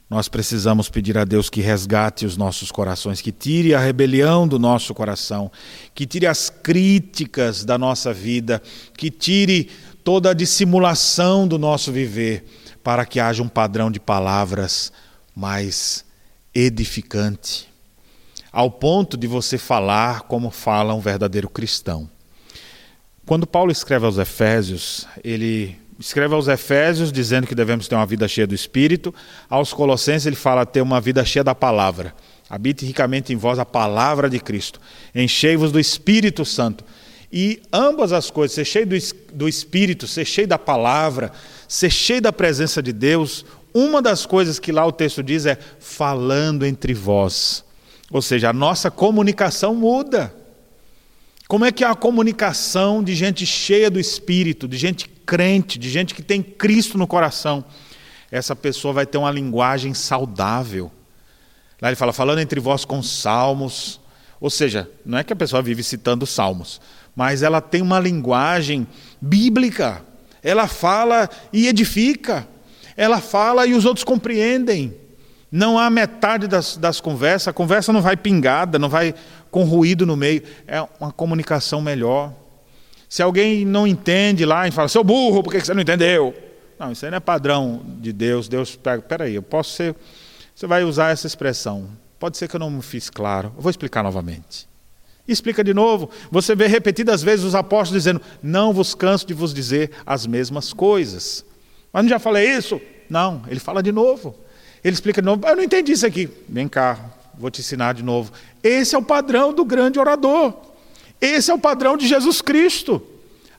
Nós 0.09 0.29
precisamos 0.29 0.89
pedir 0.89 1.17
a 1.17 1.25
Deus 1.25 1.49
que 1.49 1.59
resgate 1.59 2.25
os 2.25 2.37
nossos 2.37 2.71
corações, 2.71 3.19
que 3.19 3.31
tire 3.31 3.73
a 3.73 3.79
rebelião 3.79 4.47
do 4.47 4.57
nosso 4.57 4.93
coração, 4.93 5.51
que 5.93 6.05
tire 6.05 6.25
as 6.25 6.49
críticas 6.49 7.65
da 7.65 7.77
nossa 7.77 8.13
vida, 8.13 8.61
que 8.97 9.11
tire 9.11 9.69
toda 10.05 10.31
a 10.31 10.33
dissimulação 10.33 11.45
do 11.45 11.59
nosso 11.59 11.91
viver, 11.91 12.45
para 12.81 13.05
que 13.05 13.19
haja 13.19 13.43
um 13.43 13.49
padrão 13.49 13.91
de 13.91 13.99
palavras 13.99 14.93
mais 15.35 16.05
edificante, 16.55 17.67
ao 18.49 18.71
ponto 18.71 19.17
de 19.17 19.27
você 19.27 19.57
falar 19.57 20.21
como 20.21 20.49
fala 20.49 20.93
um 20.93 21.01
verdadeiro 21.01 21.49
cristão. 21.49 22.09
Quando 23.25 23.45
Paulo 23.45 23.73
escreve 23.73 24.05
aos 24.05 24.17
Efésios, 24.17 25.05
ele 25.21 25.77
escreve 25.99 26.33
aos 26.33 26.47
Efésios 26.47 27.11
dizendo 27.11 27.47
que 27.47 27.55
devemos 27.55 27.87
ter 27.87 27.95
uma 27.95 28.05
vida 28.05 28.27
cheia 28.27 28.47
do 28.47 28.55
Espírito. 28.55 29.13
Aos 29.49 29.73
Colossenses 29.73 30.25
ele 30.25 30.35
fala 30.35 30.65
ter 30.65 30.81
uma 30.81 31.01
vida 31.01 31.23
cheia 31.25 31.43
da 31.43 31.55
palavra. 31.55 32.13
Habite 32.49 32.85
ricamente 32.85 33.33
em 33.33 33.35
vós 33.35 33.59
a 33.59 33.65
palavra 33.65 34.29
de 34.29 34.39
Cristo. 34.39 34.79
Enchei-vos 35.13 35.71
do 35.71 35.79
Espírito 35.79 36.45
Santo. 36.45 36.83
E 37.31 37.61
ambas 37.73 38.13
as 38.13 38.31
coisas, 38.31 38.55
ser 38.55 38.65
cheio 38.65 38.87
do, 38.87 38.95
do 39.33 39.49
Espírito, 39.49 40.07
ser 40.07 40.23
cheio 40.23 40.47
da 40.47 40.57
palavra, 40.57 41.31
ser 41.67 41.89
cheio 41.89 42.21
da 42.21 42.31
presença 42.31 42.81
de 42.81 42.93
Deus, 42.93 43.45
uma 43.73 44.01
das 44.01 44.25
coisas 44.25 44.59
que 44.59 44.71
lá 44.71 44.85
o 44.85 44.91
texto 44.91 45.21
diz 45.21 45.45
é 45.45 45.57
falando 45.79 46.65
entre 46.65 46.93
vós. 46.93 47.65
Ou 48.09 48.21
seja, 48.21 48.49
a 48.49 48.53
nossa 48.53 48.89
comunicação 48.89 49.75
muda. 49.75 50.33
Como 51.47 51.63
é 51.63 51.71
que 51.71 51.83
é 51.83 51.87
a 51.87 51.95
comunicação 51.95 53.01
de 53.01 53.15
gente 53.15 53.45
cheia 53.45 53.89
do 53.89 53.99
Espírito, 53.99 54.67
de 54.67 54.77
gente 54.77 55.07
crente, 55.07 55.79
de 55.79 55.89
gente 55.89 56.13
que 56.13 56.21
tem 56.21 56.43
Cristo 56.43 56.97
no 56.97 57.07
coração? 57.07 57.63
Essa 58.29 58.53
pessoa 58.53 58.93
vai 58.93 59.05
ter 59.05 59.17
uma 59.17 59.31
linguagem 59.31 59.93
saudável. 59.93 60.91
Lá 61.81 61.87
ele 61.87 61.95
fala, 61.95 62.11
falando 62.11 62.39
entre 62.39 62.59
vós 62.59 62.83
com 62.83 63.01
salmos. 63.01 64.01
Ou 64.41 64.49
seja, 64.49 64.89
não 65.05 65.17
é 65.17 65.23
que 65.23 65.31
a 65.31 65.37
pessoa 65.37 65.61
vive 65.61 65.83
citando 65.83 66.25
salmos, 66.25 66.81
mas 67.15 67.41
ela 67.41 67.61
tem 67.61 67.81
uma 67.81 67.99
linguagem 67.99 68.85
bíblica. 69.21 70.03
Ela 70.43 70.67
fala 70.67 71.29
e 71.53 71.67
edifica. 71.67 72.45
Ela 72.97 73.21
fala 73.21 73.65
e 73.65 73.73
os 73.73 73.85
outros 73.85 74.03
compreendem. 74.03 74.93
Não 75.51 75.79
há 75.79 75.89
metade 75.89 76.47
das, 76.47 76.75
das 76.75 76.99
conversas, 76.99 77.47
a 77.47 77.53
conversa 77.53 77.93
não 77.93 78.01
vai 78.01 78.17
pingada, 78.17 78.77
não 78.77 78.89
vai 78.89 79.15
com 79.49 79.63
ruído 79.63 80.05
no 80.05 80.17
meio. 80.17 80.43
É 80.67 80.85
uma 80.99 81.11
comunicação 81.11 81.81
melhor. 81.81 82.33
Se 83.07 83.21
alguém 83.21 83.63
não 83.63 83.87
entende 83.87 84.45
lá, 84.45 84.65
gente 84.65 84.73
fala, 84.73 84.89
seu 84.89 85.03
burro, 85.03 85.41
por 85.41 85.53
que 85.53 85.59
você 85.61 85.73
não 85.73 85.81
entendeu? 85.81 86.35
Não, 86.77 86.91
isso 86.91 87.05
aí 87.05 87.11
não 87.11 87.17
é 87.17 87.21
padrão 87.21 87.81
de 87.99 88.11
Deus. 88.11 88.49
Deus 88.49 88.75
pega, 88.75 89.01
peraí, 89.01 89.35
eu 89.35 89.41
posso 89.41 89.71
ser. 89.71 89.95
Você 90.53 90.67
vai 90.67 90.83
usar 90.83 91.11
essa 91.11 91.25
expressão. 91.25 91.87
Pode 92.19 92.37
ser 92.37 92.47
que 92.47 92.55
eu 92.55 92.59
não 92.59 92.69
me 92.69 92.81
fiz 92.81 93.09
claro. 93.09 93.53
Eu 93.55 93.61
vou 93.61 93.69
explicar 93.69 94.03
novamente. 94.03 94.67
explica 95.27 95.63
de 95.63 95.73
novo. 95.73 96.09
Você 96.29 96.55
vê 96.55 96.67
repetidas 96.67 97.23
vezes 97.23 97.45
os 97.45 97.55
apóstolos 97.55 98.03
dizendo: 98.03 98.21
Não 98.43 98.73
vos 98.73 98.93
canso 98.93 99.25
de 99.25 99.33
vos 99.33 99.53
dizer 99.53 99.91
as 100.05 100.27
mesmas 100.27 100.73
coisas. 100.73 101.45
Mas 101.93 102.03
não 102.03 102.09
já 102.09 102.19
falei 102.19 102.49
isso? 102.49 102.81
Não, 103.09 103.43
ele 103.47 103.59
fala 103.59 103.81
de 103.81 103.91
novo. 103.91 104.35
Ele 104.87 104.93
explica 104.93 105.21
de 105.21 105.25
novo. 105.25 105.45
Eu 105.45 105.53
não 105.53 105.63
entendi 105.63 105.91
isso 105.91 106.05
aqui. 106.05 106.29
Vem 106.47 106.65
cá, 106.65 106.97
vou 107.37 107.51
te 107.51 107.59
ensinar 107.59 107.93
de 107.93 108.01
novo. 108.01 108.31
Esse 108.63 108.95
é 108.95 108.97
o 108.97 109.03
padrão 109.03 109.51
do 109.51 109.65
grande 109.65 109.99
orador. 109.99 110.53
Esse 111.19 111.51
é 111.51 111.53
o 111.53 111.59
padrão 111.59 111.97
de 111.97 112.07
Jesus 112.07 112.41
Cristo. 112.41 113.01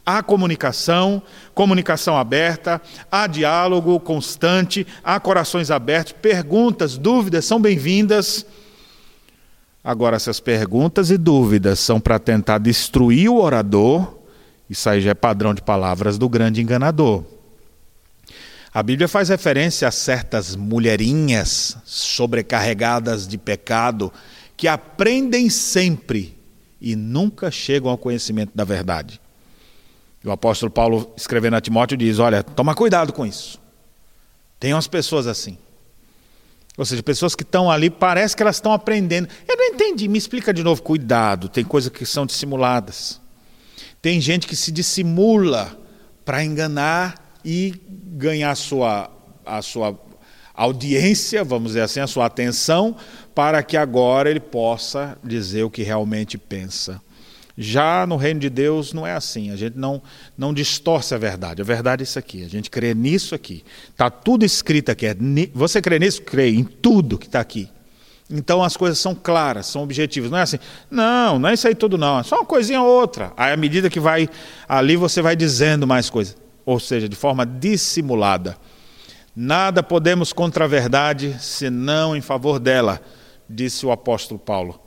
Há 0.07 0.23
comunicação, 0.23 1.23
comunicação 1.55 2.17
aberta, 2.17 2.81
há 3.13 3.27
diálogo 3.27 4.01
constante, 4.01 4.87
há 5.05 5.21
corações 5.21 5.71
abertos, 5.71 6.15
perguntas, 6.15 6.97
dúvidas 6.97 7.45
são 7.45 7.61
bem-vindas. 7.61 8.47
Agora, 9.85 10.17
essas 10.17 10.41
perguntas 10.41 11.11
e 11.11 11.19
dúvidas 11.19 11.79
são 11.79 12.01
para 12.01 12.19
tentar 12.19 12.57
destruir 12.57 13.29
o 13.29 13.37
orador, 13.37 14.15
isso 14.71 14.89
aí 14.89 15.03
já 15.03 15.11
é 15.11 15.15
padrão 15.15 15.53
de 15.53 15.61
palavras 15.61 16.17
do 16.17 16.27
grande 16.27 16.63
enganador. 16.63 17.23
A 18.73 18.83
Bíblia 18.83 19.09
faz 19.09 19.31
referência 19.31 19.89
a 19.89 19.91
certas 19.91 20.55
mulherinhas 20.55 21.77
sobrecarregadas 21.85 23.27
de 23.27 23.39
pecado 23.39 24.13
que 24.57 24.69
aprendem 24.69 25.49
sempre 25.49 26.37
e 26.81 26.95
nunca 26.95 27.51
chegam 27.51 27.91
ao 27.91 27.99
conhecimento 27.99 28.53
da 28.55 28.65
verdade. 28.65 29.21
O 30.25 30.31
apóstolo 30.31 30.71
Paulo, 30.71 31.13
escrevendo 31.17 31.57
a 31.57 31.61
Timóteo, 31.61 31.97
diz: 31.97 32.19
Olha, 32.19 32.43
toma 32.43 32.75
cuidado 32.75 33.13
com 33.13 33.25
isso. 33.25 33.59
Tem 34.61 34.75
umas 34.75 34.87
pessoas 34.87 35.27
assim. 35.27 35.57
Ou 36.77 36.85
seja, 36.85 37.03
pessoas 37.03 37.35
que 37.35 37.43
estão 37.43 37.71
ali, 37.71 37.89
parece 37.89 38.37
que 38.37 38.43
elas 38.43 38.57
estão 38.57 38.73
aprendendo. 38.73 39.29
Eu 39.49 39.57
não 39.57 39.65
entendi, 39.65 40.07
me 40.07 40.19
explica 40.19 40.53
de 40.53 40.63
novo. 40.63 40.83
Cuidado, 40.83 41.49
tem 41.49 41.65
coisas 41.65 41.91
que 41.91 42.05
são 42.05 42.27
dissimuladas. 42.27 43.21
Tem 44.03 44.21
gente 44.21 44.47
que 44.47 44.55
se 44.55 44.71
dissimula 44.71 45.77
para 46.25 46.45
enganar 46.45 47.28
e 47.45 47.75
ganhar 47.89 48.55
sua, 48.55 49.11
a 49.45 49.63
sua 49.63 49.99
audiência, 50.59 51.45
vamos 51.45 51.69
dizer 51.69 51.83
assim, 51.83 52.01
a 52.01 52.07
sua 52.09 52.27
atenção, 52.27 52.97
para 53.35 53.63
que 53.63 53.77
agora 53.77 54.29
ele 54.29 54.41
possa 54.41 55.17
dizer 55.23 55.63
o 55.63 55.71
que 55.71 55.85
realmente 55.85 56.37
pensa. 56.37 57.01
Já 57.57 58.07
no 58.07 58.17
reino 58.17 58.41
de 58.41 58.51
Deus 58.51 58.93
não 58.93 59.07
é 59.07 59.13
assim, 59.13 59.51
a 59.51 59.57
gente 59.57 59.77
não, 59.77 60.03
não 60.37 60.53
distorce 60.53 61.15
a 61.15 61.19
verdade. 61.19 61.63
A 61.63 61.65
verdade 61.65 62.03
é 62.03 62.05
isso 62.05 62.19
aqui, 62.19 62.45
a 62.45 62.49
gente 62.49 62.71
crê 62.71 62.93
nisso 62.93 63.35
aqui. 63.35 63.65
Está 63.91 64.11
tudo 64.11 64.45
escrito 64.45 64.91
aqui. 64.91 65.07
É 65.07 65.17
você 65.55 65.81
crê 65.81 65.99
nisso? 65.99 66.23
Crê 66.23 66.51
em 66.51 66.65
tudo 66.65 67.19
que 67.19 67.27
está 67.27 67.41
aqui. 67.41 67.69
Então 68.31 68.63
as 68.63 68.77
coisas 68.77 68.99
são 68.99 69.15
claras, 69.15 69.67
são 69.67 69.83
objetivas. 69.83 70.31
Não 70.31 70.39
é 70.39 70.43
assim, 70.43 70.59
não, 70.91 71.39
não 71.39 71.49
é 71.49 71.55
isso 71.55 71.67
aí 71.67 71.75
tudo 71.75 71.97
não, 71.97 72.19
é 72.19 72.23
só 72.25 72.37
uma 72.37 72.45
coisinha 72.45 72.83
ou 72.83 72.89
outra. 72.89 73.33
Aí 73.37 73.53
à 73.53 73.57
medida 73.57 73.89
que 73.89 74.01
vai 74.01 74.29
ali, 74.69 74.97
você 74.97 75.23
vai 75.23 75.35
dizendo 75.35 75.87
mais 75.87 76.11
coisas 76.11 76.37
ou 76.69 76.79
seja, 76.79 77.09
de 77.09 77.17
forma 77.17 77.47
dissimulada. 77.47 78.55
Nada 79.35 79.83
podemos 79.83 80.35
contra 80.35 80.67
a 80.67 80.69
verdade, 80.69 81.35
senão 81.41 82.15
em 82.15 82.21
favor 82.21 82.59
dela, 82.59 83.01
disse 83.49 83.87
o 83.87 83.91
apóstolo 83.91 84.39
Paulo. 84.39 84.79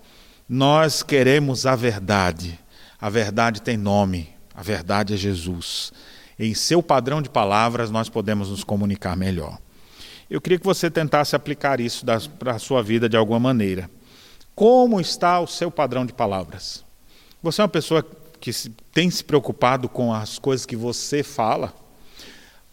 Nós 0.48 1.02
queremos 1.02 1.66
a 1.66 1.76
verdade. 1.76 2.60
A 3.00 3.10
verdade 3.10 3.64
tem 3.64 3.78
nome, 3.78 4.30
a 4.54 4.62
verdade 4.62 5.16
é 5.16 5.18
Jesus. 5.18 5.92
Em 6.38 6.54
seu 6.54 6.84
padrão 6.84 7.20
de 7.20 7.32
palavras, 7.32 7.90
nós 7.90 8.10
podemos 8.10 8.52
nos 8.52 8.64
comunicar 8.64 9.18
melhor. 9.18 9.58
Eu 10.30 10.40
queria 10.40 10.60
que 10.60 10.66
você 10.66 10.88
tentasse 10.88 11.36
aplicar 11.36 11.82
isso 11.82 12.06
para 12.38 12.52
a 12.52 12.60
sua 12.60 12.84
vida 12.84 13.10
de 13.10 13.18
alguma 13.18 13.40
maneira. 13.40 13.90
Como 14.54 15.02
está 15.02 15.40
o 15.40 15.48
seu 15.48 15.72
padrão 15.72 16.06
de 16.06 16.14
palavras? 16.14 16.86
Você 17.42 17.60
é 17.60 17.64
uma 17.64 17.70
pessoa 17.70 18.06
que 18.42 18.52
tem 18.92 19.10
se 19.12 19.24
preocupado 19.24 19.88
com 19.88 20.12
as 20.12 20.40
coisas 20.40 20.66
que 20.66 20.76
você 20.76 21.22
fala, 21.22 21.72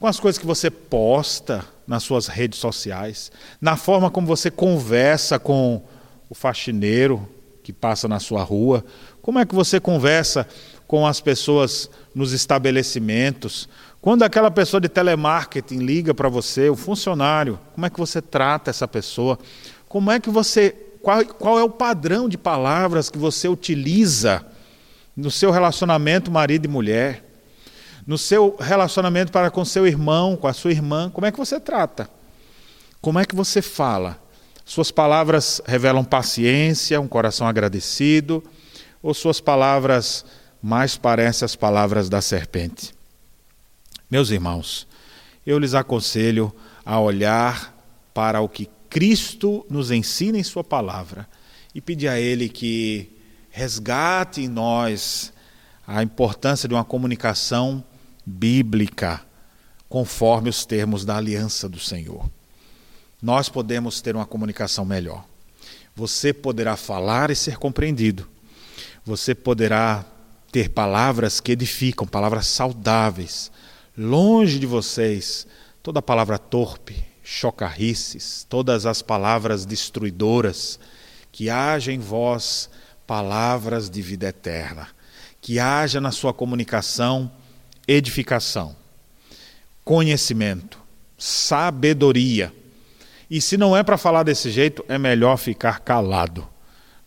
com 0.00 0.06
as 0.06 0.18
coisas 0.18 0.38
que 0.38 0.46
você 0.46 0.70
posta 0.70 1.64
nas 1.86 2.02
suas 2.02 2.26
redes 2.26 2.58
sociais, 2.58 3.30
na 3.60 3.76
forma 3.76 4.10
como 4.10 4.26
você 4.26 4.50
conversa 4.50 5.38
com 5.38 5.82
o 6.30 6.34
faxineiro 6.34 7.28
que 7.62 7.72
passa 7.72 8.08
na 8.08 8.18
sua 8.18 8.42
rua? 8.42 8.82
Como 9.20 9.38
é 9.38 9.44
que 9.44 9.54
você 9.54 9.78
conversa 9.78 10.48
com 10.86 11.06
as 11.06 11.20
pessoas 11.20 11.90
nos 12.14 12.32
estabelecimentos? 12.32 13.68
Quando 14.00 14.22
aquela 14.22 14.50
pessoa 14.50 14.80
de 14.80 14.88
telemarketing 14.88 15.78
liga 15.78 16.14
para 16.14 16.30
você, 16.30 16.70
o 16.70 16.76
funcionário, 16.76 17.58
como 17.74 17.84
é 17.84 17.90
que 17.90 17.98
você 17.98 18.22
trata 18.22 18.70
essa 18.70 18.88
pessoa? 18.88 19.38
Como 19.86 20.10
é 20.10 20.18
que 20.18 20.30
você. 20.30 20.70
Qual, 21.02 21.24
qual 21.26 21.58
é 21.58 21.62
o 21.62 21.70
padrão 21.70 22.28
de 22.28 22.38
palavras 22.38 23.10
que 23.10 23.18
você 23.18 23.48
utiliza 23.48 24.44
no 25.18 25.32
seu 25.32 25.50
relacionamento 25.50 26.30
marido 26.30 26.66
e 26.66 26.68
mulher? 26.68 27.24
No 28.06 28.16
seu 28.16 28.56
relacionamento 28.58 29.32
para 29.32 29.50
com 29.50 29.64
seu 29.64 29.84
irmão, 29.84 30.36
com 30.36 30.46
a 30.46 30.52
sua 30.52 30.70
irmã, 30.70 31.10
como 31.10 31.26
é 31.26 31.32
que 31.32 31.36
você 31.36 31.58
trata? 31.58 32.08
Como 33.00 33.18
é 33.18 33.24
que 33.24 33.34
você 33.34 33.60
fala? 33.60 34.16
Suas 34.64 34.92
palavras 34.92 35.60
revelam 35.66 36.04
paciência, 36.04 37.00
um 37.00 37.08
coração 37.08 37.48
agradecido, 37.48 38.44
ou 39.02 39.12
suas 39.12 39.40
palavras 39.40 40.24
mais 40.62 40.96
parecem 40.96 41.44
as 41.44 41.56
palavras 41.56 42.08
da 42.08 42.22
serpente? 42.22 42.94
Meus 44.08 44.30
irmãos, 44.30 44.86
eu 45.44 45.58
lhes 45.58 45.74
aconselho 45.74 46.54
a 46.84 47.00
olhar 47.00 47.76
para 48.14 48.40
o 48.40 48.48
que 48.48 48.70
Cristo 48.88 49.66
nos 49.68 49.90
ensina 49.90 50.38
em 50.38 50.44
Sua 50.44 50.62
palavra 50.62 51.28
e 51.74 51.80
pedir 51.80 52.06
a 52.06 52.20
Ele 52.20 52.48
que 52.48 53.17
resgate 53.58 54.42
em 54.42 54.48
nós 54.48 55.32
a 55.86 56.02
importância 56.02 56.68
de 56.68 56.74
uma 56.74 56.84
comunicação 56.84 57.82
bíblica, 58.24 59.20
conforme 59.88 60.48
os 60.48 60.64
termos 60.64 61.04
da 61.04 61.16
aliança 61.16 61.68
do 61.68 61.80
Senhor. 61.80 62.30
Nós 63.20 63.48
podemos 63.48 64.00
ter 64.00 64.14
uma 64.14 64.26
comunicação 64.26 64.84
melhor. 64.84 65.24
Você 65.96 66.32
poderá 66.32 66.76
falar 66.76 67.30
e 67.30 67.34
ser 67.34 67.56
compreendido. 67.56 68.28
Você 69.04 69.34
poderá 69.34 70.04
ter 70.52 70.68
palavras 70.68 71.40
que 71.40 71.52
edificam, 71.52 72.06
palavras 72.06 72.46
saudáveis, 72.46 73.50
Longe 74.00 74.60
de 74.60 74.66
vocês 74.66 75.44
toda 75.82 76.00
palavra 76.00 76.38
torpe, 76.38 77.04
chocarrices, 77.24 78.46
todas 78.48 78.86
as 78.86 79.02
palavras 79.02 79.66
destruidoras, 79.66 80.78
que 81.32 81.50
haja 81.50 81.90
em 81.90 81.98
vós 81.98 82.70
palavras 83.08 83.90
de 83.90 84.02
vida 84.02 84.28
eterna, 84.28 84.86
que 85.40 85.58
haja 85.58 86.00
na 86.00 86.12
sua 86.12 86.32
comunicação 86.32 87.32
edificação, 87.88 88.76
conhecimento, 89.82 90.78
sabedoria. 91.16 92.52
E 93.30 93.40
se 93.40 93.56
não 93.56 93.74
é 93.74 93.82
para 93.82 93.96
falar 93.96 94.24
desse 94.24 94.50
jeito, 94.50 94.84
é 94.88 94.98
melhor 94.98 95.38
ficar 95.38 95.80
calado. 95.80 96.46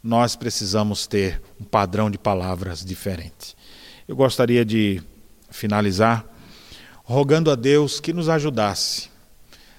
Nós 0.03 0.35
precisamos 0.35 1.05
ter 1.05 1.39
um 1.59 1.63
padrão 1.63 2.09
de 2.09 2.17
palavras 2.17 2.83
diferente. 2.83 3.55
Eu 4.07 4.15
gostaria 4.15 4.65
de 4.65 5.03
finalizar 5.51 6.25
rogando 7.03 7.51
a 7.51 7.55
Deus 7.55 7.99
que 7.99 8.11
nos 8.11 8.27
ajudasse 8.27 9.11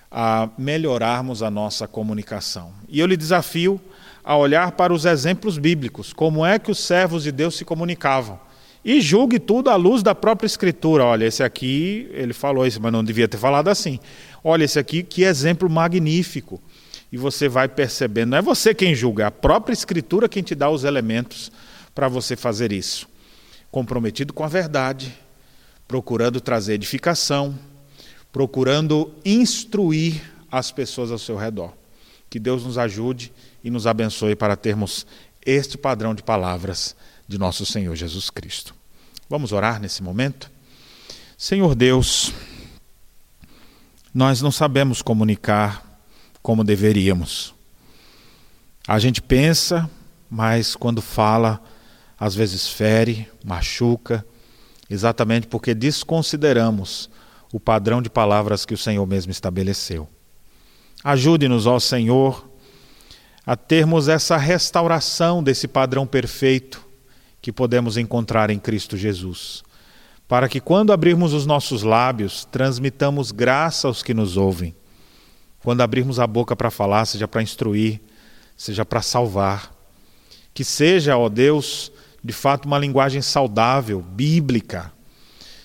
a 0.08 0.48
melhorarmos 0.56 1.42
a 1.42 1.50
nossa 1.50 1.88
comunicação. 1.88 2.72
E 2.88 3.00
eu 3.00 3.06
lhe 3.06 3.16
desafio 3.16 3.80
a 4.24 4.36
olhar 4.36 4.72
para 4.72 4.92
os 4.92 5.04
exemplos 5.04 5.58
bíblicos, 5.58 6.12
como 6.12 6.44
é 6.46 6.58
que 6.58 6.70
os 6.70 6.78
servos 6.78 7.24
de 7.24 7.32
Deus 7.32 7.56
se 7.56 7.64
comunicavam. 7.64 8.38
E 8.84 9.00
julgue 9.00 9.38
tudo 9.38 9.70
à 9.70 9.76
luz 9.76 10.02
da 10.02 10.14
própria 10.14 10.46
Escritura. 10.46 11.04
Olha, 11.04 11.24
esse 11.24 11.42
aqui, 11.42 12.08
ele 12.12 12.32
falou 12.32 12.66
isso, 12.66 12.80
mas 12.82 12.92
não 12.92 13.04
devia 13.04 13.28
ter 13.28 13.38
falado 13.38 13.68
assim. 13.68 14.00
Olha, 14.42 14.64
esse 14.64 14.78
aqui, 14.78 15.04
que 15.04 15.22
exemplo 15.22 15.70
magnífico. 15.70 16.60
E 17.12 17.16
você 17.16 17.48
vai 17.48 17.68
percebendo, 17.68 18.30
não 18.30 18.38
é 18.38 18.42
você 18.42 18.74
quem 18.74 18.94
julga, 18.94 19.24
é 19.24 19.26
a 19.26 19.30
própria 19.30 19.74
Escritura 19.74 20.28
quem 20.28 20.42
te 20.42 20.54
dá 20.54 20.70
os 20.70 20.82
elementos 20.82 21.52
para 21.94 22.08
você 22.08 22.34
fazer 22.34 22.72
isso. 22.72 23.06
Comprometido 23.70 24.32
com 24.32 24.42
a 24.42 24.48
verdade, 24.48 25.14
procurando 25.86 26.40
trazer 26.40 26.74
edificação, 26.74 27.56
procurando 28.32 29.12
instruir 29.24 30.22
as 30.50 30.72
pessoas 30.72 31.12
ao 31.12 31.18
seu 31.18 31.36
redor. 31.36 31.72
Que 32.30 32.40
Deus 32.40 32.64
nos 32.64 32.78
ajude 32.78 33.30
e 33.62 33.70
nos 33.70 33.86
abençoe 33.86 34.34
para 34.34 34.56
termos 34.56 35.06
este 35.44 35.76
padrão 35.76 36.14
de 36.14 36.22
palavras 36.22 36.96
de 37.26 37.38
nosso 37.38 37.64
Senhor 37.64 37.94
Jesus 37.96 38.30
Cristo. 38.30 38.74
Vamos 39.28 39.52
orar 39.52 39.80
nesse 39.80 40.02
momento? 40.02 40.50
Senhor 41.38 41.74
Deus, 41.74 42.32
nós 44.12 44.42
não 44.42 44.52
sabemos 44.52 45.00
comunicar 45.00 46.00
como 46.42 46.62
deveríamos. 46.62 47.54
A 48.86 48.98
gente 48.98 49.22
pensa, 49.22 49.88
mas 50.28 50.76
quando 50.76 51.00
fala, 51.00 51.62
às 52.18 52.34
vezes 52.34 52.68
fere, 52.68 53.28
machuca, 53.44 54.24
exatamente 54.90 55.46
porque 55.46 55.74
desconsideramos 55.74 57.08
o 57.52 57.58
padrão 57.58 58.02
de 58.02 58.10
palavras 58.10 58.66
que 58.66 58.74
o 58.74 58.78
Senhor 58.78 59.06
mesmo 59.06 59.32
estabeleceu. 59.32 60.08
Ajude-nos, 61.02 61.66
ó 61.66 61.78
Senhor, 61.78 62.51
a 63.47 63.57
termos 63.57 64.09
essa 64.09 64.36
restauração 64.36 65.43
desse 65.43 65.66
padrão 65.66 66.07
perfeito 66.07 66.84
que 67.40 67.53
podemos 67.53 67.97
encontrar 67.97 68.51
em 68.51 68.59
Cristo 68.59 68.97
Jesus, 68.97 69.64
para 70.28 70.49
que 70.49 70.61
quando 70.61 70.93
abrirmos 70.93 71.32
os 71.32 71.45
nossos 71.45 71.82
lábios, 71.82 72.45
transmitamos 72.45 73.32
graça 73.32 73.88
aos 73.88 74.03
que 74.03 74.14
nos 74.14 74.36
ouvem. 74.36 74.74
Quando 75.61 75.80
abrirmos 75.80 76.18
a 76.18 76.26
boca 76.26 76.57
para 76.57 76.70
falar, 76.70 77.05
seja 77.05 77.26
para 77.26 77.43
instruir, 77.43 78.01
seja 78.57 78.84
para 78.84 79.03
salvar. 79.03 79.74
Que 80.55 80.64
seja, 80.64 81.16
ó 81.16 81.28
Deus, 81.28 81.93
de 82.22 82.32
fato 82.32 82.66
uma 82.66 82.78
linguagem 82.78 83.20
saudável, 83.20 84.01
bíblica, 84.01 84.93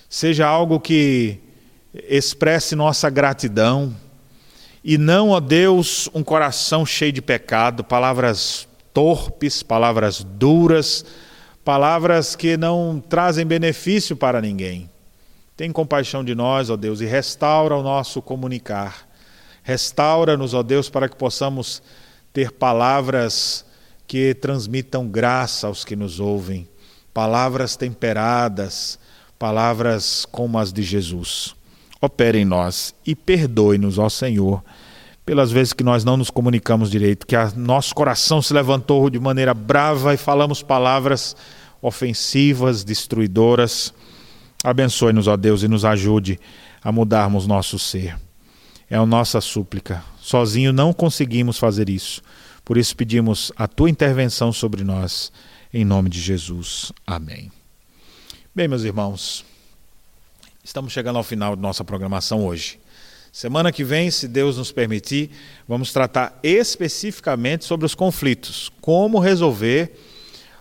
seja 0.08 0.46
algo 0.46 0.80
que 0.80 1.38
expresse 2.08 2.74
nossa 2.74 3.08
gratidão 3.08 3.94
e 4.82 4.96
não, 4.96 5.30
ó 5.30 5.40
Deus, 5.40 6.08
um 6.14 6.22
coração 6.22 6.86
cheio 6.86 7.12
de 7.12 7.22
pecado, 7.22 7.82
palavras 7.82 8.68
torpes, 8.92 9.62
palavras 9.62 10.22
duras, 10.22 11.04
palavras 11.64 12.34
que 12.34 12.56
não 12.56 13.02
trazem 13.08 13.44
benefício 13.44 14.16
para 14.16 14.40
ninguém. 14.40 14.88
Tem 15.56 15.72
compaixão 15.72 16.24
de 16.24 16.34
nós, 16.34 16.70
ó 16.70 16.76
Deus, 16.76 17.00
e 17.00 17.04
restaura 17.04 17.76
o 17.76 17.82
nosso 17.82 18.22
comunicar. 18.22 19.08
Restaura-nos, 19.62 20.54
ó 20.54 20.62
Deus, 20.62 20.88
para 20.88 21.08
que 21.08 21.16
possamos 21.16 21.82
ter 22.32 22.52
palavras 22.52 23.66
que 24.06 24.32
transmitam 24.34 25.06
graça 25.06 25.66
aos 25.66 25.84
que 25.84 25.94
nos 25.94 26.20
ouvem, 26.20 26.68
palavras 27.12 27.76
temperadas, 27.76 28.98
palavras 29.38 30.24
como 30.24 30.58
as 30.58 30.72
de 30.72 30.82
Jesus. 30.82 31.57
Opere 32.00 32.38
em 32.38 32.44
nós 32.44 32.94
e 33.04 33.14
perdoe-nos, 33.14 33.98
ó 33.98 34.08
Senhor, 34.08 34.62
pelas 35.26 35.50
vezes 35.50 35.72
que 35.72 35.82
nós 35.82 36.04
não 36.04 36.16
nos 36.16 36.30
comunicamos 36.30 36.90
direito, 36.90 37.26
que 37.26 37.34
a 37.34 37.52
nosso 37.56 37.94
coração 37.94 38.40
se 38.40 38.54
levantou 38.54 39.10
de 39.10 39.18
maneira 39.18 39.52
brava 39.52 40.14
e 40.14 40.16
falamos 40.16 40.62
palavras 40.62 41.36
ofensivas, 41.82 42.84
destruidoras. 42.84 43.92
Abençoe-nos, 44.62 45.26
ó 45.26 45.36
Deus, 45.36 45.62
e 45.62 45.68
nos 45.68 45.84
ajude 45.84 46.38
a 46.82 46.90
mudarmos 46.92 47.46
nosso 47.46 47.78
ser. 47.78 48.16
É 48.88 48.96
a 48.96 49.04
nossa 49.04 49.40
súplica. 49.40 50.02
Sozinho 50.20 50.72
não 50.72 50.92
conseguimos 50.92 51.58
fazer 51.58 51.88
isso. 51.88 52.22
Por 52.64 52.76
isso 52.76 52.96
pedimos 52.96 53.52
a 53.56 53.66
tua 53.66 53.90
intervenção 53.90 54.52
sobre 54.52 54.84
nós, 54.84 55.32
em 55.72 55.84
nome 55.84 56.08
de 56.08 56.20
Jesus. 56.20 56.92
Amém. 57.06 57.50
Bem, 58.54 58.68
meus 58.68 58.82
irmãos, 58.82 59.44
estamos 60.68 60.92
chegando 60.92 61.16
ao 61.16 61.22
final 61.22 61.56
de 61.56 61.62
nossa 61.62 61.82
programação 61.82 62.44
hoje. 62.46 62.78
Semana 63.32 63.72
que 63.72 63.82
vem, 63.82 64.10
se 64.10 64.28
Deus 64.28 64.58
nos 64.58 64.70
permitir, 64.70 65.30
vamos 65.66 65.94
tratar 65.94 66.38
especificamente 66.42 67.64
sobre 67.64 67.86
os 67.86 67.94
conflitos, 67.94 68.70
como 68.78 69.18
resolver. 69.18 69.98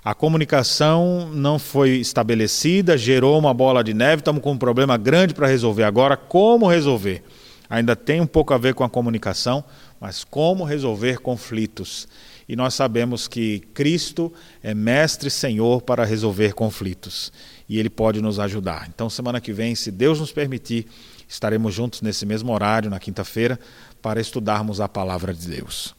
A 0.05 0.15
comunicação 0.15 1.29
não 1.33 1.59
foi 1.59 1.97
estabelecida, 1.97 2.97
gerou 2.97 3.37
uma 3.37 3.53
bola 3.53 3.83
de 3.83 3.93
neve, 3.93 4.21
estamos 4.21 4.41
com 4.41 4.53
um 4.53 4.57
problema 4.57 4.95
grande 4.95 5.33
para 5.33 5.45
resolver 5.45 5.83
agora. 5.83 6.15
Como 6.15 6.69
resolver? 6.69 7.21
Ainda 7.69 7.93
tem 7.93 8.21
um 8.21 8.27
pouco 8.27 8.53
a 8.53 8.57
ver 8.57 8.75
com 8.75 8.85
a 8.85 8.89
comunicação, 8.89 9.61
mas 9.99 10.23
como 10.23 10.63
resolver 10.63 11.19
conflitos. 11.19 12.07
E 12.47 12.55
nós 12.55 12.73
sabemos 12.73 13.27
que 13.27 13.59
Cristo 13.73 14.31
é 14.63 14.73
mestre 14.73 15.27
e 15.27 15.31
Senhor 15.31 15.81
para 15.81 16.05
resolver 16.05 16.53
conflitos 16.53 17.31
e 17.67 17.77
Ele 17.77 17.89
pode 17.89 18.21
nos 18.21 18.39
ajudar. 18.39 18.87
Então, 18.87 19.09
semana 19.09 19.41
que 19.41 19.51
vem, 19.51 19.75
se 19.75 19.91
Deus 19.91 20.19
nos 20.19 20.31
permitir, 20.31 20.87
estaremos 21.27 21.73
juntos 21.73 22.01
nesse 22.01 22.25
mesmo 22.25 22.53
horário, 22.53 22.89
na 22.89 22.99
quinta-feira, 22.99 23.59
para 24.01 24.21
estudarmos 24.21 24.79
a 24.79 24.87
palavra 24.87 25.33
de 25.33 25.47
Deus. 25.47 25.93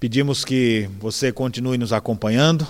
Pedimos 0.00 0.44
que 0.44 0.88
você 0.98 1.32
continue 1.32 1.78
nos 1.78 1.92
acompanhando 1.92 2.66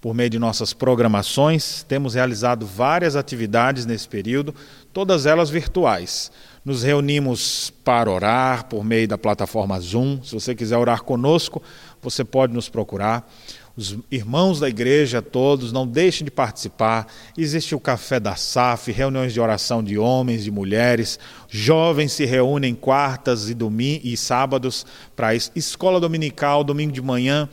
por 0.00 0.14
meio 0.14 0.28
de 0.28 0.38
nossas 0.38 0.72
programações. 0.72 1.82
Temos 1.88 2.14
realizado 2.14 2.66
várias 2.66 3.16
atividades 3.16 3.86
nesse 3.86 4.06
período, 4.06 4.54
todas 4.92 5.24
elas 5.24 5.50
virtuais. 5.50 6.30
Nos 6.64 6.82
reunimos 6.82 7.72
para 7.82 8.10
orar 8.10 8.66
por 8.66 8.84
meio 8.84 9.08
da 9.08 9.16
plataforma 9.16 9.80
Zoom. 9.80 10.22
Se 10.22 10.34
você 10.34 10.54
quiser 10.54 10.76
orar 10.76 11.02
conosco, 11.02 11.62
você 12.04 12.24
pode 12.24 12.52
nos 12.52 12.68
procurar. 12.68 13.28
Os 13.76 13.98
irmãos 14.08 14.60
da 14.60 14.68
igreja 14.68 15.20
todos, 15.20 15.72
não 15.72 15.84
deixem 15.84 16.24
de 16.24 16.30
participar. 16.30 17.08
Existe 17.36 17.74
o 17.74 17.80
Café 17.80 18.20
da 18.20 18.36
SAF, 18.36 18.92
reuniões 18.92 19.32
de 19.32 19.40
oração 19.40 19.82
de 19.82 19.98
homens, 19.98 20.44
de 20.44 20.50
mulheres. 20.50 21.18
Jovens 21.48 22.12
se 22.12 22.24
reúnem 22.24 22.72
quartas 22.72 23.50
e, 23.50 23.54
domingos, 23.54 24.04
e 24.04 24.16
sábados 24.16 24.86
para. 25.16 25.34
Escola 25.34 25.98
dominical, 25.98 26.62
domingo 26.62 26.92
de 26.92 27.02
manhã. 27.02 27.48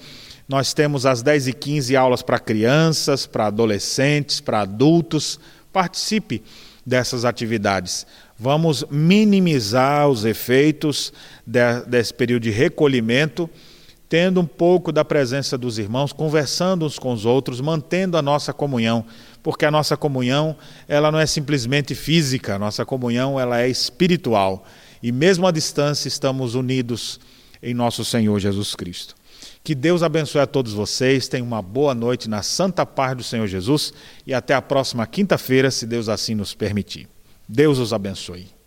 Nós 0.47 0.74
temos 0.74 1.08
às 1.08 1.24
10h15 1.24 1.97
aulas 1.97 2.22
para 2.22 2.38
crianças, 2.38 3.26
para 3.26 3.47
adolescentes, 3.47 4.39
para 4.39 4.62
adultos. 4.62 5.39
Participe 5.74 6.43
dessas 6.86 7.26
atividades. 7.26 8.06
Vamos 8.38 8.84
minimizar 8.89 10.10
os 10.10 10.26
efeitos 10.26 11.14
de, 11.45 11.60
desse 11.88 12.14
período 12.14 12.43
de 12.43 12.49
recolhimento, 12.49 13.49
tendo 14.12 14.41
um 14.41 14.45
pouco 14.45 14.91
da 14.91 15.05
presença 15.05 15.57
dos 15.57 15.78
irmãos, 15.78 16.12
conversando 16.12 16.86
uns 16.86 16.99
com 16.99 17.14
os 17.14 17.24
outros, 17.26 17.62
mantendo 17.62 18.18
a 18.18 18.22
nossa 18.22 18.51
comunhão, 18.51 19.05
porque 19.41 19.66
a 19.66 19.72
nossa 19.72 19.95
comunhão, 19.95 20.53
ela 20.86 21.09
não 21.09 21.18
é 21.18 21.26
simplesmente 21.26 21.95
física, 21.95 22.55
a 22.55 22.59
nossa 22.59 22.86
comunhão, 22.86 23.39
ela 23.39 23.62
é 23.62 23.70
espiritual. 23.70 24.66
E 25.01 25.14
mesmo 25.14 25.47
à 25.47 25.51
distância 25.51 26.09
estamos 26.09 26.55
unidos 26.55 27.22
em 27.64 27.74
nosso 27.74 28.03
Senhor 28.03 28.38
Jesus 28.38 28.76
Cristo. 28.76 29.16
Que 29.64 29.74
Deus 29.74 30.03
abençoe 30.03 30.41
a 30.41 30.45
todos 30.45 30.74
vocês, 30.74 31.30
tenham 31.30 31.47
uma 31.47 31.62
boa 31.62 31.95
noite 31.95 32.30
na 32.30 32.43
santa 32.43 32.86
paz 32.86 33.16
do 33.16 33.24
Senhor 33.24 33.47
Jesus 33.47 33.93
e 34.28 34.34
até 34.34 34.53
a 34.53 34.62
próxima 34.62 35.07
quinta-feira, 35.07 35.72
se 35.72 35.88
Deus 35.88 36.09
assim 36.09 36.36
nos 36.36 36.53
permitir. 36.53 37.07
Deus 37.47 37.78
os 37.78 37.93
abençoe. 37.93 38.61